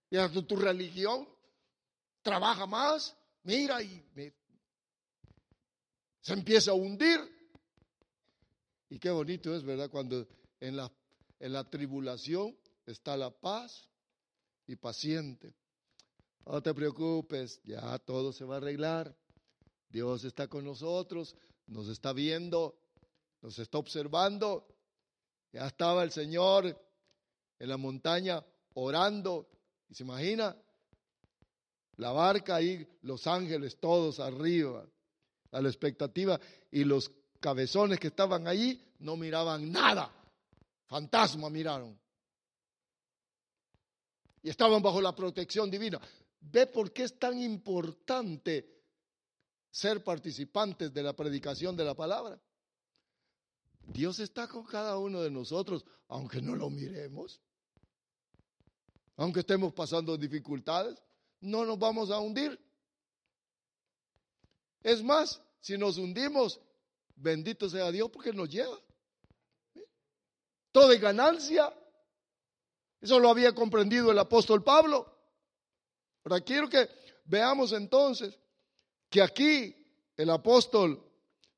¿Y 0.09 0.16
tu, 0.28 0.45
tu 0.45 0.55
religión? 0.55 1.28
Trabaja 2.22 2.66
más, 2.66 3.16
mira 3.42 3.82
y 3.82 4.04
se 6.20 6.32
empieza 6.32 6.72
a 6.72 6.74
hundir. 6.74 7.18
Y 8.88 8.98
qué 8.98 9.10
bonito 9.10 9.54
es, 9.54 9.62
¿verdad? 9.62 9.88
Cuando 9.90 10.26
en 10.58 10.76
la, 10.76 10.90
en 11.38 11.52
la 11.52 11.68
tribulación 11.68 12.56
está 12.86 13.16
la 13.16 13.30
paz 13.30 13.88
y 14.66 14.76
paciente. 14.76 15.54
No 16.44 16.62
te 16.62 16.74
preocupes, 16.74 17.60
ya 17.64 17.98
todo 18.00 18.32
se 18.32 18.44
va 18.44 18.54
a 18.54 18.58
arreglar. 18.58 19.16
Dios 19.88 20.24
está 20.24 20.48
con 20.48 20.64
nosotros, 20.64 21.34
nos 21.66 21.88
está 21.88 22.12
viendo, 22.12 22.78
nos 23.40 23.58
está 23.58 23.78
observando. 23.78 24.66
Ya 25.52 25.66
estaba 25.66 26.02
el 26.02 26.12
Señor 26.12 26.66
en 27.58 27.68
la 27.68 27.76
montaña 27.76 28.44
orando. 28.74 29.48
Y 29.88 29.94
se 29.94 30.02
imagina 30.02 30.56
la 32.01 32.12
barca 32.12 32.57
ahí, 32.57 32.86
los 33.03 33.26
ángeles 33.26 33.78
todos 33.78 34.20
arriba, 34.20 34.86
a 35.53 35.61
la 35.61 35.68
expectativa. 35.68 36.40
Y 36.70 36.84
los 36.84 37.11
cabezones 37.38 38.01
que 38.01 38.07
estaban 38.07 38.48
allí 38.48 38.82
no 39.01 39.18
miraban 39.18 39.70
nada. 39.70 40.11
Fantasma 40.86 41.51
miraron. 41.51 41.98
Y 44.42 44.48
estaban 44.48 44.82
bajo 44.82 45.03
la 45.03 45.14
protección 45.14 45.70
divina. 45.70 46.01
¿Ve 46.40 46.66
por 46.66 46.90
qué 46.90 47.03
es 47.03 47.18
tan 47.18 47.38
importante 47.38 48.82
ser 49.70 50.03
participantes 50.03 50.94
de 50.94 51.03
la 51.03 51.14
predicación 51.14 51.76
de 51.76 51.84
la 51.84 51.94
palabra? 51.94 52.40
Dios 53.92 54.20
está 54.20 54.48
con 54.48 54.64
cada 54.64 54.96
uno 54.96 55.20
de 55.20 55.30
nosotros, 55.30 55.84
aunque 56.09 56.40
no 56.40 56.57
lo 56.57 56.70
miremos. 56.70 57.42
Aunque 59.16 59.40
estemos 59.40 59.74
pasando 59.74 60.16
dificultades, 60.16 61.03
no 61.41 61.64
nos 61.64 61.78
vamos 61.78 62.11
a 62.11 62.18
hundir. 62.18 62.59
Es 64.82 65.03
más, 65.03 65.41
si 65.61 65.76
nos 65.76 65.99
hundimos, 65.99 66.61
bendito 67.16 67.68
sea 67.68 67.91
Dios 67.91 68.11
porque 68.11 68.32
nos 68.32 68.49
lleva. 68.49 68.78
Toda 70.72 70.95
ganancia. 70.97 71.72
Eso 73.01 73.18
lo 73.18 73.30
había 73.30 73.55
comprendido 73.55 74.11
el 74.11 74.18
apóstol 74.18 74.62
Pablo. 74.62 75.11
Ahora 76.24 76.41
quiero 76.41 76.68
que 76.68 76.88
veamos 77.24 77.72
entonces 77.72 78.38
que 79.09 79.22
aquí 79.22 79.74
el 80.16 80.30
apóstol 80.30 81.03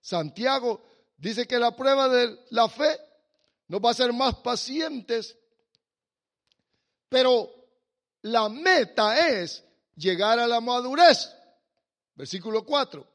Santiago 0.01 0.83
dice 1.17 1.47
que 1.47 1.59
la 1.59 1.75
prueba 1.75 2.09
de 2.09 2.39
la 2.51 2.69
fe 2.69 2.99
nos 3.69 3.81
va 3.81 3.91
a 3.91 3.95
ser 3.95 4.13
más 4.13 4.37
pacientes, 4.37 5.37
pero 7.09 7.51
la 8.23 8.49
meta 8.49 9.29
es 9.29 9.65
llegar 10.03 10.39
a 10.39 10.47
la 10.47 10.61
madurez. 10.61 11.31
Versículo 12.15 12.65
4. 12.65 13.07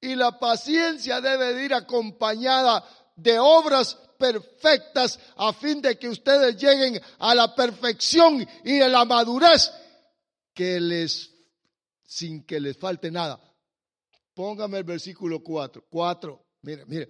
Y 0.00 0.14
la 0.14 0.38
paciencia 0.38 1.20
debe 1.20 1.64
ir 1.64 1.74
acompañada 1.74 2.84
de 3.16 3.38
obras 3.38 3.98
perfectas 4.18 5.18
a 5.36 5.52
fin 5.52 5.80
de 5.80 5.98
que 5.98 6.08
ustedes 6.08 6.56
lleguen 6.56 7.00
a 7.18 7.34
la 7.34 7.54
perfección 7.54 8.46
y 8.64 8.80
a 8.80 8.88
la 8.88 9.04
madurez 9.04 9.72
que 10.52 10.78
les 10.80 11.30
sin 12.04 12.44
que 12.44 12.60
les 12.60 12.76
falte 12.76 13.10
nada. 13.10 13.40
Póngame 14.34 14.78
el 14.78 14.84
versículo 14.84 15.42
4. 15.42 15.86
4. 15.88 16.46
Mire, 16.62 16.84
mire. 16.86 17.08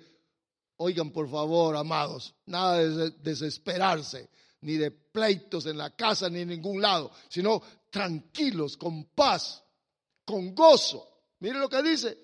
Oigan, 0.76 1.11
por 1.11 1.30
favor, 1.30 1.76
amados, 1.76 2.35
nada 2.47 2.78
de 2.78 3.11
desesperarse, 3.22 4.28
ni 4.65 4.77
de 4.79 4.91
pleitos 4.91 5.67
en 5.67 5.77
la 5.77 5.95
casa, 5.95 6.29
ni 6.31 6.41
en 6.41 6.49
ningún 6.49 6.81
lado, 6.81 7.11
sino 7.29 7.62
tranquilos, 7.91 8.77
con 8.77 9.05
paz, 9.05 9.62
con 10.25 10.55
gozo. 10.55 11.07
Mire 11.41 11.59
lo 11.59 11.69
que 11.69 11.83
dice. 11.83 12.19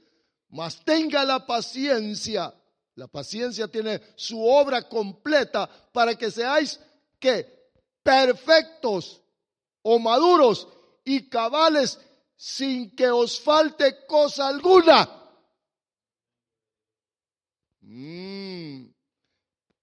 Mas 0.48 0.82
tenga 0.84 1.24
la 1.24 1.46
paciencia. 1.46 2.52
La 2.94 3.06
paciencia 3.08 3.68
tiene 3.68 4.00
su 4.16 4.42
obra 4.42 4.88
completa 4.88 5.68
para 5.92 6.16
que 6.16 6.30
seáis 6.30 6.80
que 7.18 7.70
perfectos 8.02 9.22
o 9.82 9.98
maduros 9.98 10.66
y 11.04 11.28
cabales 11.28 12.00
sin 12.36 12.96
que 12.96 13.10
os 13.10 13.38
falte 13.38 14.06
cosa 14.06 14.48
alguna. 14.48 15.08
Mm. 17.82 18.89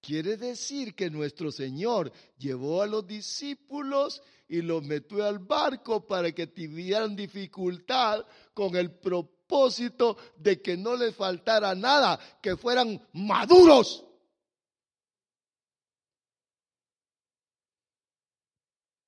Quiere 0.08 0.38
decir 0.38 0.95
que 0.95 1.10
nuestro 1.10 1.51
Señor 1.51 2.14
llevó 2.38 2.82
a 2.82 2.88
los 2.88 3.05
discípulos 3.05 4.24
y 4.47 4.62
los 4.62 4.82
metió 4.82 5.26
al 5.26 5.39
barco 5.39 6.08
para 6.08 6.32
que 6.32 6.47
tuvieran 6.47 7.14
dificultad 7.14 8.26
con 8.53 8.78
el 8.78 8.97
propósito 9.01 10.16
de 10.38 10.62
que 10.62 10.78
no 10.78 10.95
les 10.95 11.14
faltara 11.14 11.76
nada, 11.76 12.18
que 12.41 12.55
fueran 12.55 13.05
maduros. 13.12 14.05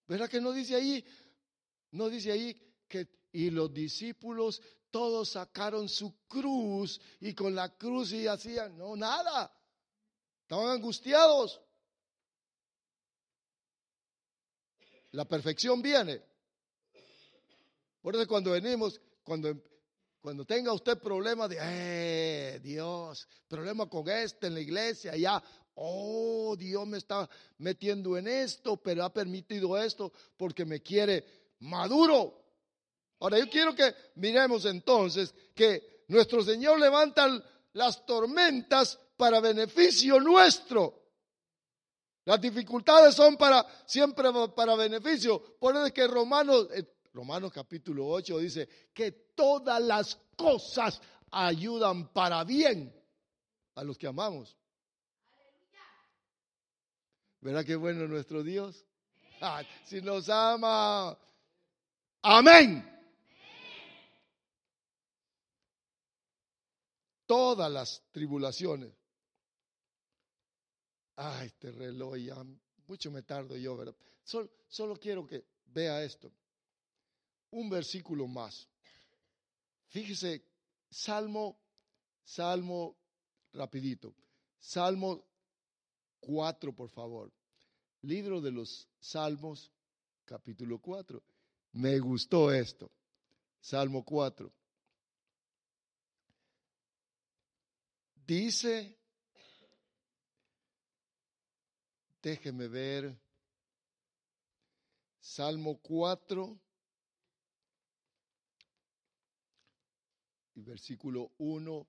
¿Verdad 0.06 0.30
que 0.30 0.41
no 0.41 0.52
dice 0.52 0.76
ahí 0.76 1.06
no 1.91 2.10
dice 2.10 2.34
ahí 2.34 2.62
que 2.89 3.08
y 3.32 3.52
los 3.52 3.74
discípulos 3.74 4.62
todos 4.91 5.30
sacaron 5.30 5.88
su 5.88 6.14
cruz 6.28 7.00
y 7.22 7.34
con 7.34 7.56
la 7.56 7.70
cruz 7.78 8.12
y 8.12 8.28
hacían, 8.28 8.78
no, 8.78 8.97
nada. 8.97 9.56
Estaban 10.50 10.72
angustiados. 10.72 11.62
La 15.12 15.24
perfección 15.26 15.80
viene. 15.80 16.24
Por 18.02 18.28
cuando 18.28 18.50
venimos, 18.50 19.00
cuando, 19.24 19.54
cuando 20.20 20.45
tenga 20.45 20.74
usted 20.74 20.97
problemas 20.97 21.52
de, 21.52 21.58
eh, 21.62 22.60
Dios, 22.64 23.28
problema 23.47 23.88
con 23.88 24.10
este 24.10 24.47
en 24.47 24.56
la 24.56 24.62
iglesia, 24.62 25.16
ya, 25.16 25.39
oh, 25.76 26.56
Dios 26.58 26.88
me 26.88 26.97
está 26.97 27.30
metiendo 27.60 28.18
en 28.18 28.28
esto, 28.28 28.78
pero 28.78 29.04
ha 29.04 29.14
permitido 29.14 29.78
esto 29.78 30.12
porque 30.36 30.66
me 30.66 30.82
quiere 30.82 31.26
maduro. 31.60 32.43
Ahora 33.20 33.38
yo 33.38 33.47
quiero 33.52 33.76
que 33.76 33.93
miremos 34.16 34.66
entonces 34.66 35.32
que 35.54 36.06
nuestro 36.08 36.41
Señor 36.41 36.80
levanta 36.80 37.28
las 37.74 38.04
tormentas 38.04 39.00
para 39.20 39.41
beneficio 39.41 40.17
nuestro. 40.22 40.97
Las 42.24 42.39
dificultades 42.39 43.13
son 43.15 43.36
para 43.36 43.65
siempre 43.86 44.30
para 44.55 44.76
beneficio. 44.76 45.57
Por 45.59 45.76
eso 45.76 45.88
es 45.88 45.91
que 45.91 46.07
Romanos, 46.07 46.70
eh, 46.74 46.86
Romanos 47.11 47.51
capítulo 47.51 48.07
8 48.07 48.38
dice 48.38 48.70
que 48.93 49.11
todas 49.36 49.82
las 49.82 50.17
cosas 50.38 51.01
ayudan 51.32 52.13
para 52.13 52.45
bien 52.45 52.95
a 53.76 53.84
los 53.84 53.97
que 53.97 54.07
amamos. 54.07 54.55
¿Verdad 57.41 57.65
qué 57.65 57.76
bueno 57.76 58.07
nuestro 58.07 58.41
Dios? 58.41 58.86
Si 59.84 60.01
nos 60.01 60.30
ama, 60.30 61.17
Amén. 62.22 62.86
Todas 67.26 67.72
las 67.72 68.01
tribulaciones. 68.11 68.99
Ay, 71.22 71.47
este 71.47 71.70
reloj 71.74 72.15
ya, 72.15 72.45
mucho 72.88 73.11
me 73.11 73.24
tardo 73.24 73.57
yo, 73.57 73.76
¿verdad? 73.76 73.95
Solo, 74.24 74.97
quiero 74.97 75.28
que 75.28 75.43
vea 75.65 76.01
esto. 76.01 76.32
Un 77.51 77.70
versículo 77.70 78.26
más. 78.26 78.70
Fíjese, 79.88 80.45
Salmo, 80.89 81.59
Salmo, 82.24 82.95
rapidito. 83.51 84.15
Salmo 84.59 85.26
4, 86.22 86.74
por 86.74 86.88
favor. 86.88 87.34
Libro 88.03 88.39
de 88.39 88.51
los 88.51 88.88
Salmos, 88.97 89.74
capítulo 90.24 90.80
4. 90.80 91.22
Me 91.74 91.99
gustó 91.99 92.49
esto. 92.49 92.89
Salmo 93.59 94.05
4. 94.05 94.49
Dice, 98.26 98.99
déjeme 102.22 102.67
ver, 102.67 103.17
Salmo 105.20 105.80
4 105.82 106.59
y 110.55 110.61
versículo 110.61 111.32
1 111.38 111.88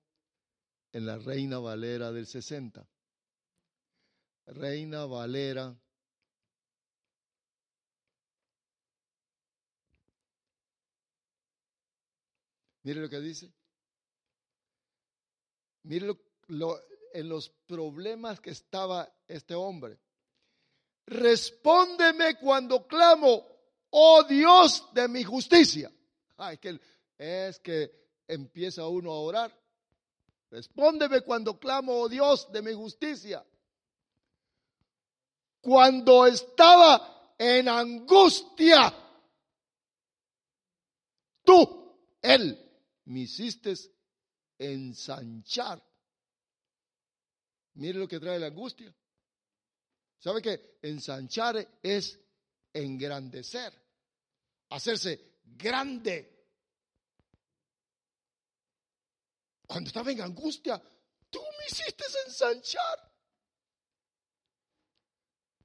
en 0.93 1.05
la 1.05 1.17
Reina 1.17 1.59
Valera 1.59 2.11
del 2.11 2.27
60. 2.27 2.87
Reina 4.47 5.05
Valera 5.05 5.77
Mire 12.83 13.01
lo 13.01 13.09
que 13.09 13.19
dice. 13.19 13.53
Mire 15.83 16.07
lo, 16.47 16.79
en 17.13 17.29
los 17.29 17.49
problemas 17.67 18.39
que 18.39 18.51
estaba 18.51 19.13
este 19.27 19.55
hombre. 19.55 19.99
Respóndeme 21.11 22.35
cuando 22.35 22.87
clamo, 22.87 23.45
oh 23.89 24.23
Dios 24.23 24.87
de 24.93 25.09
mi 25.09 25.25
justicia. 25.25 25.91
Ay, 26.37 26.57
que, 26.57 26.79
es 27.17 27.59
que 27.59 27.91
empieza 28.25 28.87
uno 28.87 29.11
a 29.11 29.19
orar. 29.19 29.61
Respóndeme 30.49 31.19
cuando 31.19 31.59
clamo, 31.59 31.99
oh 31.99 32.07
Dios 32.07 32.49
de 32.53 32.61
mi 32.61 32.71
justicia. 32.73 33.45
cuando 35.59 36.25
estaba 36.25 37.33
en 37.37 37.67
angustia, 37.67 38.93
tú, 41.43 41.93
él, 42.21 42.57
me 43.03 43.19
hiciste 43.19 43.73
ensanchar. 44.57 45.83
Mire 47.73 47.99
lo 47.99 48.07
que 48.07 48.19
trae 48.19 48.39
la 48.39 48.47
angustia. 48.47 48.95
¿Sabe 50.21 50.39
que 50.39 50.77
ensanchar 50.83 51.79
es 51.81 52.19
engrandecer, 52.71 53.73
hacerse 54.69 55.39
grande? 55.43 56.45
Cuando 59.65 59.87
estaba 59.87 60.11
en 60.11 60.21
angustia, 60.21 60.79
tú 61.27 61.39
me 61.39 61.65
hiciste 61.65 62.03
ensanchar. 62.27 63.11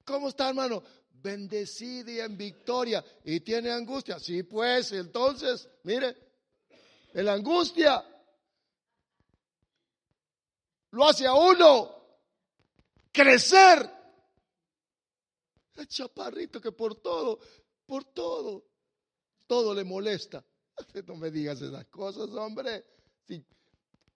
¿Cómo 0.06 0.30
está, 0.30 0.48
hermano? 0.48 0.82
Bendecido 1.10 2.10
y 2.10 2.20
en 2.20 2.38
victoria. 2.38 3.04
¿Y 3.24 3.40
tiene 3.40 3.70
angustia? 3.70 4.18
Sí, 4.18 4.42
pues, 4.44 4.90
entonces, 4.92 5.68
mire, 5.82 6.16
la 7.12 7.34
angustia 7.34 8.02
lo 10.92 11.06
hace 11.06 11.26
a 11.26 11.34
uno 11.34 12.20
crecer. 13.12 13.95
El 15.76 15.86
chaparrito 15.88 16.60
que 16.60 16.72
por 16.72 16.96
todo, 16.96 17.38
por 17.84 18.04
todo, 18.04 18.64
todo 19.46 19.74
le 19.74 19.84
molesta. 19.84 20.44
No 21.06 21.16
me 21.16 21.30
digas 21.30 21.60
esas 21.62 21.86
cosas, 21.86 22.28
hombre. 22.30 22.84
Si 23.26 23.44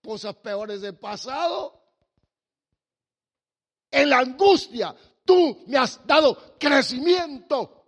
cosas 0.01 0.35
peores 0.35 0.81
del 0.81 0.97
pasado. 0.97 1.79
En 3.89 4.09
la 4.09 4.19
angustia, 4.19 4.95
tú 5.25 5.63
me 5.67 5.77
has 5.77 6.05
dado 6.05 6.57
crecimiento. 6.57 7.81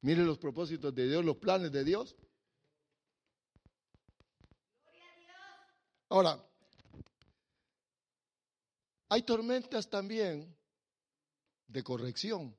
Mire 0.00 0.22
los 0.22 0.38
propósitos 0.38 0.94
de 0.94 1.08
Dios, 1.08 1.24
los 1.24 1.36
planes 1.36 1.70
de 1.72 1.84
Dios. 1.84 2.16
Ahora, 6.10 6.38
hay 9.08 9.22
tormentas 9.22 9.88
también 9.88 10.56
de 11.66 11.82
corrección. 11.82 12.56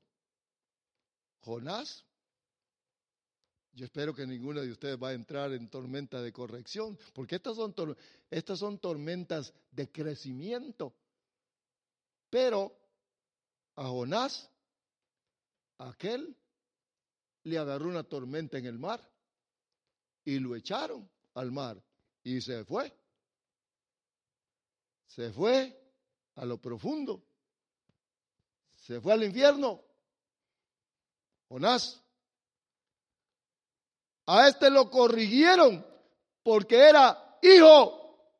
Jonás, 1.40 2.04
yo 3.72 3.84
espero 3.84 4.14
que 4.14 4.26
ninguno 4.26 4.62
de 4.62 4.70
ustedes 4.70 5.00
va 5.00 5.10
a 5.10 5.12
entrar 5.12 5.52
en 5.52 5.68
tormenta 5.68 6.22
de 6.22 6.32
corrección, 6.32 6.98
porque 7.12 7.36
estas 7.36 7.56
son, 7.56 7.74
estas 8.30 8.58
son 8.58 8.78
tormentas 8.78 9.52
de 9.70 9.90
crecimiento. 9.90 10.94
Pero 12.30 12.76
a 13.74 13.86
Jonás, 13.86 14.50
aquel 15.78 16.36
le 17.44 17.58
agarró 17.58 17.88
una 17.88 18.02
tormenta 18.02 18.58
en 18.58 18.66
el 18.66 18.78
mar 18.78 19.00
y 20.24 20.38
lo 20.38 20.56
echaron 20.56 21.08
al 21.34 21.52
mar 21.52 21.80
y 22.24 22.40
se 22.40 22.64
fue. 22.64 22.92
Se 25.06 25.32
fue 25.32 25.85
a 26.36 26.44
lo 26.44 26.60
profundo. 26.60 27.22
Se 28.76 29.00
fue 29.00 29.12
al 29.12 29.24
infierno. 29.24 29.82
Jonás. 31.48 32.02
A 34.26 34.48
este 34.48 34.70
lo 34.70 34.90
corrigieron 34.90 35.84
porque 36.42 36.76
era 36.76 37.38
hijo. 37.42 38.30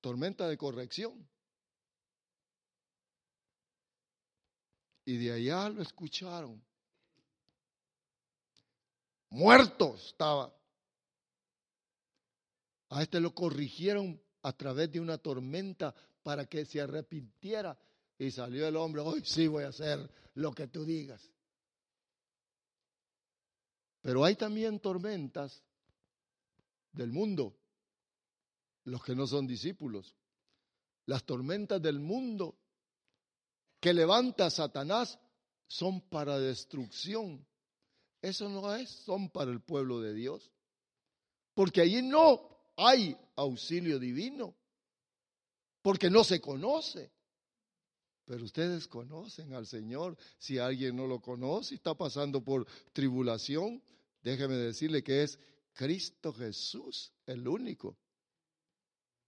Tormenta 0.00 0.46
de 0.48 0.56
corrección. 0.56 1.28
Y 5.04 5.18
de 5.18 5.32
allá 5.32 5.68
lo 5.68 5.82
escucharon 5.82 6.66
muerto 9.36 9.94
estaba. 9.96 10.52
A 12.88 13.02
este 13.02 13.20
lo 13.20 13.34
corrigieron 13.34 14.20
a 14.42 14.52
través 14.52 14.90
de 14.92 15.00
una 15.00 15.18
tormenta 15.18 15.94
para 16.26 16.44
que 16.46 16.64
se 16.64 16.80
arrepintiera. 16.80 17.78
Y 18.18 18.32
salió 18.32 18.66
el 18.66 18.74
hombre, 18.74 19.00
hoy 19.00 19.22
sí 19.24 19.46
voy 19.46 19.62
a 19.62 19.68
hacer 19.68 20.10
lo 20.34 20.52
que 20.52 20.66
tú 20.66 20.84
digas. 20.84 21.30
Pero 24.00 24.24
hay 24.24 24.34
también 24.34 24.80
tormentas 24.80 25.62
del 26.90 27.12
mundo, 27.12 27.56
los 28.86 29.04
que 29.04 29.14
no 29.14 29.28
son 29.28 29.46
discípulos. 29.46 30.16
Las 31.04 31.22
tormentas 31.22 31.80
del 31.80 32.00
mundo 32.00 32.58
que 33.78 33.94
levanta 33.94 34.50
Satanás 34.50 35.20
son 35.68 36.00
para 36.08 36.40
destrucción. 36.40 37.46
Eso 38.20 38.48
no 38.48 38.74
es, 38.74 38.90
son 38.90 39.30
para 39.30 39.52
el 39.52 39.60
pueblo 39.60 40.00
de 40.00 40.12
Dios. 40.12 40.50
Porque 41.54 41.82
allí 41.82 42.02
no 42.02 42.72
hay 42.76 43.16
auxilio 43.36 44.00
divino. 44.00 44.56
Porque 45.86 46.10
no 46.10 46.24
se 46.24 46.40
conoce. 46.40 47.12
Pero 48.24 48.44
ustedes 48.44 48.88
conocen 48.88 49.54
al 49.54 49.68
Señor. 49.68 50.16
Si 50.36 50.58
alguien 50.58 50.96
no 50.96 51.06
lo 51.06 51.20
conoce 51.20 51.74
y 51.74 51.76
está 51.76 51.94
pasando 51.94 52.42
por 52.42 52.66
tribulación, 52.92 53.80
déjeme 54.20 54.56
decirle 54.56 55.04
que 55.04 55.22
es 55.22 55.38
Cristo 55.74 56.32
Jesús 56.32 57.12
el 57.24 57.46
único 57.46 57.96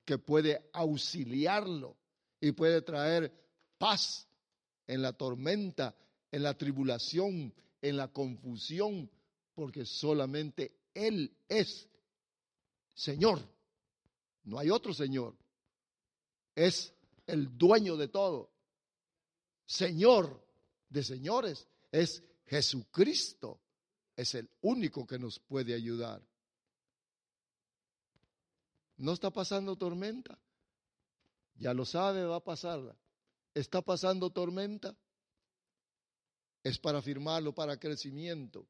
que 0.04 0.18
puede 0.18 0.68
auxiliarlo 0.72 1.96
y 2.40 2.50
puede 2.50 2.82
traer 2.82 3.32
paz 3.78 4.26
en 4.88 5.00
la 5.00 5.12
tormenta, 5.12 5.94
en 6.32 6.42
la 6.42 6.58
tribulación, 6.58 7.54
en 7.80 7.96
la 7.96 8.08
confusión, 8.08 9.08
porque 9.54 9.86
solamente 9.86 10.72
Él 10.92 11.32
es 11.48 11.88
Señor. 12.96 13.48
No 14.42 14.58
hay 14.58 14.70
otro 14.70 14.92
Señor. 14.92 15.37
Es 16.58 16.92
el 17.26 17.56
dueño 17.56 17.96
de 17.96 18.08
todo. 18.08 18.50
Señor 19.64 20.44
de 20.88 21.04
señores. 21.04 21.68
Es 21.92 22.22
Jesucristo. 22.46 23.60
Es 24.16 24.34
el 24.34 24.50
único 24.62 25.06
que 25.06 25.18
nos 25.18 25.38
puede 25.38 25.74
ayudar. 25.74 26.20
No 28.96 29.12
está 29.12 29.30
pasando 29.30 29.76
tormenta. 29.76 30.38
Ya 31.54 31.72
lo 31.74 31.84
sabe, 31.84 32.24
va 32.24 32.36
a 32.36 32.44
pasarla. 32.44 32.96
Está 33.54 33.82
pasando 33.82 34.30
tormenta 34.30 34.96
es 36.62 36.78
para 36.78 37.00
firmarlo 37.00 37.54
para 37.54 37.78
crecimiento. 37.78 38.66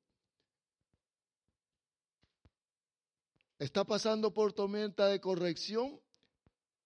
Está 3.59 3.84
pasando 3.84 4.32
por 4.32 4.53
tormenta 4.53 5.09
de 5.09 5.20
corrección, 5.20 6.01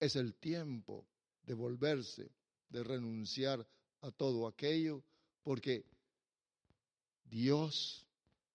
es 0.02 0.16
el 0.16 0.34
tiempo 0.34 1.06
de 1.44 1.54
volverse, 1.54 2.28
de 2.68 2.82
renunciar 2.82 3.64
a 4.00 4.10
todo 4.10 4.48
aquello, 4.48 5.04
porque 5.44 5.86
Dios 7.22 8.04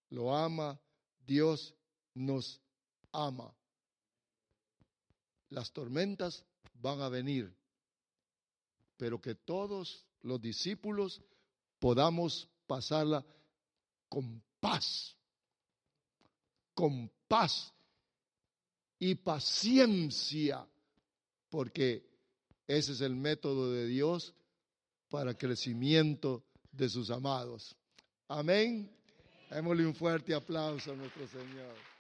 lo 0.10 0.36
ama, 0.36 0.78
Dios 1.26 1.74
nos 2.14 2.60
ama. 3.14 3.56
Las 5.48 5.72
tormentas 5.72 6.44
van 6.74 7.00
a 7.00 7.08
venir, 7.08 7.56
pero 8.98 9.22
que 9.22 9.34
todos 9.34 10.06
los 10.24 10.42
discípulos 10.42 11.22
podamos 11.80 12.50
pasarla 12.66 13.26
con 14.10 14.44
paz, 14.60 15.16
con 16.74 17.10
paz 17.26 17.74
y 19.00 19.16
paciencia, 19.16 20.68
porque 21.50 22.06
ese 22.68 22.94
es 22.94 23.02
el 23.02 23.16
método 23.16 23.72
de 23.72 23.88
Dios 23.88 24.34
para 25.10 25.34
crecimiento 25.34 26.44
de 26.72 26.90
sus 26.90 27.10
amados. 27.10 27.76
Amén. 28.28 28.92
Démosle 29.50 29.86
un 29.86 29.96
fuerte 29.96 30.34
aplauso 30.34 30.92
a 30.92 30.96
nuestro 30.96 31.28
Señor. 31.28 31.97